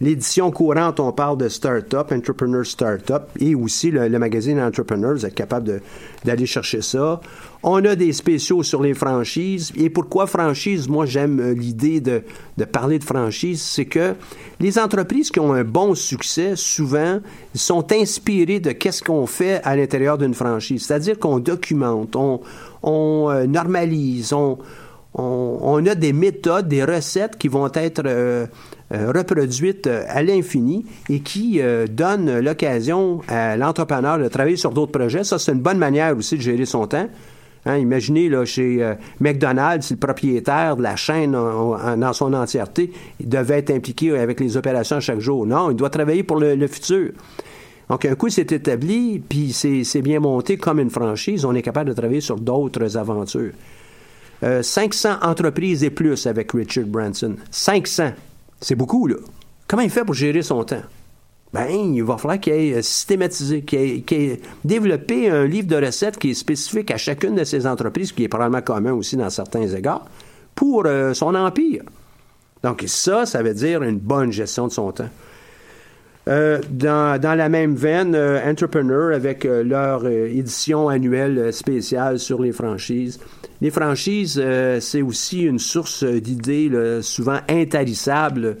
l'édition 0.00 0.50
courante, 0.50 1.00
on 1.00 1.12
parle 1.12 1.38
de 1.38 1.48
Startup, 1.48 2.10
Entrepreneur 2.10 2.64
Startup, 2.64 3.22
et 3.40 3.54
aussi 3.54 3.90
le, 3.90 4.18
magazine 4.18 4.60
Entrepreneur, 4.60 5.14
vous 5.14 5.26
êtes 5.26 5.34
capable 5.34 5.80
d'aller 6.24 6.46
chercher 6.46 6.82
ça. 6.82 7.20
On 7.62 7.82
a 7.86 7.94
des 7.96 8.12
spéciaux 8.12 8.62
sur 8.62 8.82
les 8.82 8.92
franchises. 8.92 9.72
Et 9.76 9.88
pourquoi 9.88 10.26
franchise? 10.26 10.86
Moi, 10.86 11.06
j'aime 11.06 11.40
euh, 11.40 11.54
l'idée 11.54 12.00
de, 12.02 12.22
parler 12.70 12.98
de 12.98 13.04
franchise. 13.04 13.62
C'est 13.62 13.86
que 13.86 14.14
les 14.60 14.78
entreprises 14.78 15.30
qui 15.30 15.40
ont 15.40 15.54
un 15.54 15.64
bon 15.64 15.94
succès, 15.94 16.56
souvent, 16.56 17.20
sont 17.54 17.90
inspirées 17.90 18.60
de 18.60 18.72
qu'est-ce 18.72 19.02
qu'on 19.02 19.26
fait 19.26 19.62
à 19.64 19.76
l'intérieur 19.76 20.18
d'une 20.18 20.34
franchise. 20.34 20.84
C'est-à-dire 20.84 21.18
qu'on 21.18 21.38
documente, 21.38 22.16
on, 22.16 22.42
euh, 22.86 23.46
normalise, 23.46 24.32
on, 24.32 24.58
on, 25.14 25.86
a 25.86 25.94
des 25.94 26.12
méthodes, 26.12 26.68
des 26.68 26.84
recettes 26.84 27.36
qui 27.38 27.48
vont 27.48 27.70
être 27.72 28.02
euh, 28.04 28.46
reproduites 28.90 29.86
à 29.86 30.22
l'infini 30.22 30.84
et 31.08 31.20
qui 31.20 31.60
donnent 31.90 32.40
l'occasion 32.40 33.20
à 33.28 33.56
l'entrepreneur 33.56 34.18
de 34.18 34.28
travailler 34.28 34.56
sur 34.56 34.70
d'autres 34.70 34.92
projets. 34.92 35.24
Ça, 35.24 35.38
c'est 35.38 35.52
une 35.52 35.60
bonne 35.60 35.78
manière 35.78 36.16
aussi 36.16 36.36
de 36.36 36.42
gérer 36.42 36.66
son 36.66 36.86
temps. 36.86 37.08
Hein, 37.66 37.78
imaginez, 37.78 38.30
chez 38.44 38.82
euh, 38.82 38.94
McDonald's, 39.20 39.90
le 39.90 39.96
propriétaire 39.96 40.76
de 40.76 40.82
la 40.82 40.96
chaîne 40.96 41.32
dans 41.32 42.12
son 42.12 42.34
entièreté, 42.34 42.92
il 43.20 43.28
devait 43.28 43.58
être 43.58 43.70
impliqué 43.70 44.16
avec 44.18 44.40
les 44.40 44.56
opérations 44.56 45.00
chaque 45.00 45.20
jour. 45.20 45.46
Non, 45.46 45.70
il 45.70 45.76
doit 45.76 45.90
travailler 45.90 46.22
pour 46.22 46.38
le, 46.38 46.66
futur. 46.66 47.12
Donc, 47.88 48.04
un 48.04 48.14
coup, 48.14 48.28
c'est 48.28 48.50
établi, 48.50 49.18
puis 49.20 49.52
c'est 49.52 50.02
bien 50.02 50.20
monté 50.20 50.56
comme 50.56 50.80
une 50.80 50.90
franchise, 50.90 51.44
on 51.44 51.54
est 51.54 51.62
capable 51.62 51.90
de 51.90 51.94
travailler 51.94 52.20
sur 52.20 52.36
d'autres 52.36 52.96
aventures. 52.96 53.52
500 54.42 55.08
euh, 55.08 55.26
entreprises 55.26 55.84
et 55.84 55.90
plus 55.90 56.26
avec 56.26 56.52
Richard 56.52 56.86
Branson. 56.86 57.36
500. 57.50 58.12
C'est 58.60 58.74
beaucoup, 58.74 59.06
là. 59.06 59.16
Comment 59.68 59.82
il 59.82 59.90
fait 59.90 60.04
pour 60.04 60.14
gérer 60.14 60.42
son 60.42 60.64
temps? 60.64 60.82
ben, 61.54 61.70
il 61.70 62.02
va 62.02 62.18
falloir 62.18 62.40
qu'il 62.40 62.52
ait 62.52 62.82
systématisé, 62.82 63.62
qu'il 63.62 63.78
ait, 63.78 64.40
développé 64.64 65.30
un 65.30 65.44
livre 65.46 65.68
de 65.68 65.86
recettes 65.86 66.18
qui 66.18 66.30
est 66.30 66.34
spécifique 66.34 66.90
à 66.90 66.96
chacune 66.96 67.36
de 67.36 67.44
ces 67.44 67.64
entreprises, 67.64 68.10
qui 68.10 68.24
est 68.24 68.28
probablement 68.28 68.60
commun 68.60 68.92
aussi 68.92 69.16
dans 69.16 69.30
certains 69.30 69.68
égards, 69.68 70.04
pour 70.56 70.82
euh, 70.86 71.14
son 71.14 71.32
empire. 71.36 71.84
Donc 72.64 72.82
ça, 72.88 73.24
ça 73.24 73.40
veut 73.40 73.54
dire 73.54 73.84
une 73.84 73.98
bonne 73.98 74.32
gestion 74.32 74.66
de 74.66 74.72
son 74.72 74.90
temps. 74.90 75.08
Euh, 76.26 76.60
dans, 76.70 77.20
la 77.20 77.48
même 77.48 77.74
veine, 77.74 78.16
Entrepreneur, 78.16 79.14
avec 79.14 79.44
leur 79.44 80.06
édition 80.06 80.88
annuelle 80.88 81.52
spéciale 81.52 82.18
sur 82.18 82.40
les 82.40 82.52
franchises. 82.52 83.20
Les 83.60 83.70
franchises, 83.70 84.42
c'est 84.80 85.02
aussi 85.02 85.42
une 85.42 85.58
source 85.58 86.02
d'idées 86.04 86.70
souvent 87.02 87.38
intarissables 87.48 88.56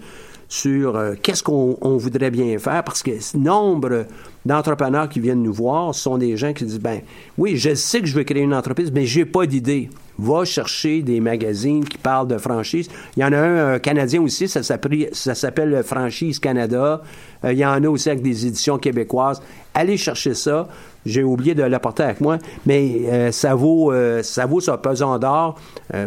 sur 0.48 0.96
euh, 0.96 1.14
qu'est-ce 1.20 1.42
qu'on 1.42 1.96
voudrait 1.96 2.30
bien 2.30 2.58
faire, 2.58 2.84
parce 2.84 3.02
que 3.02 3.10
nombre 3.36 4.06
d'entrepreneurs 4.44 5.08
qui 5.08 5.20
viennent 5.20 5.42
nous 5.42 5.52
voir 5.52 5.94
sont 5.94 6.18
des 6.18 6.36
gens 6.36 6.52
qui 6.52 6.64
disent, 6.64 6.80
ben 6.80 7.00
oui, 7.38 7.56
je 7.56 7.74
sais 7.74 8.00
que 8.00 8.06
je 8.06 8.14
veux 8.14 8.24
créer 8.24 8.42
une 8.42 8.54
entreprise, 8.54 8.92
mais 8.92 9.06
j'ai 9.06 9.24
pas 9.24 9.46
d'idée. 9.46 9.90
Va 10.16 10.44
chercher 10.44 11.02
des 11.02 11.18
magazines 11.18 11.84
qui 11.84 11.98
parlent 11.98 12.28
de 12.28 12.38
franchise. 12.38 12.88
Il 13.16 13.20
y 13.20 13.24
en 13.24 13.32
a 13.32 13.38
un, 13.38 13.78
canadien 13.80 14.22
aussi, 14.22 14.46
ça 14.46 14.62
s'appelle 14.62 15.82
Franchise 15.82 16.38
Canada. 16.38 17.02
Euh, 17.44 17.52
il 17.52 17.58
y 17.58 17.66
en 17.66 17.82
a 17.82 17.88
aussi 17.88 18.10
avec 18.10 18.22
des 18.22 18.46
éditions 18.46 18.78
québécoises. 18.78 19.42
Allez 19.72 19.96
chercher 19.96 20.34
ça. 20.34 20.68
J'ai 21.04 21.24
oublié 21.24 21.54
de 21.54 21.64
l'apporter 21.64 22.04
avec 22.04 22.20
moi, 22.20 22.38
mais 22.64 23.02
euh, 23.06 23.32
ça 23.32 23.54
vaut 23.54 23.92
ça 24.22 24.46
vaut 24.46 24.60
sa 24.60 24.78
pesant 24.78 25.18
d'or 25.18 25.58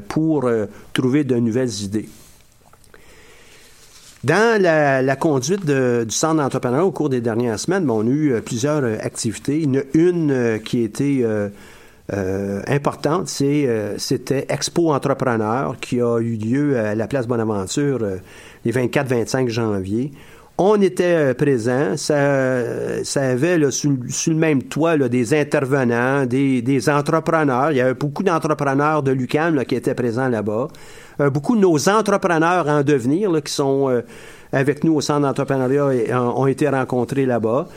pour 0.08 0.50
trouver 0.94 1.24
de 1.24 1.36
nouvelles 1.36 1.84
idées. 1.84 2.08
Dans 4.24 4.62
la, 4.62 5.16
conduite 5.16 5.66
du 5.66 6.16
centre 6.16 6.38
d'entrepreneuriat 6.42 6.86
au 6.86 6.92
cours 6.92 7.10
des 7.10 7.22
dernières 7.22 7.60
semaines, 7.60 7.86
ben, 7.86 7.94
on 7.94 8.08
a 8.08 8.10
eu 8.10 8.34
euh, 8.34 8.42
plusieurs 8.42 8.84
euh, 8.84 8.98
activités. 9.00 9.60
Il 9.60 9.76
y 9.76 9.78
en 9.78 9.82
a 9.82 9.84
une 9.94 10.32
euh, 10.32 10.58
qui 10.58 10.82
était 10.82 11.24
importante, 12.68 13.28
c'était 13.28 14.46
Expo 14.48 14.94
Entrepreneur 14.94 15.78
qui 15.78 16.00
a 16.00 16.20
eu 16.20 16.38
lieu 16.38 16.80
à 16.80 16.96
la 16.96 17.06
place 17.06 17.28
Bonaventure 17.28 18.00
les 18.64 18.72
24-25 18.72 19.50
janvier. 19.50 20.12
On 20.60 20.82
était 20.82 21.36
présents, 21.36 21.96
ça, 21.98 23.04
ça 23.04 23.22
avait 23.22 23.70
sur, 23.70 23.92
le 23.92 24.34
même 24.34 24.64
toit 24.64 24.98
des 24.98 25.36
intervenants, 25.36 26.26
des, 26.26 26.90
entrepreneurs. 26.90 27.72
Il 27.72 27.78
y 27.78 27.82
avait 27.82 27.94
beaucoup 27.94 28.24
d'entrepreneurs 28.24 29.04
de 29.04 29.12
l'UCAM 29.12 29.64
qui 29.66 29.76
étaient 29.76 29.94
présents 29.94 30.30
là-bas. 30.30 30.70
Euh, 31.20 31.30
beaucoup 31.30 31.56
de 31.56 31.62
nos 31.62 31.90
entrepreneurs 31.90 32.68
en 32.68 32.82
devenir 32.82 33.32
qui 33.44 33.54
sont 33.54 33.90
euh, 33.90 34.02
avec 34.52 34.84
nous 34.84 34.96
au 34.96 35.02
centre 35.02 35.22
d'entrepreneuriat 35.22 36.24
ont 36.24 36.48
été 36.48 36.68
rencontrés 36.70 37.28
là-bas. 37.28 37.68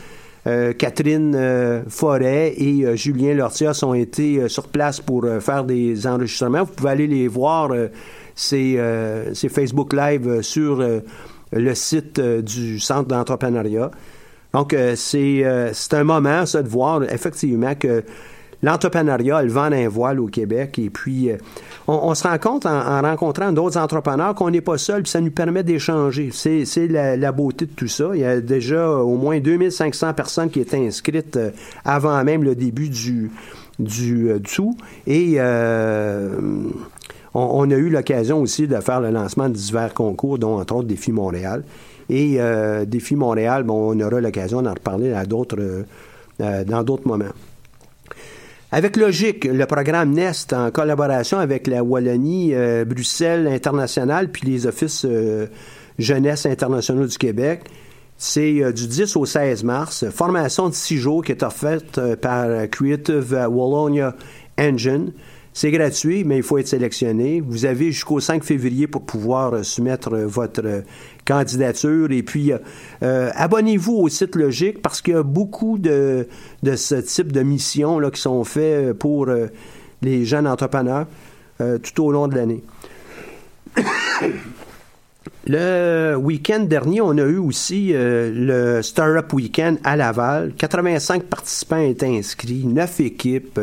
Euh, 0.47 0.73
Catherine 0.73 1.83
Forêt 1.87 2.55
et 2.57 2.97
Julien 2.97 3.35
Lortias 3.35 3.83
ont 3.83 3.93
été 3.93 4.49
sur 4.49 4.67
place 4.67 4.99
pour 4.99 5.27
faire 5.39 5.65
des 5.65 6.07
enregistrements. 6.07 6.63
Vous 6.63 6.73
pouvez 6.73 6.89
aller 6.89 7.07
les 7.07 7.27
voir, 7.27 7.69
ces, 8.33 8.79
Facebook 9.49 9.93
Live 9.93 10.41
sur 10.41 10.83
le 11.51 11.75
site 11.75 12.19
du 12.19 12.79
Centre 12.79 13.07
d'entrepreneuriat. 13.07 13.91
Donc, 14.53 14.75
c'est 14.95 15.43
un 15.93 16.03
moment, 16.03 16.45
ça, 16.45 16.61
de 16.61 16.67
voir 16.67 17.03
effectivement 17.03 17.75
que 17.75 18.03
l'entrepreneuriat, 18.63 19.41
le 19.43 19.49
vent 19.49 19.69
d'un 19.69 19.87
voile 19.87 20.19
au 20.19 20.27
Québec. 20.27 20.77
Et 20.77 20.89
puis, 20.89 21.31
on, 21.87 22.13
se 22.15 22.27
rend 22.27 22.37
compte 22.37 22.65
en, 22.65 23.01
rencontrant 23.01 23.51
d'autres 23.51 23.77
entrepreneurs 23.77 24.35
qu'on 24.35 24.49
n'est 24.49 24.61
pas 24.61 24.77
seul, 24.77 25.03
puis 25.03 25.11
ça 25.11 25.21
nous 25.21 25.31
permet 25.31 25.63
d'échanger. 25.63 26.29
C'est 26.31 26.87
la, 26.87 27.31
beauté 27.31 27.65
de 27.65 27.71
tout 27.71 27.87
ça. 27.87 28.11
Il 28.13 28.21
y 28.21 28.25
a 28.25 28.39
déjà 28.39 28.89
au 28.89 29.15
moins 29.15 29.39
2500 29.39 30.13
personnes 30.13 30.49
qui 30.49 30.59
étaient 30.59 30.77
inscrites 30.77 31.37
euh, 31.37 31.51
avant 31.85 32.23
même 32.23 32.43
le 32.43 32.55
début 32.55 32.89
du, 32.89 33.31
du, 33.79 34.29
euh, 34.29 34.39
tout. 34.39 34.75
Et 35.07 35.35
euh, 35.37 36.29
on, 37.33 37.69
a 37.71 37.75
eu 37.75 37.89
l'occasion 37.89 38.41
aussi 38.41 38.67
de 38.67 38.79
faire 38.81 39.01
le 39.01 39.09
lancement 39.09 39.49
de 39.49 39.53
divers 39.53 39.93
concours, 39.93 40.37
dont 40.37 40.59
entre 40.59 40.75
autres 40.75 40.87
Défi 40.87 41.11
Montréal. 41.11 41.63
Et 42.09 42.39
Défi 42.87 43.15
Montréal, 43.15 43.63
bon, 43.63 43.95
on 43.95 43.99
aura 44.01 44.19
l'occasion 44.19 44.61
d'en 44.61 44.73
reparler 44.73 45.13
d'autres, 45.27 45.85
dans 46.39 46.83
d'autres 46.83 47.07
moments. 47.07 47.31
Avec 48.73 48.95
Logique, 48.95 49.43
le 49.43 49.65
programme 49.65 50.11
NEST, 50.13 50.53
en 50.53 50.71
collaboration 50.71 51.39
avec 51.39 51.67
la 51.67 51.83
Wallonie, 51.83 52.51
euh, 52.53 52.85
Bruxelles 52.85 53.45
International, 53.47 54.29
puis 54.29 54.47
les 54.47 54.65
offices 54.65 55.03
euh, 55.03 55.47
jeunesse 55.99 56.45
internationaux 56.45 57.05
du 57.05 57.17
Québec, 57.17 57.63
c'est 58.17 58.63
euh, 58.63 58.71
du 58.71 58.87
10 58.87 59.17
au 59.17 59.25
16 59.25 59.65
mars. 59.65 60.09
Formation 60.09 60.69
de 60.69 60.73
six 60.73 60.95
jours 60.95 61.21
qui 61.21 61.33
est 61.33 61.43
offerte 61.43 61.99
par 62.21 62.47
Creative 62.69 63.45
Wallonia 63.49 64.15
Engine. 64.57 65.11
C'est 65.53 65.69
gratuit, 65.69 66.23
mais 66.23 66.37
il 66.37 66.43
faut 66.43 66.57
être 66.57 66.67
sélectionné. 66.67 67.41
Vous 67.41 67.65
avez 67.65 67.91
jusqu'au 67.91 68.21
5 68.21 68.41
février 68.43 68.87
pour 68.87 69.01
pouvoir 69.01 69.65
soumettre 69.65 70.15
votre 70.15 70.83
candidature. 71.25 72.09
Et 72.11 72.23
puis, 72.23 72.53
euh, 73.03 73.31
abonnez-vous 73.35 73.93
au 73.93 74.07
site 74.07 74.37
Logique 74.37 74.81
parce 74.81 75.01
qu'il 75.01 75.13
y 75.13 75.17
a 75.17 75.23
beaucoup 75.23 75.77
de, 75.77 76.27
de 76.63 76.75
ce 76.77 76.95
type 76.95 77.33
de 77.33 77.41
missions 77.41 77.99
là, 77.99 78.11
qui 78.11 78.21
sont 78.21 78.45
faites 78.45 78.93
pour 78.93 79.27
euh, 79.27 79.47
les 80.01 80.23
jeunes 80.23 80.47
entrepreneurs 80.47 81.07
euh, 81.59 81.77
tout 81.79 82.05
au 82.05 82.11
long 82.13 82.29
de 82.29 82.35
l'année. 82.35 82.63
Le 85.47 86.15
week-end 86.15 86.61
dernier, 86.61 87.01
on 87.01 87.17
a 87.17 87.23
eu 87.23 87.37
aussi 87.37 87.93
le 87.95 88.81
Startup 88.83 89.31
Weekend 89.33 89.79
à 89.83 89.95
Laval. 89.95 90.53
85 90.55 91.23
participants 91.23 91.79
étaient 91.79 92.07
inscrits, 92.07 92.63
9 92.65 92.99
équipes. 93.01 93.59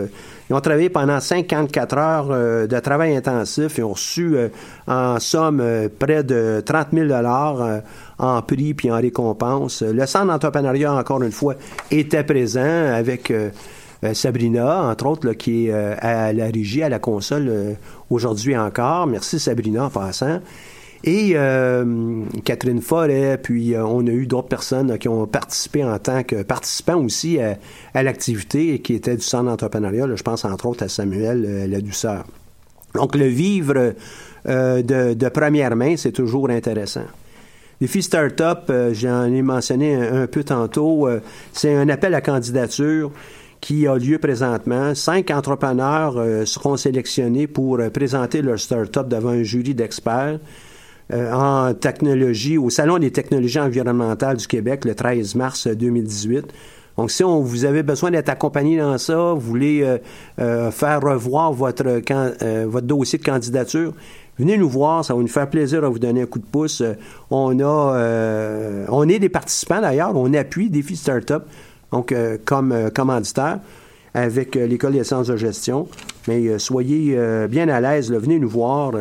Ils 0.48 0.54
ont 0.54 0.60
travaillé 0.60 0.88
pendant 0.88 1.20
54 1.20 1.98
heures 1.98 2.28
euh, 2.30 2.66
de 2.66 2.78
travail 2.80 3.14
intensif 3.14 3.78
et 3.78 3.82
ont 3.82 3.92
reçu 3.92 4.34
euh, 4.34 4.48
en 4.86 5.20
somme 5.20 5.60
euh, 5.60 5.88
près 5.90 6.24
de 6.24 6.62
30 6.64 6.88
000 6.92 7.06
dollars 7.06 7.82
en 8.18 8.40
prix 8.40 8.72
puis 8.72 8.90
en 8.90 8.96
récompense. 8.96 9.82
Le 9.82 10.06
centre 10.06 10.26
d'entrepreneuriat, 10.26 10.94
encore 10.94 11.22
une 11.22 11.32
fois, 11.32 11.54
était 11.90 12.24
présent 12.24 12.60
avec 12.60 13.32
Sabrina, 14.12 14.84
entre 14.84 15.06
autres, 15.06 15.32
qui 15.32 15.68
est 15.68 15.72
à 15.72 16.32
la 16.32 16.46
régie, 16.46 16.82
à 16.82 16.88
la 16.88 16.98
console 16.98 17.76
aujourd'hui 18.10 18.56
encore. 18.56 19.06
Merci 19.06 19.38
Sabrina 19.38 19.84
en 19.84 19.90
passant. 19.90 20.40
Et 21.04 21.32
euh, 21.34 22.24
Catherine 22.44 22.82
Forêt, 22.82 23.38
puis 23.40 23.74
euh, 23.74 23.84
on 23.84 24.06
a 24.06 24.10
eu 24.10 24.26
d'autres 24.26 24.48
personnes 24.48 24.98
qui 24.98 25.08
ont 25.08 25.26
participé 25.26 25.84
en 25.84 25.98
tant 25.98 26.24
que 26.24 26.42
participants 26.42 27.02
aussi 27.04 27.38
à, 27.38 28.02
l'activité 28.02 28.80
qui 28.80 28.94
étaient 28.94 29.16
du 29.16 29.22
centre 29.22 29.44
d'entrepreneuriat. 29.44 30.06
Je 30.14 30.22
pense 30.22 30.44
entre 30.44 30.66
autres 30.66 30.84
à 30.84 30.88
Samuel 30.88 31.44
euh, 31.46 31.66
La 31.68 31.80
Douceur. 31.80 32.24
Donc 32.94 33.14
le 33.14 33.26
vivre 33.26 33.94
de, 34.44 35.28
première 35.28 35.76
main, 35.76 35.96
c'est 35.96 36.12
toujours 36.12 36.50
intéressant. 36.50 37.04
Défi 37.80 38.02
Startup, 38.02 38.72
j'en 38.92 39.26
ai 39.26 39.42
mentionné 39.42 39.94
un, 39.94 40.26
peu 40.26 40.42
tantôt, 40.42 41.06
c'est 41.52 41.76
un 41.76 41.88
appel 41.90 42.14
à 42.14 42.22
candidature 42.22 43.12
qui 43.60 43.86
a 43.86 43.96
lieu 43.96 44.18
présentement. 44.18 44.94
Cinq 44.94 45.30
entrepreneurs 45.30 46.14
seront 46.46 46.78
sélectionnés 46.78 47.46
pour 47.46 47.78
présenter 47.92 48.40
leur 48.40 48.58
start-up 48.58 49.06
devant 49.06 49.30
un 49.30 49.42
jury 49.42 49.74
d'experts. 49.74 50.40
En 51.12 51.72
technologie 51.74 52.58
au 52.58 52.68
Salon 52.70 52.98
des 52.98 53.10
technologies 53.10 53.60
environnementales 53.60 54.36
du 54.36 54.46
Québec 54.46 54.84
le 54.84 54.94
13 54.94 55.34
mars 55.36 55.66
2018. 55.66 56.52
Donc, 56.98 57.12
si 57.12 57.22
on, 57.22 57.40
vous 57.40 57.64
avez 57.64 57.84
besoin 57.84 58.10
d'être 58.10 58.28
accompagné 58.28 58.76
dans 58.76 58.98
ça, 58.98 59.32
vous 59.32 59.40
voulez 59.40 59.82
euh, 59.82 59.98
euh, 60.40 60.72
faire 60.72 61.00
revoir 61.00 61.52
votre, 61.52 61.84
euh, 61.86 62.66
votre 62.68 62.88
dossier 62.88 63.20
de 63.20 63.24
candidature, 63.24 63.92
venez 64.36 64.58
nous 64.58 64.68
voir, 64.68 65.04
ça 65.04 65.14
va 65.14 65.20
nous 65.20 65.28
faire 65.28 65.48
plaisir 65.48 65.84
à 65.84 65.88
vous 65.88 66.00
donner 66.00 66.22
un 66.22 66.26
coup 66.26 66.40
de 66.40 66.44
pouce. 66.44 66.82
on 67.30 67.60
a, 67.60 68.86
on 68.88 69.08
est 69.08 69.20
des 69.20 69.28
participants 69.28 69.80
d'ailleurs, 69.80 70.10
on 70.16 70.34
appuie 70.34 70.70
Défi 70.70 70.96
Startup, 70.96 71.44
donc 71.92 72.12
comme 72.44 72.90
commanditaire 72.92 73.60
avec 74.14 74.54
l'école 74.54 74.92
des 74.92 75.04
sciences 75.04 75.28
de 75.28 75.36
gestion. 75.36 75.88
Mais 76.26 76.58
soyez 76.58 77.18
bien 77.48 77.68
à 77.68 77.80
l'aise, 77.80 78.10
venez 78.12 78.38
nous 78.38 78.48
voir. 78.48 78.92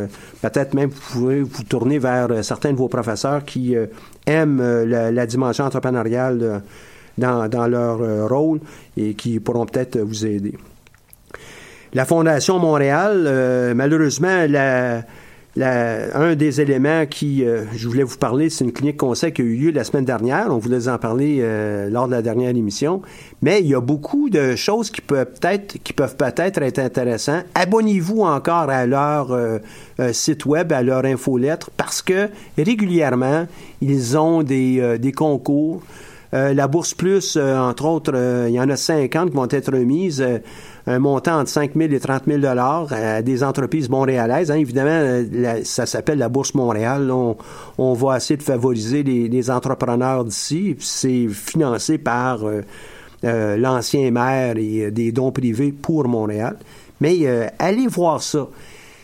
Peut-être 0.42 0.74
même 0.74 0.90
vous 0.90 1.20
pouvez 1.20 1.42
vous 1.42 1.64
tourner 1.64 2.00
vers 2.00 2.44
certains 2.44 2.72
de 2.72 2.78
vos 2.78 2.88
professeurs 2.88 3.44
qui 3.44 3.76
aiment 4.26 4.84
la, 4.86 5.26
dimension 5.26 5.66
entrepreneuriale 5.66 6.62
dans, 7.18 7.68
leur 7.68 8.02
euh, 8.02 8.28
rôle 8.28 8.60
et 8.96 9.14
qui 9.14 9.40
pourront 9.40 9.66
peut-être 9.66 10.00
vous 10.00 10.26
aider. 10.26 10.56
La 11.94 12.06
Fondation 12.06 12.60
Montréal, 12.60 13.26
euh, 13.28 13.74
malheureusement, 13.74 14.46
la, 14.48 15.04
un 15.66 16.36
des 16.36 16.62
éléments 16.62 17.06
qui, 17.06 17.44
euh, 17.44 17.64
je 17.76 17.88
voulais 17.88 18.04
vous 18.04 18.18
parler, 18.18 18.50
c'est 18.50 18.64
une 18.64 18.72
clinique 18.72 18.98
conseil 18.98 19.34
qui 19.34 19.42
a 19.42 19.46
eu 19.46 19.56
lieu 19.56 19.72
la 19.72 19.84
semaine 19.84 20.06
dernière. 20.06 20.48
On 20.50 20.58
voulait 20.58 20.88
en 20.88 20.98
parler 20.98 21.44
lors 21.90 22.08
de 22.08 22.12
la 22.12 22.22
dernière 22.22 22.50
émission. 22.50 23.02
Mais 23.42 23.62
il 23.62 23.68
y 23.68 23.76
a 23.76 23.82
beaucoup 23.82 24.30
de 24.30 24.56
choses 24.56 24.90
qui 24.92 25.02
peuvent 25.02 25.26
peut-être, 25.26 25.78
qui 25.84 25.94
peuvent 25.94 26.16
peut-être 26.16 26.62
être 26.62 26.80
intéressantes. 26.80 27.46
Abonnez-vous 27.56 28.22
encore 28.22 28.70
à 28.70 28.86
leur 28.86 29.36
site 30.12 30.46
web, 30.46 30.72
à 30.74 30.84
leur 30.84 31.06
infolettre, 31.06 31.72
parce 31.76 32.02
que 32.02 32.30
régulièrement, 32.58 33.48
ils 33.82 34.18
ont 34.18 34.44
des, 34.44 34.98
des 35.00 35.12
concours. 35.12 35.82
Euh, 36.34 36.54
la 36.54 36.68
Bourse 36.68 36.94
Plus, 36.94 37.38
euh, 37.38 37.58
entre 37.58 37.86
autres, 37.86 38.12
euh, 38.14 38.48
il 38.50 38.56
y 38.56 38.60
en 38.60 38.70
a 38.70 38.76
50 38.76 39.30
qui 39.30 39.36
vont 39.36 39.48
être 39.50 39.72
remises, 39.72 40.26
un 40.88 41.00
montant 41.00 41.40
entre 41.40 41.50
5 41.50 41.74
000 41.76 41.94
et 41.94 42.00
30 42.00 42.24
000 42.26 42.46
à 42.46 43.22
des 43.22 43.44
entreprises 43.44 43.90
montréalaises. 43.90 44.50
Hein. 44.50 44.56
Évidemment, 44.56 45.24
ça 45.64 45.86
s'appelle 45.86 46.18
la 46.18 46.30
Bourse 46.30 46.54
Montréal. 46.54 47.12
On, 47.12 47.94
va 47.94 48.18
essayer 48.18 48.38
de 48.38 48.44
favoriser 48.44 49.04
les, 49.04 49.52
entrepreneurs 49.52 50.24
d'ici. 50.24 50.76
C'est 50.80 51.28
financé 51.28 51.98
par 51.98 52.40
l'ancien 53.22 54.12
maire 54.12 54.56
et 54.58 54.90
des 54.92 55.12
dons 55.12 55.32
privés 55.32 55.74
pour 55.74 56.08
Montréal. 56.08 56.58
Mais 57.02 57.52
allez 57.60 57.88
voir 57.88 58.24
ça. 58.24 58.48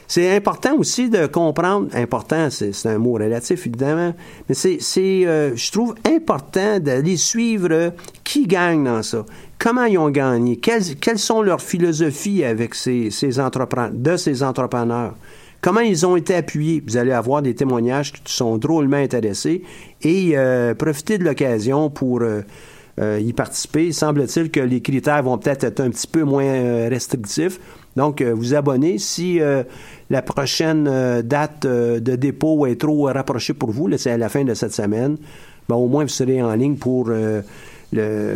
C'est 0.08 0.36
important 0.36 0.76
aussi 0.78 1.10
de 1.10 1.26
comprendre, 1.28 1.88
important, 1.94 2.50
c'est 2.50 2.74
un 2.86 2.98
mot 2.98 3.14
relatif 3.14 3.66
évidemment, 3.66 4.14
mais 4.48 4.56
c'est, 4.56 4.80
euh, 4.98 5.56
je 5.56 5.72
trouve 5.72 5.96
important 6.06 6.80
d'aller 6.80 7.18
suivre 7.18 7.70
euh, 7.72 7.90
qui 8.24 8.46
gagne 8.46 8.84
dans 8.84 9.02
ça, 9.02 9.26
comment 9.58 9.86
ils 9.86 9.98
ont 9.98 10.10
gagné, 10.10 10.58
quelles, 10.58 11.20
sont 11.20 11.42
leurs 11.42 11.62
philosophies 11.62 12.44
avec 12.44 12.76
ces, 12.76 13.12
ces 13.12 13.40
entrepreneurs, 13.40 13.92
de 13.94 14.18
ces 14.18 14.44
entrepreneurs? 14.44 15.16
Comment 15.62 15.80
ils 15.80 16.06
ont 16.06 16.18
été 16.18 16.36
appuyés? 16.36 16.84
Vous 16.86 16.98
allez 16.98 17.14
avoir 17.14 17.42
des 17.42 17.56
témoignages 17.56 18.12
qui 18.12 18.34
sont 18.34 18.58
drôlement 18.58 18.98
intéressés 18.98 19.64
et 20.02 20.34
euh, 20.36 20.76
profiter 20.76 21.18
de 21.18 21.24
l'occasion 21.24 21.90
pour 21.90 22.22
y 23.00 23.34
participer. 23.34 23.94
Semble-t-il 23.94 24.52
que 24.52 24.60
les 24.60 24.82
critères 24.82 25.24
vont 25.24 25.38
peut-être 25.38 25.64
être 25.64 25.80
un 25.80 25.90
petit 25.90 26.06
peu 26.06 26.24
moins 26.24 26.90
restrictifs. 26.90 27.60
Donc, 27.96 28.22
vous 28.22 28.56
abonnez. 28.56 28.98
Si 28.98 29.40
la 30.14 30.22
prochaine 30.22 30.88
euh, 30.88 31.24
date 31.24 31.66
euh, 31.66 32.00
de 32.00 32.16
dépôt 32.16 32.68
est 32.68 32.80
trop 32.80 33.06
rapprochée 33.06 33.54
pour 33.54 33.72
vous, 33.72 33.90
c'est 33.98 34.12
à 34.12 34.18
la 34.18 34.30
fin 34.30 34.44
de 34.44 34.54
cette 34.54 34.72
semaine, 34.72 35.18
ben, 35.68 35.76
au 35.76 35.88
moins 35.88 36.04
vous 36.04 36.10
serez 36.10 36.40
en 36.42 36.54
ligne 36.54 36.76
pour 36.76 37.08
euh, 37.10 37.42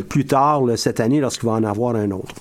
plus 0.10 0.26
tard 0.26 0.64
cette 0.76 1.00
année 1.00 1.20
lorsqu'il 1.20 1.48
va 1.50 1.54
en 1.54 1.64
avoir 1.64 1.96
un 1.96 2.10
autre. 2.12 2.34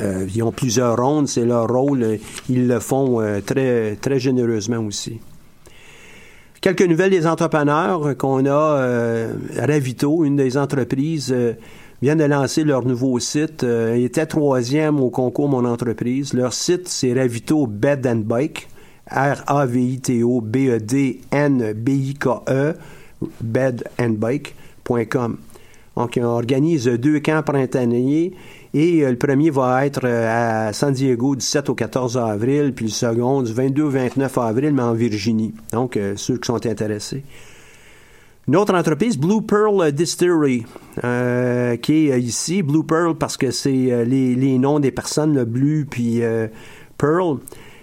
ils 0.00 0.42
ont 0.42 0.50
plusieurs 0.50 0.96
rondes, 0.96 1.28
c'est 1.28 1.44
leur 1.44 1.68
rôle, 1.68 2.18
ils 2.48 2.66
le 2.66 2.80
font 2.80 3.20
très, 3.44 3.96
très 3.96 4.18
généreusement 4.18 4.78
aussi. 4.78 5.20
Quelques 6.60 6.82
nouvelles 6.82 7.10
des 7.10 7.26
entrepreneurs 7.26 8.16
qu'on 8.16 8.46
a. 8.46 9.28
Ravito, 9.56 10.24
une 10.24 10.36
des 10.36 10.56
entreprises 10.56 11.34
viennent 12.02 12.18
de 12.18 12.24
lancer 12.24 12.64
leur 12.64 12.84
nouveau 12.84 13.18
site. 13.18 13.64
Euh, 13.64 13.96
ils 13.96 14.04
étaient 14.04 14.26
troisième 14.26 15.00
au 15.00 15.10
concours 15.10 15.48
Mon 15.48 15.64
Entreprise. 15.64 16.34
Leur 16.34 16.52
site, 16.52 16.88
c'est 16.88 17.12
Ravito 17.12 17.66
Bed 17.66 18.06
and 18.06 18.22
Bike. 18.24 18.68
R-A-V-I-T-O 19.10 20.40
B-E-D-N-B-I-K-E 20.40 20.84
bedandbike.com. 23.40 25.36
Donc, 25.96 26.16
ils 26.16 26.22
organisent 26.22 26.86
deux 26.86 27.18
camps 27.20 27.42
printaniers 27.42 28.32
et 28.72 29.04
euh, 29.04 29.10
le 29.10 29.16
premier 29.16 29.50
va 29.50 29.84
être 29.84 30.02
euh, 30.04 30.68
à 30.68 30.72
San 30.72 30.94
Diego 30.94 31.34
du 31.34 31.44
7 31.44 31.68
au 31.70 31.74
14 31.74 32.16
avril, 32.16 32.72
puis 32.72 32.84
le 32.86 32.90
second 32.92 33.42
du 33.42 33.52
22 33.52 33.82
au 33.82 33.90
29 33.90 34.38
avril, 34.38 34.72
mais 34.72 34.82
en 34.82 34.94
Virginie. 34.94 35.52
Donc, 35.72 35.98
ceux 36.16 36.38
qui 36.38 36.46
sont 36.46 36.64
intéressés. 36.64 37.24
Une 38.48 38.56
autre 38.56 38.74
entreprise, 38.74 39.18
Blue 39.18 39.42
Pearl 39.42 39.92
Distillery, 39.92 40.64
euh, 41.04 41.76
qui 41.76 42.08
est 42.08 42.20
ici. 42.20 42.62
Blue 42.62 42.84
Pearl 42.84 43.14
parce 43.14 43.36
que 43.36 43.50
c'est 43.50 43.92
euh, 43.92 44.04
les, 44.04 44.58
noms 44.58 44.80
des 44.80 44.90
personnes, 44.90 45.34
le 45.34 45.44
Blue 45.44 45.86
puis 45.88 46.22
euh, 46.22 46.48
Pearl, 46.96 47.38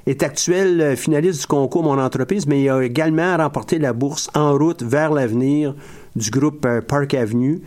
est 0.07 0.23
actuel 0.23 0.97
finaliste 0.97 1.41
du 1.41 1.47
concours 1.47 1.83
Mon 1.83 1.99
Entreprise, 1.99 2.47
mais 2.47 2.63
il 2.63 2.69
a 2.69 2.81
également 2.81 3.37
remporté 3.37 3.77
la 3.77 3.93
bourse 3.93 4.29
En 4.33 4.57
route 4.57 4.81
vers 4.81 5.13
l'avenir 5.13 5.75
du 6.15 6.31
groupe 6.31 6.67
Park 6.87 7.13
Avenue. 7.13 7.61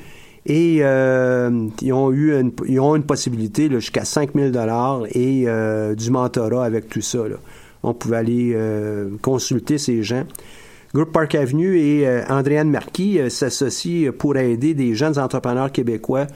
Et 0.46 0.76
ils 0.78 1.92
ont 1.92 2.10
eu 2.10 2.34
une, 2.34 2.50
ils 2.66 2.80
ont 2.80 2.96
une 2.96 3.04
possibilité 3.04 3.70
jusqu'à 3.70 4.06
5 4.06 4.30
000 4.34 4.52
et 5.14 5.46
du 5.94 6.10
mentorat 6.10 6.64
avec 6.64 6.88
tout 6.88 7.02
ça. 7.02 7.18
On 7.82 7.92
pouvait 7.92 8.16
aller 8.16 8.56
consulter 9.20 9.76
ces 9.76 10.02
gens. 10.02 10.24
Groupe 10.92 11.12
Park 11.12 11.36
Avenue 11.36 11.78
et 11.78 12.08
euh, 12.08 12.24
Andréane 12.28 12.68
Marquis 12.68 13.20
euh, 13.20 13.28
s'associent 13.28 14.10
pour 14.10 14.36
aider 14.36 14.74
des 14.74 14.96
jeunes 14.96 15.20
entrepreneurs 15.20 15.70
québécois 15.70 16.26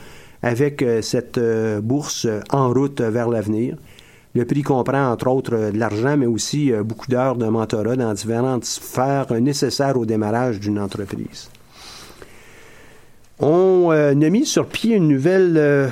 avec 0.43 0.81
euh, 0.81 1.03
cette 1.03 1.41
bourse 1.83 2.29
en 2.51 2.73
route 2.73 3.01
vers 3.01 3.29
l'avenir. 3.29 3.77
Le 4.37 4.45
prix 4.45 4.63
comprend 4.63 5.11
entre 5.11 5.27
autres 5.27 5.73
de 5.73 5.79
l'argent, 5.79 6.17
mais 6.17 6.27
aussi 6.27 6.73
beaucoup 6.85 7.07
d'heures 7.09 7.37
de 7.37 7.47
mentorat 7.47 7.97
dans 7.97 8.13
différentes 8.13 8.65
sphères 8.65 9.33
nécessaires 9.41 9.97
au 9.97 10.05
démarrage 10.05 10.59
d'une 10.59 10.81
entreprise. 10.81 11.51
On 13.39 13.91
a 13.91 14.15
mis 14.15 14.45
sur 14.45 14.67
pied 14.67 14.97
une 14.97 15.07
nouvelle 15.07 15.89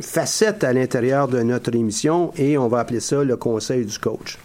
facette 0.00 0.64
à 0.64 0.72
l'intérieur 0.72 1.28
de 1.28 1.42
notre 1.42 1.74
émission 1.74 2.32
et 2.38 2.56
on 2.56 2.68
va 2.68 2.78
appeler 2.78 3.00
ça 3.00 3.22
le 3.22 3.36
conseil 3.36 3.84
du 3.84 3.98
coach. 3.98 4.38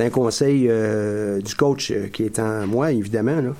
C'est 0.00 0.06
un 0.06 0.10
conseil 0.10 0.66
euh, 0.70 1.42
du 1.42 1.54
coach 1.54 1.90
euh, 1.90 2.06
qui 2.10 2.24
est 2.24 2.38
en 2.38 2.66
moi, 2.66 2.90
évidemment. 2.90 3.52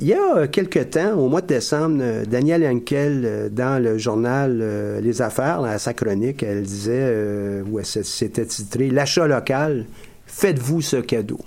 Il 0.00 0.08
y 0.08 0.12
a 0.12 0.48
quelque 0.48 0.80
temps, 0.80 1.16
au 1.16 1.28
mois 1.28 1.40
de 1.40 1.46
décembre, 1.46 1.98
euh, 2.00 2.24
Daniel 2.24 2.66
Henkel, 2.66 3.48
dans 3.52 3.80
le 3.80 3.96
journal 3.96 5.00
Les 5.00 5.22
Affaires, 5.22 5.62
à 5.62 5.78
sa 5.78 5.94
chronique, 5.94 6.42
elle 6.42 6.64
disait, 6.64 7.62
ou 7.70 7.78
c'était 7.84 8.44
titré 8.44 8.90
L'achat 8.90 9.28
local, 9.28 9.86
faites-vous 10.26 10.80
ce 10.80 10.96
cadeau. 10.96 11.38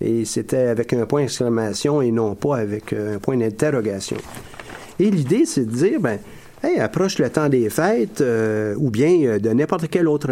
Et 0.00 0.24
c'était 0.24 0.68
avec 0.68 0.94
un 0.94 1.04
point 1.04 1.20
d'exclamation 1.20 2.00
et 2.00 2.10
non 2.10 2.34
pas 2.34 2.56
avec 2.56 2.94
un 2.94 3.18
point 3.18 3.36
d'interrogation. 3.36 4.16
Et 4.98 5.10
l'idée, 5.10 5.44
c'est 5.44 5.66
de 5.66 5.70
dire, 5.70 6.00
ben, 6.00 6.18
hey, 6.64 6.80
approche 6.80 7.18
le 7.18 7.28
temps 7.28 7.50
des 7.50 7.68
fêtes, 7.68 8.24
ou 8.78 8.90
bien 8.90 9.36
de 9.36 9.50
n'importe 9.50 9.88
quel 9.90 10.08
autre 10.08 10.30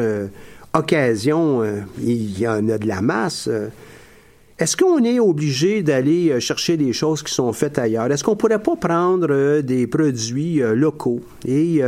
occasion, 0.75 1.63
euh, 1.63 1.81
il 2.01 2.39
y 2.39 2.47
en 2.47 2.69
a 2.69 2.79
de 2.79 2.87
la 2.87 3.01
masse. 3.01 3.49
Euh. 3.51 3.69
Est-ce 4.59 4.77
qu'on 4.77 5.05
est 5.05 5.21
obligé 5.21 5.83
d'aller 5.83 6.31
euh, 6.31 6.41
chercher 6.41 6.77
des 6.77 6.93
choses 6.93 7.23
qui 7.23 7.33
sont 7.33 7.53
faites 7.53 7.79
ailleurs? 7.79 8.11
Est-ce 8.11 8.25
qu'on 8.25 8.37
pourrait 8.37 8.63
pas 8.63 8.77
prendre 8.77 9.61
des 9.61 9.87
produits 9.87 10.61
locaux? 10.75 11.21
Et 11.47 11.81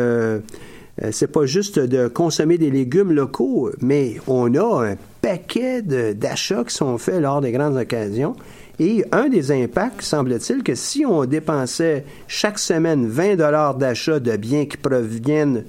c'est 1.12 1.33
pas 1.33 1.47
juste 1.47 1.78
de 1.78 2.09
consommer 2.09 2.59
des 2.59 2.70
légumes 2.70 3.12
locaux, 3.12 3.70
mais 3.81 4.16
on 4.26 4.55
a 4.55 4.91
un 4.91 4.97
paquet 5.22 5.83
d'achats 5.83 6.64
qui 6.64 6.74
sont 6.74 6.99
faits 6.99 7.20
lors 7.22 7.41
des 7.41 7.53
grandes 7.53 7.76
occasions. 7.76 8.37
Et 8.78 9.05
un 9.11 9.28
des 9.28 9.51
impacts, 9.51 10.03
semble-t-il, 10.03 10.62
que 10.62 10.74
si 10.74 11.05
on 11.05 11.24
dépensait 11.24 12.05
chaque 12.28 12.59
semaine 12.59 13.07
20 13.07 13.37
dollars 13.37 13.74
d'achat 13.74 14.20
de 14.20 14.37
biens 14.37 14.66
qui 14.66 14.76
proviennent 14.76 15.64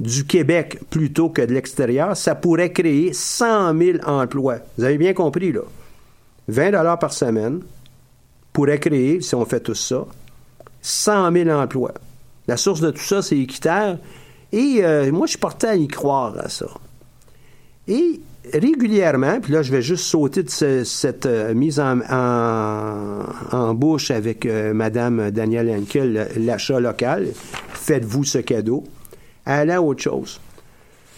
du 0.00 0.26
Québec 0.26 0.78
plutôt 0.90 1.30
que 1.30 1.42
de 1.42 1.52
l'extérieur, 1.52 2.16
ça 2.16 2.34
pourrait 2.34 2.72
créer 2.72 3.12
100 3.12 3.78
000 3.78 3.98
emplois. 4.04 4.58
Vous 4.76 4.84
avez 4.84 4.98
bien 4.98 5.14
compris, 5.14 5.52
là. 5.52 5.62
20 6.48 6.72
dollars 6.72 6.98
par 6.98 7.12
semaine 7.12 7.60
pourrait 8.52 8.78
créer, 8.78 9.20
si 9.20 9.34
on 9.34 9.44
fait 9.44 9.60
tout 9.60 9.74
ça, 9.74 10.06
100 10.82 11.32
000 11.32 11.50
emplois. 11.50 11.94
La 12.46 12.56
source 12.56 12.80
de 12.80 12.90
tout 12.90 13.02
ça, 13.02 13.22
c'est 13.22 13.38
Équiterre. 13.38 13.98
Et 14.52 14.78
euh, 14.82 15.10
moi, 15.10 15.26
je 15.26 15.30
suis 15.30 15.38
porté 15.38 15.66
à 15.66 15.74
y 15.74 15.88
croire 15.88 16.36
à 16.38 16.48
ça. 16.48 16.66
Et 17.88 18.20
régulièrement, 18.52 19.40
puis 19.40 19.52
là, 19.52 19.62
je 19.62 19.72
vais 19.72 19.82
juste 19.82 20.04
sauter 20.04 20.44
de 20.44 20.84
cette 20.84 21.26
euh, 21.26 21.54
mise 21.54 21.80
en, 21.80 23.74
bouche 23.74 24.10
avec 24.10 24.46
euh, 24.46 24.72
Madame 24.72 25.30
Danielle 25.30 25.70
Henkel, 25.70 26.28
l'achat 26.38 26.78
local. 26.78 27.28
Faites-vous 27.72 28.24
ce 28.24 28.38
cadeau. 28.38 28.84
Elle 29.46 29.70
a 29.70 29.80
autre 29.80 30.02
chose. 30.02 30.40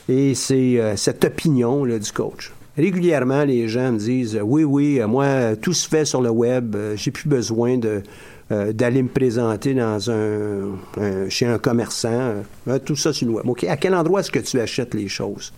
Et 0.09 0.35
c'est 0.35 0.81
cette 0.97 1.25
opinion 1.25 1.85
là, 1.85 1.99
du 1.99 2.13
coach. 2.13 2.53
Régulièrement, 2.77 3.45
les 3.45 3.69
gens 3.69 3.93
me 3.93 3.99
disent 3.99 4.39
Oui, 4.43 4.65
oui, 4.65 5.01
moi, 5.07 5.57
tout 5.57 5.73
se 5.73 5.89
fait 5.89 6.05
sur 6.05 6.23
le 6.23 6.31
web, 6.31 6.77
j'ai 6.95 7.11
plus 7.11 7.29
besoin 7.29 7.77
de 7.77 8.03
euh, 8.51 8.73
d'aller 8.73 9.03
me 9.03 9.11
présenter 9.11 9.75
dans 9.75 10.11
un, 10.11 11.29
chez 11.29 11.45
un 11.45 11.59
commerçant. 11.59 12.43
Euh, 12.67 12.79
tout 12.79 12.97
ça, 12.97 13.13
c'est 13.13 13.27
une 13.27 13.33
web. 13.33 13.47
OK, 13.47 13.65
à 13.65 13.77
quel 13.77 13.95
endroit 13.95 14.21
est-ce 14.21 14.31
que 14.31 14.39
tu 14.39 14.59
achètes 14.59 14.95
les 14.95 15.07
choses? 15.07 15.53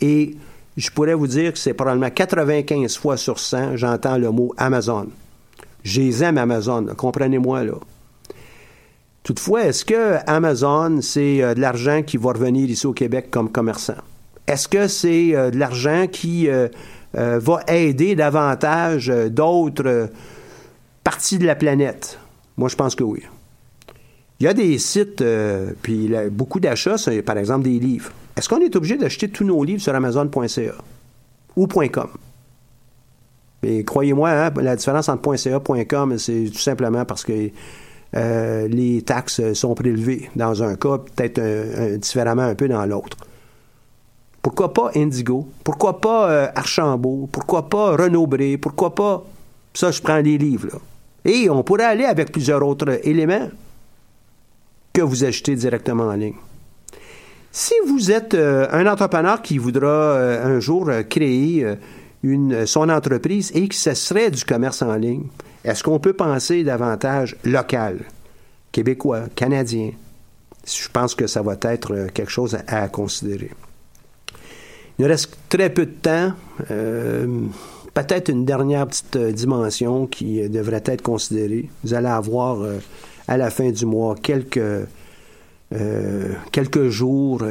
Et 0.00 0.36
je 0.76 0.88
pourrais 0.90 1.14
vous 1.14 1.26
dire 1.26 1.52
que 1.52 1.58
c'est 1.58 1.74
probablement 1.74 2.10
95 2.10 2.96
fois 2.96 3.16
sur 3.16 3.40
100, 3.40 3.76
j'entends 3.76 4.18
le 4.18 4.30
mot 4.30 4.54
Amazon. 4.56 5.08
J'ai 5.82 6.22
aime 6.22 6.38
Amazon, 6.38 6.86
comprenez-moi 6.96 7.64
là. 7.64 7.74
Toutefois, 9.22 9.64
est-ce 9.64 9.84
que 9.84 10.16
Amazon, 10.26 11.00
c'est 11.00 11.42
euh, 11.42 11.54
de 11.54 11.60
l'argent 11.60 12.02
qui 12.02 12.16
va 12.16 12.32
revenir 12.32 12.68
ici 12.68 12.86
au 12.86 12.92
Québec 12.92 13.28
comme 13.30 13.50
commerçant? 13.50 13.94
Est-ce 14.46 14.66
que 14.68 14.88
c'est 14.88 15.30
de 15.30 15.56
l'argent 15.56 16.08
qui 16.10 16.48
va 17.14 17.60
aider 17.68 18.16
davantage 18.16 19.06
d'autres 19.30 20.10
partie 21.04 21.38
de 21.38 21.46
la 21.46 21.54
planète? 21.54 22.18
Moi, 22.56 22.68
je 22.68 22.74
pense 22.74 22.96
que 22.96 23.04
oui. 23.04 23.22
Il 24.42 24.44
y 24.46 24.48
a 24.48 24.54
des 24.54 24.76
sites, 24.78 25.20
euh, 25.20 25.70
puis 25.82 26.10
beaucoup 26.32 26.58
d'achats, 26.58 26.98
c'est 26.98 27.22
par 27.22 27.38
exemple 27.38 27.62
des 27.62 27.78
livres. 27.78 28.10
Est-ce 28.36 28.48
qu'on 28.48 28.58
est 28.58 28.74
obligé 28.74 28.96
d'acheter 28.96 29.28
tous 29.28 29.44
nos 29.44 29.62
livres 29.62 29.80
sur 29.80 29.94
Amazon.ca 29.94 30.72
ou 31.54 31.68
.com? 31.68 32.08
Et 33.62 33.84
croyez-moi, 33.84 34.30
hein, 34.30 34.50
la 34.60 34.74
différence 34.74 35.08
entre 35.08 35.36
.ca 35.36 35.60
et 35.76 35.86
.com, 35.86 36.18
c'est 36.18 36.50
tout 36.52 36.58
simplement 36.58 37.04
parce 37.04 37.22
que 37.22 37.50
euh, 38.14 38.68
les 38.68 39.02
taxes 39.02 39.52
sont 39.54 39.74
prélevées 39.74 40.30
dans 40.36 40.62
un 40.62 40.76
cas, 40.76 40.98
peut-être 40.98 41.96
différemment 41.98 42.42
un 42.42 42.54
peu 42.54 42.68
dans 42.68 42.84
l'autre. 42.86 43.16
Pourquoi 44.42 44.74
pas 44.74 44.90
Indigo? 44.96 45.48
Pourquoi 45.62 46.00
pas 46.00 46.30
euh, 46.30 46.48
Archambault? 46.54 47.28
Pourquoi 47.30 47.68
pas 47.68 47.96
Renaud-Bré? 47.96 48.58
Pourquoi 48.58 48.94
pas... 48.94 49.24
Ça, 49.72 49.92
je 49.92 50.02
prends 50.02 50.20
des 50.20 50.36
livres. 50.36 50.80
Et 51.24 51.48
on 51.48 51.62
pourrait 51.62 51.84
aller 51.84 52.04
avec 52.04 52.32
plusieurs 52.32 52.66
autres 52.66 53.06
éléments 53.06 53.48
que 54.92 55.00
vous 55.00 55.24
achetez 55.24 55.54
directement 55.54 56.08
en 56.08 56.14
ligne. 56.14 56.34
Si 57.52 57.74
vous 57.86 58.10
êtes 58.10 58.34
euh, 58.34 58.66
un 58.72 58.86
entrepreneur 58.86 59.40
qui 59.42 59.58
voudra 59.58 59.86
euh, 59.86 60.56
un 60.56 60.58
jour 60.58 60.88
euh, 60.88 61.02
créer 61.02 61.66
une, 62.22 62.66
son 62.66 62.88
entreprise 62.88 63.52
et 63.54 63.68
que 63.68 63.74
ce 63.74 63.94
serait 63.94 64.30
du 64.30 64.44
commerce 64.44 64.82
en 64.82 64.94
ligne, 64.94 65.24
est-ce 65.64 65.82
qu'on 65.82 65.98
peut 65.98 66.12
penser 66.12 66.64
davantage 66.64 67.36
local, 67.44 68.00
québécois, 68.72 69.24
canadien? 69.34 69.90
Je 70.66 70.88
pense 70.88 71.14
que 71.14 71.26
ça 71.26 71.42
va 71.42 71.56
être 71.62 72.08
quelque 72.14 72.30
chose 72.30 72.58
à, 72.66 72.88
considérer. 72.88 73.50
Il 74.98 75.02
nous 75.02 75.08
reste 75.08 75.36
très 75.48 75.70
peu 75.70 75.86
de 75.86 75.92
temps 75.92 76.32
peut-être 77.94 78.28
une 78.28 78.44
dernière 78.44 78.86
petite 78.86 79.16
euh, 79.16 79.32
dimension 79.32 80.06
qui 80.06 80.40
euh, 80.40 80.48
devrait 80.48 80.82
être 80.86 81.02
considérée. 81.02 81.68
Vous 81.84 81.94
allez 81.94 82.08
avoir 82.08 82.62
euh, 82.62 82.78
à 83.28 83.36
la 83.36 83.50
fin 83.50 83.70
du 83.70 83.86
mois 83.86 84.14
quelques, 84.20 84.60
quelques 86.50 86.88
jours, 86.88 87.42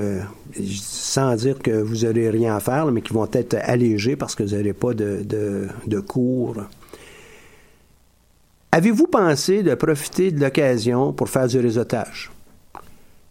sans 0.64 1.36
dire 1.36 1.58
que 1.58 1.72
vous 1.72 2.06
n'aurez 2.06 2.30
rien 2.30 2.58
à 2.58 2.60
faire, 2.60 2.86
mais 2.92 3.02
qui 3.02 3.14
vont 3.14 3.28
être 3.32 3.58
allégés 3.62 4.16
parce 4.16 4.36
que 4.36 4.44
vous 4.44 4.56
n'aurez 4.56 4.74
pas 4.74 4.94
de, 4.94 5.24
de 5.88 6.00
cours. 6.02 6.58
Avez-vous 8.74 9.08
pensé 9.08 9.64
de 9.64 9.76
profiter 9.76 10.32
de 10.32 10.40
l'occasion 10.40 11.12
pour 11.12 11.28
faire 11.30 11.48
du 11.48 11.60
réseautage? 11.60 12.32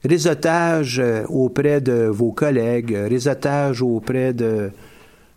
Réseautage 0.04 1.02
auprès 1.28 1.80
de 1.80 2.08
vos 2.08 2.32
collègues, 2.32 2.94
réseautage 3.08 3.80
auprès 3.80 4.34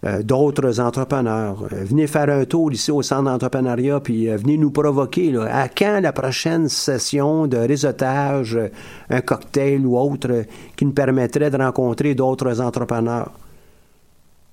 euh, 0.06 0.22
d'autres 0.22 0.82
entrepreneurs. 0.82 1.64
Euh, 1.72 1.86
venez 1.86 2.08
faire 2.08 2.28
un 2.28 2.44
tour 2.44 2.74
ici 2.74 2.92
au 2.92 3.02
centre 3.02 3.24
d'entrepreneuriat, 3.24 4.02
puis 4.02 4.30
euh, 4.30 4.36
venez 4.36 4.58
nous 4.58 4.72
provoquer. 4.72 5.34
À 5.38 5.70
quand 5.70 6.02
la 6.02 6.12
prochaine 6.12 6.68
session 6.68 7.48
de 7.48 7.56
réseautage, 7.56 8.60
un 9.10 9.22
cocktail 9.22 9.86
ou 9.86 9.98
autre, 9.98 10.44
qui 10.76 10.86
nous 10.86 10.92
permettrait 10.92 11.50
de 11.50 11.56
rencontrer 11.56 12.14
d'autres 12.14 12.60
entrepreneurs? 12.60 13.32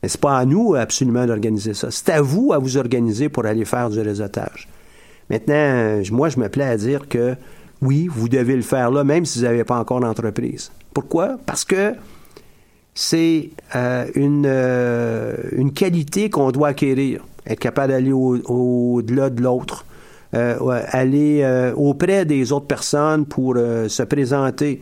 Mais 0.00 0.08
c'est 0.08 0.20
pas 0.20 0.38
à 0.38 0.44
nous 0.44 0.76
absolument 0.76 1.26
d'organiser 1.26 1.74
ça. 1.74 1.90
C'est 1.90 2.10
à 2.10 2.22
vous 2.22 2.52
à 2.52 2.58
vous 2.58 2.76
organiser 2.76 3.28
pour 3.28 3.44
aller 3.44 3.64
faire 3.64 3.90
du 3.90 4.00
réseautage. 4.00 4.68
Maintenant, 5.30 6.02
moi, 6.10 6.28
je 6.28 6.38
me 6.38 6.48
plais 6.48 6.64
à 6.64 6.76
dire 6.76 7.08
que 7.08 7.36
oui, 7.80 8.08
vous 8.08 8.28
devez 8.28 8.56
le 8.56 8.62
faire 8.62 8.90
là, 8.90 9.04
même 9.04 9.24
si 9.24 9.38
vous 9.38 9.44
n'avez 9.44 9.64
pas 9.64 9.78
encore 9.78 10.00
d'entreprise. 10.00 10.70
Pourquoi? 10.92 11.38
Parce 11.46 11.64
que 11.64 11.94
c'est 12.94 13.50
euh, 13.74 14.06
une, 14.14 14.44
euh, 14.46 15.36
une 15.52 15.72
qualité 15.72 16.28
qu'on 16.28 16.50
doit 16.50 16.68
acquérir, 16.68 17.24
être 17.46 17.60
capable 17.60 17.92
d'aller 17.92 18.12
au-delà 18.12 19.30
de 19.30 19.42
l'autre, 19.42 19.86
euh, 20.34 20.82
aller 20.90 21.72
auprès 21.76 22.24
des 22.24 22.52
autres 22.52 22.66
personnes 22.66 23.24
pour 23.24 23.54
se 23.56 24.02
présenter, 24.02 24.80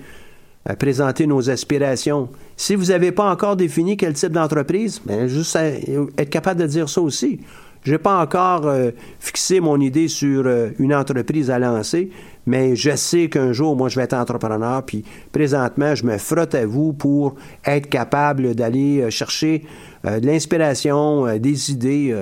présenter 0.78 1.26
nos 1.26 1.48
aspirations. 1.48 2.28
Si 2.56 2.74
vous 2.74 2.86
n'avez 2.86 3.12
pas 3.12 3.30
encore 3.30 3.56
défini 3.56 3.96
quel 3.96 4.14
type 4.14 4.32
d'entreprise, 4.32 5.00
ben 5.04 5.26
juste 5.28 5.56
être 5.56 6.30
capable 6.30 6.60
de 6.60 6.66
dire 6.66 6.88
ça 6.88 7.00
aussi. 7.00 7.40
Je 7.88 7.92
n'ai 7.92 7.98
pas 7.98 8.20
encore 8.20 8.70
fixé 9.18 9.60
mon 9.60 9.80
idée 9.80 10.08
sur 10.08 10.46
une 10.78 10.94
entreprise 10.94 11.50
à 11.50 11.58
lancer, 11.58 12.10
mais 12.48 12.74
je 12.76 12.96
sais 12.96 13.28
qu'un 13.28 13.52
jour, 13.52 13.76
moi, 13.76 13.90
je 13.90 13.96
vais 13.96 14.04
être 14.04 14.14
entrepreneur, 14.14 14.82
puis 14.82 15.04
présentement, 15.32 15.94
je 15.94 16.04
me 16.04 16.16
frotte 16.16 16.54
à 16.54 16.64
vous 16.64 16.94
pour 16.94 17.34
être 17.62 17.90
capable 17.90 18.54
d'aller 18.54 19.00
euh, 19.00 19.10
chercher 19.10 19.66
euh, 20.06 20.18
de 20.18 20.26
l'inspiration, 20.26 21.26
euh, 21.26 21.38
des 21.38 21.70
idées. 21.70 22.16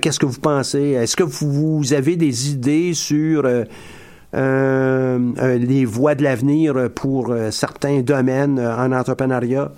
Qu'est-ce 0.00 0.18
que 0.18 0.26
vous 0.26 0.40
pensez? 0.40 0.92
Est-ce 0.92 1.16
que 1.16 1.22
vous 1.22 1.92
avez 1.92 2.16
des 2.16 2.50
idées 2.50 2.94
sur 2.94 3.42
les 3.42 5.84
voies 5.84 6.14
de 6.14 6.22
l'avenir 6.22 6.90
pour 6.94 7.34
certains 7.50 8.00
domaines 8.00 8.60
en 8.60 8.92
entrepreneuriat? 8.92 9.72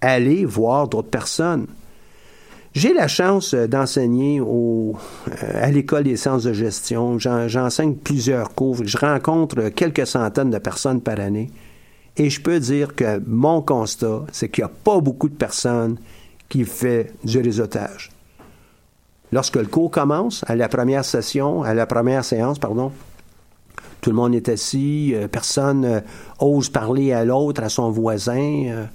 Allez 0.00 0.44
voir 0.44 0.88
d'autres 0.88 1.10
personnes. 1.10 1.66
J'ai 2.72 2.94
la 2.94 3.08
chance 3.08 3.52
euh, 3.54 3.66
d'enseigner 3.66 4.40
euh, 4.40 4.92
à 5.54 5.70
l'école 5.70 6.04
des 6.04 6.16
sciences 6.16 6.44
de 6.44 6.52
gestion. 6.52 7.18
J'enseigne 7.18 7.94
plusieurs 7.94 8.54
cours. 8.54 8.84
Je 8.84 8.96
rencontre 8.96 9.70
quelques 9.70 10.06
centaines 10.06 10.50
de 10.50 10.58
personnes 10.58 11.00
par 11.00 11.18
année. 11.18 11.50
Et 12.16 12.30
je 12.30 12.40
peux 12.40 12.60
dire 12.60 12.94
que 12.94 13.20
mon 13.26 13.60
constat, 13.60 14.22
c'est 14.30 14.48
qu'il 14.48 14.62
n'y 14.62 14.70
a 14.70 14.72
pas 14.84 15.00
beaucoup 15.00 15.28
de 15.28 15.34
personnes 15.34 15.98
qui 16.48 16.64
font 16.64 17.04
du 17.24 17.40
réseautage. 17.40 18.10
Lorsque 19.32 19.56
le 19.56 19.66
cours 19.66 19.90
commence, 19.90 20.44
à 20.46 20.54
la 20.54 20.68
première 20.68 21.04
session, 21.04 21.62
à 21.62 21.74
la 21.74 21.86
première 21.86 22.24
séance, 22.24 22.58
pardon, 22.58 22.92
tout 24.00 24.10
le 24.10 24.16
monde 24.16 24.34
est 24.34 24.48
assis, 24.48 25.12
euh, 25.14 25.26
personne 25.26 26.02
ose 26.38 26.68
parler 26.68 27.12
à 27.12 27.24
l'autre, 27.24 27.64
à 27.64 27.68
son 27.68 27.90
voisin. 27.90 28.86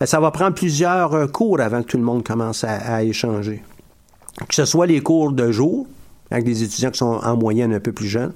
Ben, 0.00 0.06
ça 0.06 0.20
va 0.20 0.30
prendre 0.30 0.54
plusieurs 0.54 1.14
euh, 1.14 1.26
cours 1.26 1.60
avant 1.60 1.82
que 1.82 1.88
tout 1.88 1.96
le 1.96 2.02
monde 2.02 2.24
commence 2.24 2.64
à, 2.64 3.02
échanger. 3.02 3.62
Que 4.48 4.54
ce 4.54 4.64
soit 4.64 4.86
les 4.86 5.00
cours 5.00 5.32
de 5.32 5.52
jour, 5.52 5.86
avec 6.30 6.44
des 6.44 6.62
étudiants 6.62 6.90
qui 6.90 6.98
sont 6.98 7.20
en 7.22 7.36
moyenne 7.36 7.72
un 7.72 7.80
peu 7.80 7.92
plus 7.92 8.08
jeunes, 8.08 8.32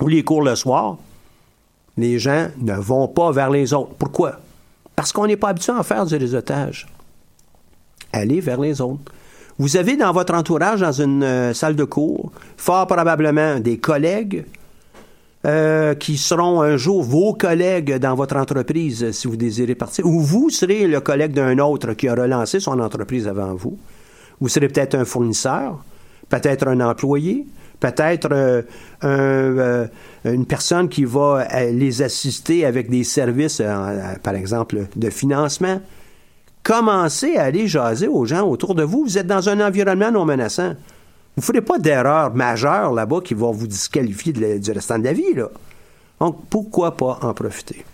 ou 0.00 0.08
les 0.08 0.22
cours 0.22 0.42
le 0.42 0.54
soir, 0.54 0.98
les 1.96 2.18
gens 2.18 2.48
ne 2.58 2.74
vont 2.74 3.08
pas 3.08 3.32
vers 3.32 3.50
les 3.50 3.72
autres. 3.72 3.94
Pourquoi? 3.98 4.40
Parce 4.94 5.12
qu'on 5.12 5.26
n'est 5.26 5.36
pas 5.36 5.48
habitué 5.48 5.72
à 5.72 5.82
faire 5.82 6.04
du 6.04 6.16
réseautage. 6.16 6.86
Allez 8.12 8.40
vers 8.40 8.60
les 8.60 8.80
autres. 8.80 9.12
Vous 9.58 9.76
avez 9.76 9.96
dans 9.96 10.12
votre 10.12 10.34
entourage, 10.34 10.80
dans 10.80 10.92
une 10.92 11.22
euh, 11.22 11.54
salle 11.54 11.76
de 11.76 11.84
cours, 11.84 12.32
fort 12.56 12.86
probablement 12.86 13.60
des 13.60 13.78
collègues, 13.78 14.44
euh, 15.44 15.94
qui 15.96 16.18
seront 16.18 16.62
un 16.62 16.76
jour 16.76 17.02
vos 17.02 17.34
collègues 17.34 17.96
dans 17.98 18.14
votre 18.14 18.36
entreprise 18.36 19.10
si 19.10 19.26
vous 19.26 19.36
désirez 19.36 19.74
partir, 19.74 20.06
ou 20.06 20.20
vous 20.20 20.50
serez 20.50 20.86
le 20.86 21.00
collègue 21.00 21.32
d'un 21.32 21.58
autre 21.58 21.94
qui 21.94 22.06
a 22.06 22.14
relancé 22.14 22.60
son 22.60 22.78
entreprise 22.78 23.26
avant 23.26 23.54
vous. 23.54 23.76
Vous 24.40 24.48
serez 24.48 24.68
peut-être 24.68 24.94
un 24.94 25.04
fournisseur, 25.04 25.84
peut-être 26.28 26.68
un 26.68 26.80
employé, 26.80 27.44
peut-être 27.80 28.28
euh, 28.30 28.62
euh, 29.02 29.86
une 30.24 30.46
personne 30.46 30.88
qui 30.88 31.04
va 31.04 31.44
les 31.72 32.02
assister 32.02 32.64
avec 32.64 32.88
des 32.88 33.02
services, 33.02 33.60
par 34.22 34.36
exemple, 34.36 34.86
de 34.94 35.10
financement. 35.10 35.80
Commencez 36.62 37.36
à 37.36 37.42
aller 37.42 37.66
jaser 37.66 38.06
aux 38.06 38.24
gens 38.26 38.48
autour 38.48 38.76
de 38.76 38.84
vous. 38.84 39.02
Vous 39.02 39.18
êtes 39.18 39.26
dans 39.26 39.48
un 39.48 39.60
environnement 39.60 40.12
non 40.12 40.24
menaçant. 40.24 40.74
Vous 41.34 41.40
ne 41.40 41.44
ferez 41.44 41.62
pas 41.62 41.78
d'erreur 41.78 42.34
majeure 42.34 42.92
là-bas 42.92 43.20
qui 43.24 43.32
va 43.34 43.50
vous 43.50 43.66
disqualifier 43.66 44.32
du 44.32 44.70
restant 44.70 44.98
de 44.98 45.04
la 45.04 45.14
vie. 45.14 45.34
Là. 45.34 45.48
Donc, 46.20 46.46
pourquoi 46.50 46.96
pas 46.96 47.18
en 47.22 47.32
profiter? 47.32 47.84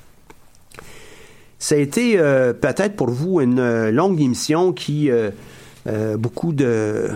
Ça 1.59 1.74
a 1.74 1.78
été 1.78 2.18
euh, 2.18 2.53
peut-être 2.53 2.95
pour 2.95 3.11
vous 3.11 3.41
une 3.41 3.59
euh, 3.59 3.91
longue 3.91 4.20
émission 4.20 4.72
qui, 4.72 5.11
euh, 5.11 5.30
beaucoup 6.16 6.53
de, 6.53 7.11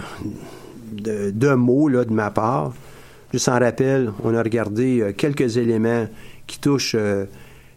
de, 0.93 1.55
mots 1.55 1.89
là, 1.89 2.05
de 2.05 2.13
ma 2.13 2.31
part. 2.31 2.73
Juste 3.33 3.49
en 3.49 3.59
rappel, 3.59 4.13
on 4.23 4.35
a 4.35 4.43
regardé 4.43 5.15
quelques 5.17 5.57
éléments 5.57 6.07
qui 6.47 6.59
touchent 6.59 6.97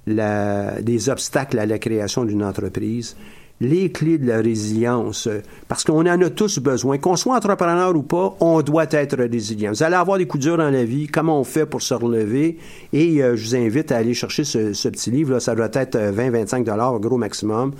la, 0.06 0.82
des 0.82 1.10
obstacles 1.10 1.60
à 1.60 1.66
la 1.66 1.80
création 1.80 2.26
d'une 2.26 2.44
entreprise 2.44 3.16
les 3.62 3.90
clés 3.92 4.18
de 4.18 4.28
la 4.28 4.42
résilience, 4.42 5.30
parce 5.68 5.84
qu'on 5.84 6.06
en 6.06 6.22
a 6.22 6.30
tous 6.30 6.60
besoin. 6.60 6.98
Qu'on 6.98 7.16
soit 7.16 7.38
entrepreneur 7.38 7.96
ou 7.96 8.04
pas, 8.04 8.36
on 8.40 8.62
doit 8.62 8.88
être 8.92 9.18
résilient. 9.18 9.72
Vous 9.72 9.84
allez 9.84 9.96
avoir 9.96 10.18
des 10.18 10.28
coups 10.28 10.44
durs 10.44 10.58
dans 10.58 10.70
la 10.70 10.84
vie, 10.84 11.08
comment 11.08 11.40
on 11.40 11.44
fait 11.44 11.66
pour 11.66 11.82
se 11.82 11.94
relever, 11.94 12.58
et 12.92 13.24
euh, 13.24 13.36
je 13.36 13.46
vous 13.46 13.56
invite 13.56 13.92
à 13.92 13.98
aller 13.98 14.14
chercher 14.14 14.44
ce, 14.44 14.88
petit 14.90 15.12
livre, 15.12 15.34
là, 15.34 15.40
ça 15.40 15.56
doit 15.56 15.70
être 15.74 15.98
20-25 15.98 16.68
euh, 16.68 17.00
gros 17.00 17.18
maximum. 17.18 17.74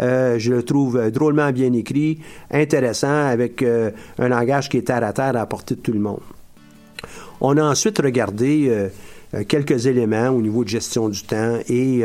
Euh, 0.00 0.38
je 0.38 0.52
le 0.52 0.62
trouve 0.62 1.10
drôlement 1.10 1.50
bien 1.50 1.72
écrit, 1.72 2.18
intéressant, 2.50 3.26
avec 3.26 3.62
un 3.62 4.28
langage 4.28 4.68
qui 4.68 4.78
est 4.78 4.82
terre 4.82 5.04
à 5.04 5.12
terre 5.12 5.36
à 5.36 5.46
portée 5.46 5.76
de 5.76 5.80
tout 5.80 5.92
le 5.92 6.00
monde. 6.00 6.20
On 7.40 7.56
a 7.56 7.62
ensuite 7.62 7.98
regardé 7.98 8.88
quelques 9.48 9.86
éléments 9.86 10.28
au 10.28 10.40
niveau 10.40 10.62
de 10.64 10.68
gestion 10.68 11.08
du 11.08 11.22
temps 11.22 11.58
et 11.68 12.04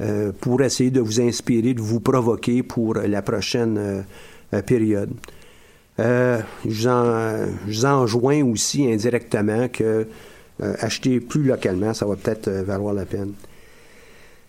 euh, 0.00 0.32
pour 0.40 0.60
essayer 0.60 0.90
de 0.90 1.00
vous 1.00 1.20
inspirer, 1.20 1.72
de 1.72 1.80
vous 1.80 2.00
provoquer 2.00 2.64
pour 2.64 2.94
la 2.94 3.22
prochaine 3.22 4.04
euh, 4.52 4.62
période. 4.62 5.10
Euh, 6.00 6.40
je, 6.66 7.46
vous 7.64 7.84
enjoins 7.86 8.42
aussi 8.42 8.90
indirectement 8.90 9.68
que 9.68 10.06
acheter 10.80 11.20
plus 11.20 11.44
localement, 11.44 11.94
ça 11.94 12.06
va 12.06 12.16
peut-être 12.16 12.48
valoir 12.48 12.94
la 12.94 13.04
peine. 13.04 13.32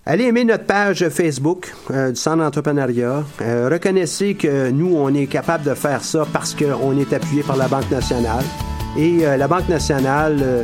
Allez 0.06 0.26
aimer 0.26 0.44
notre 0.44 0.66
page 0.66 1.08
Facebook 1.10 1.74
du 1.90 2.16
Centre 2.16 2.38
d'entrepreneuriat. 2.38 3.24
reconnaissez 3.40 4.36
que 4.36 4.70
nous, 4.70 4.96
on 4.96 5.14
est 5.16 5.26
capable 5.26 5.64
de 5.64 5.74
faire 5.74 6.04
ça 6.04 6.28
parce 6.32 6.54
qu'on 6.56 7.00
est 7.00 7.12
appuyé 7.12 7.42
par 7.42 7.58
la 7.58 7.68
Banque 7.68 7.90
nationale. 7.90 8.46
Et 8.96 9.22
la 9.22 9.48
Banque 9.48 9.68
nationale 9.68 10.64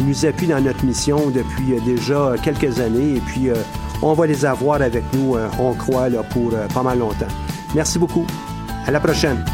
nous 0.00 0.24
appuie 0.24 0.46
dans 0.46 0.60
notre 0.62 0.82
mission 0.86 1.28
depuis 1.28 1.78
déjà 1.84 2.34
quelques 2.42 2.80
années. 2.80 3.16
Et 3.16 3.20
puis, 3.20 3.50
on 4.02 4.12
va 4.14 4.26
les 4.26 4.44
avoir 4.44 4.82
avec 4.82 5.04
nous, 5.12 5.36
euh, 5.36 5.48
on 5.58 5.74
croit, 5.74 6.08
là, 6.08 6.22
pour 6.22 6.52
euh, 6.52 6.66
pas 6.68 6.82
mal 6.82 6.98
longtemps. 6.98 7.26
Merci 7.74 7.98
beaucoup. 7.98 8.26
À 8.86 8.90
la 8.90 9.00
prochaine. 9.00 9.44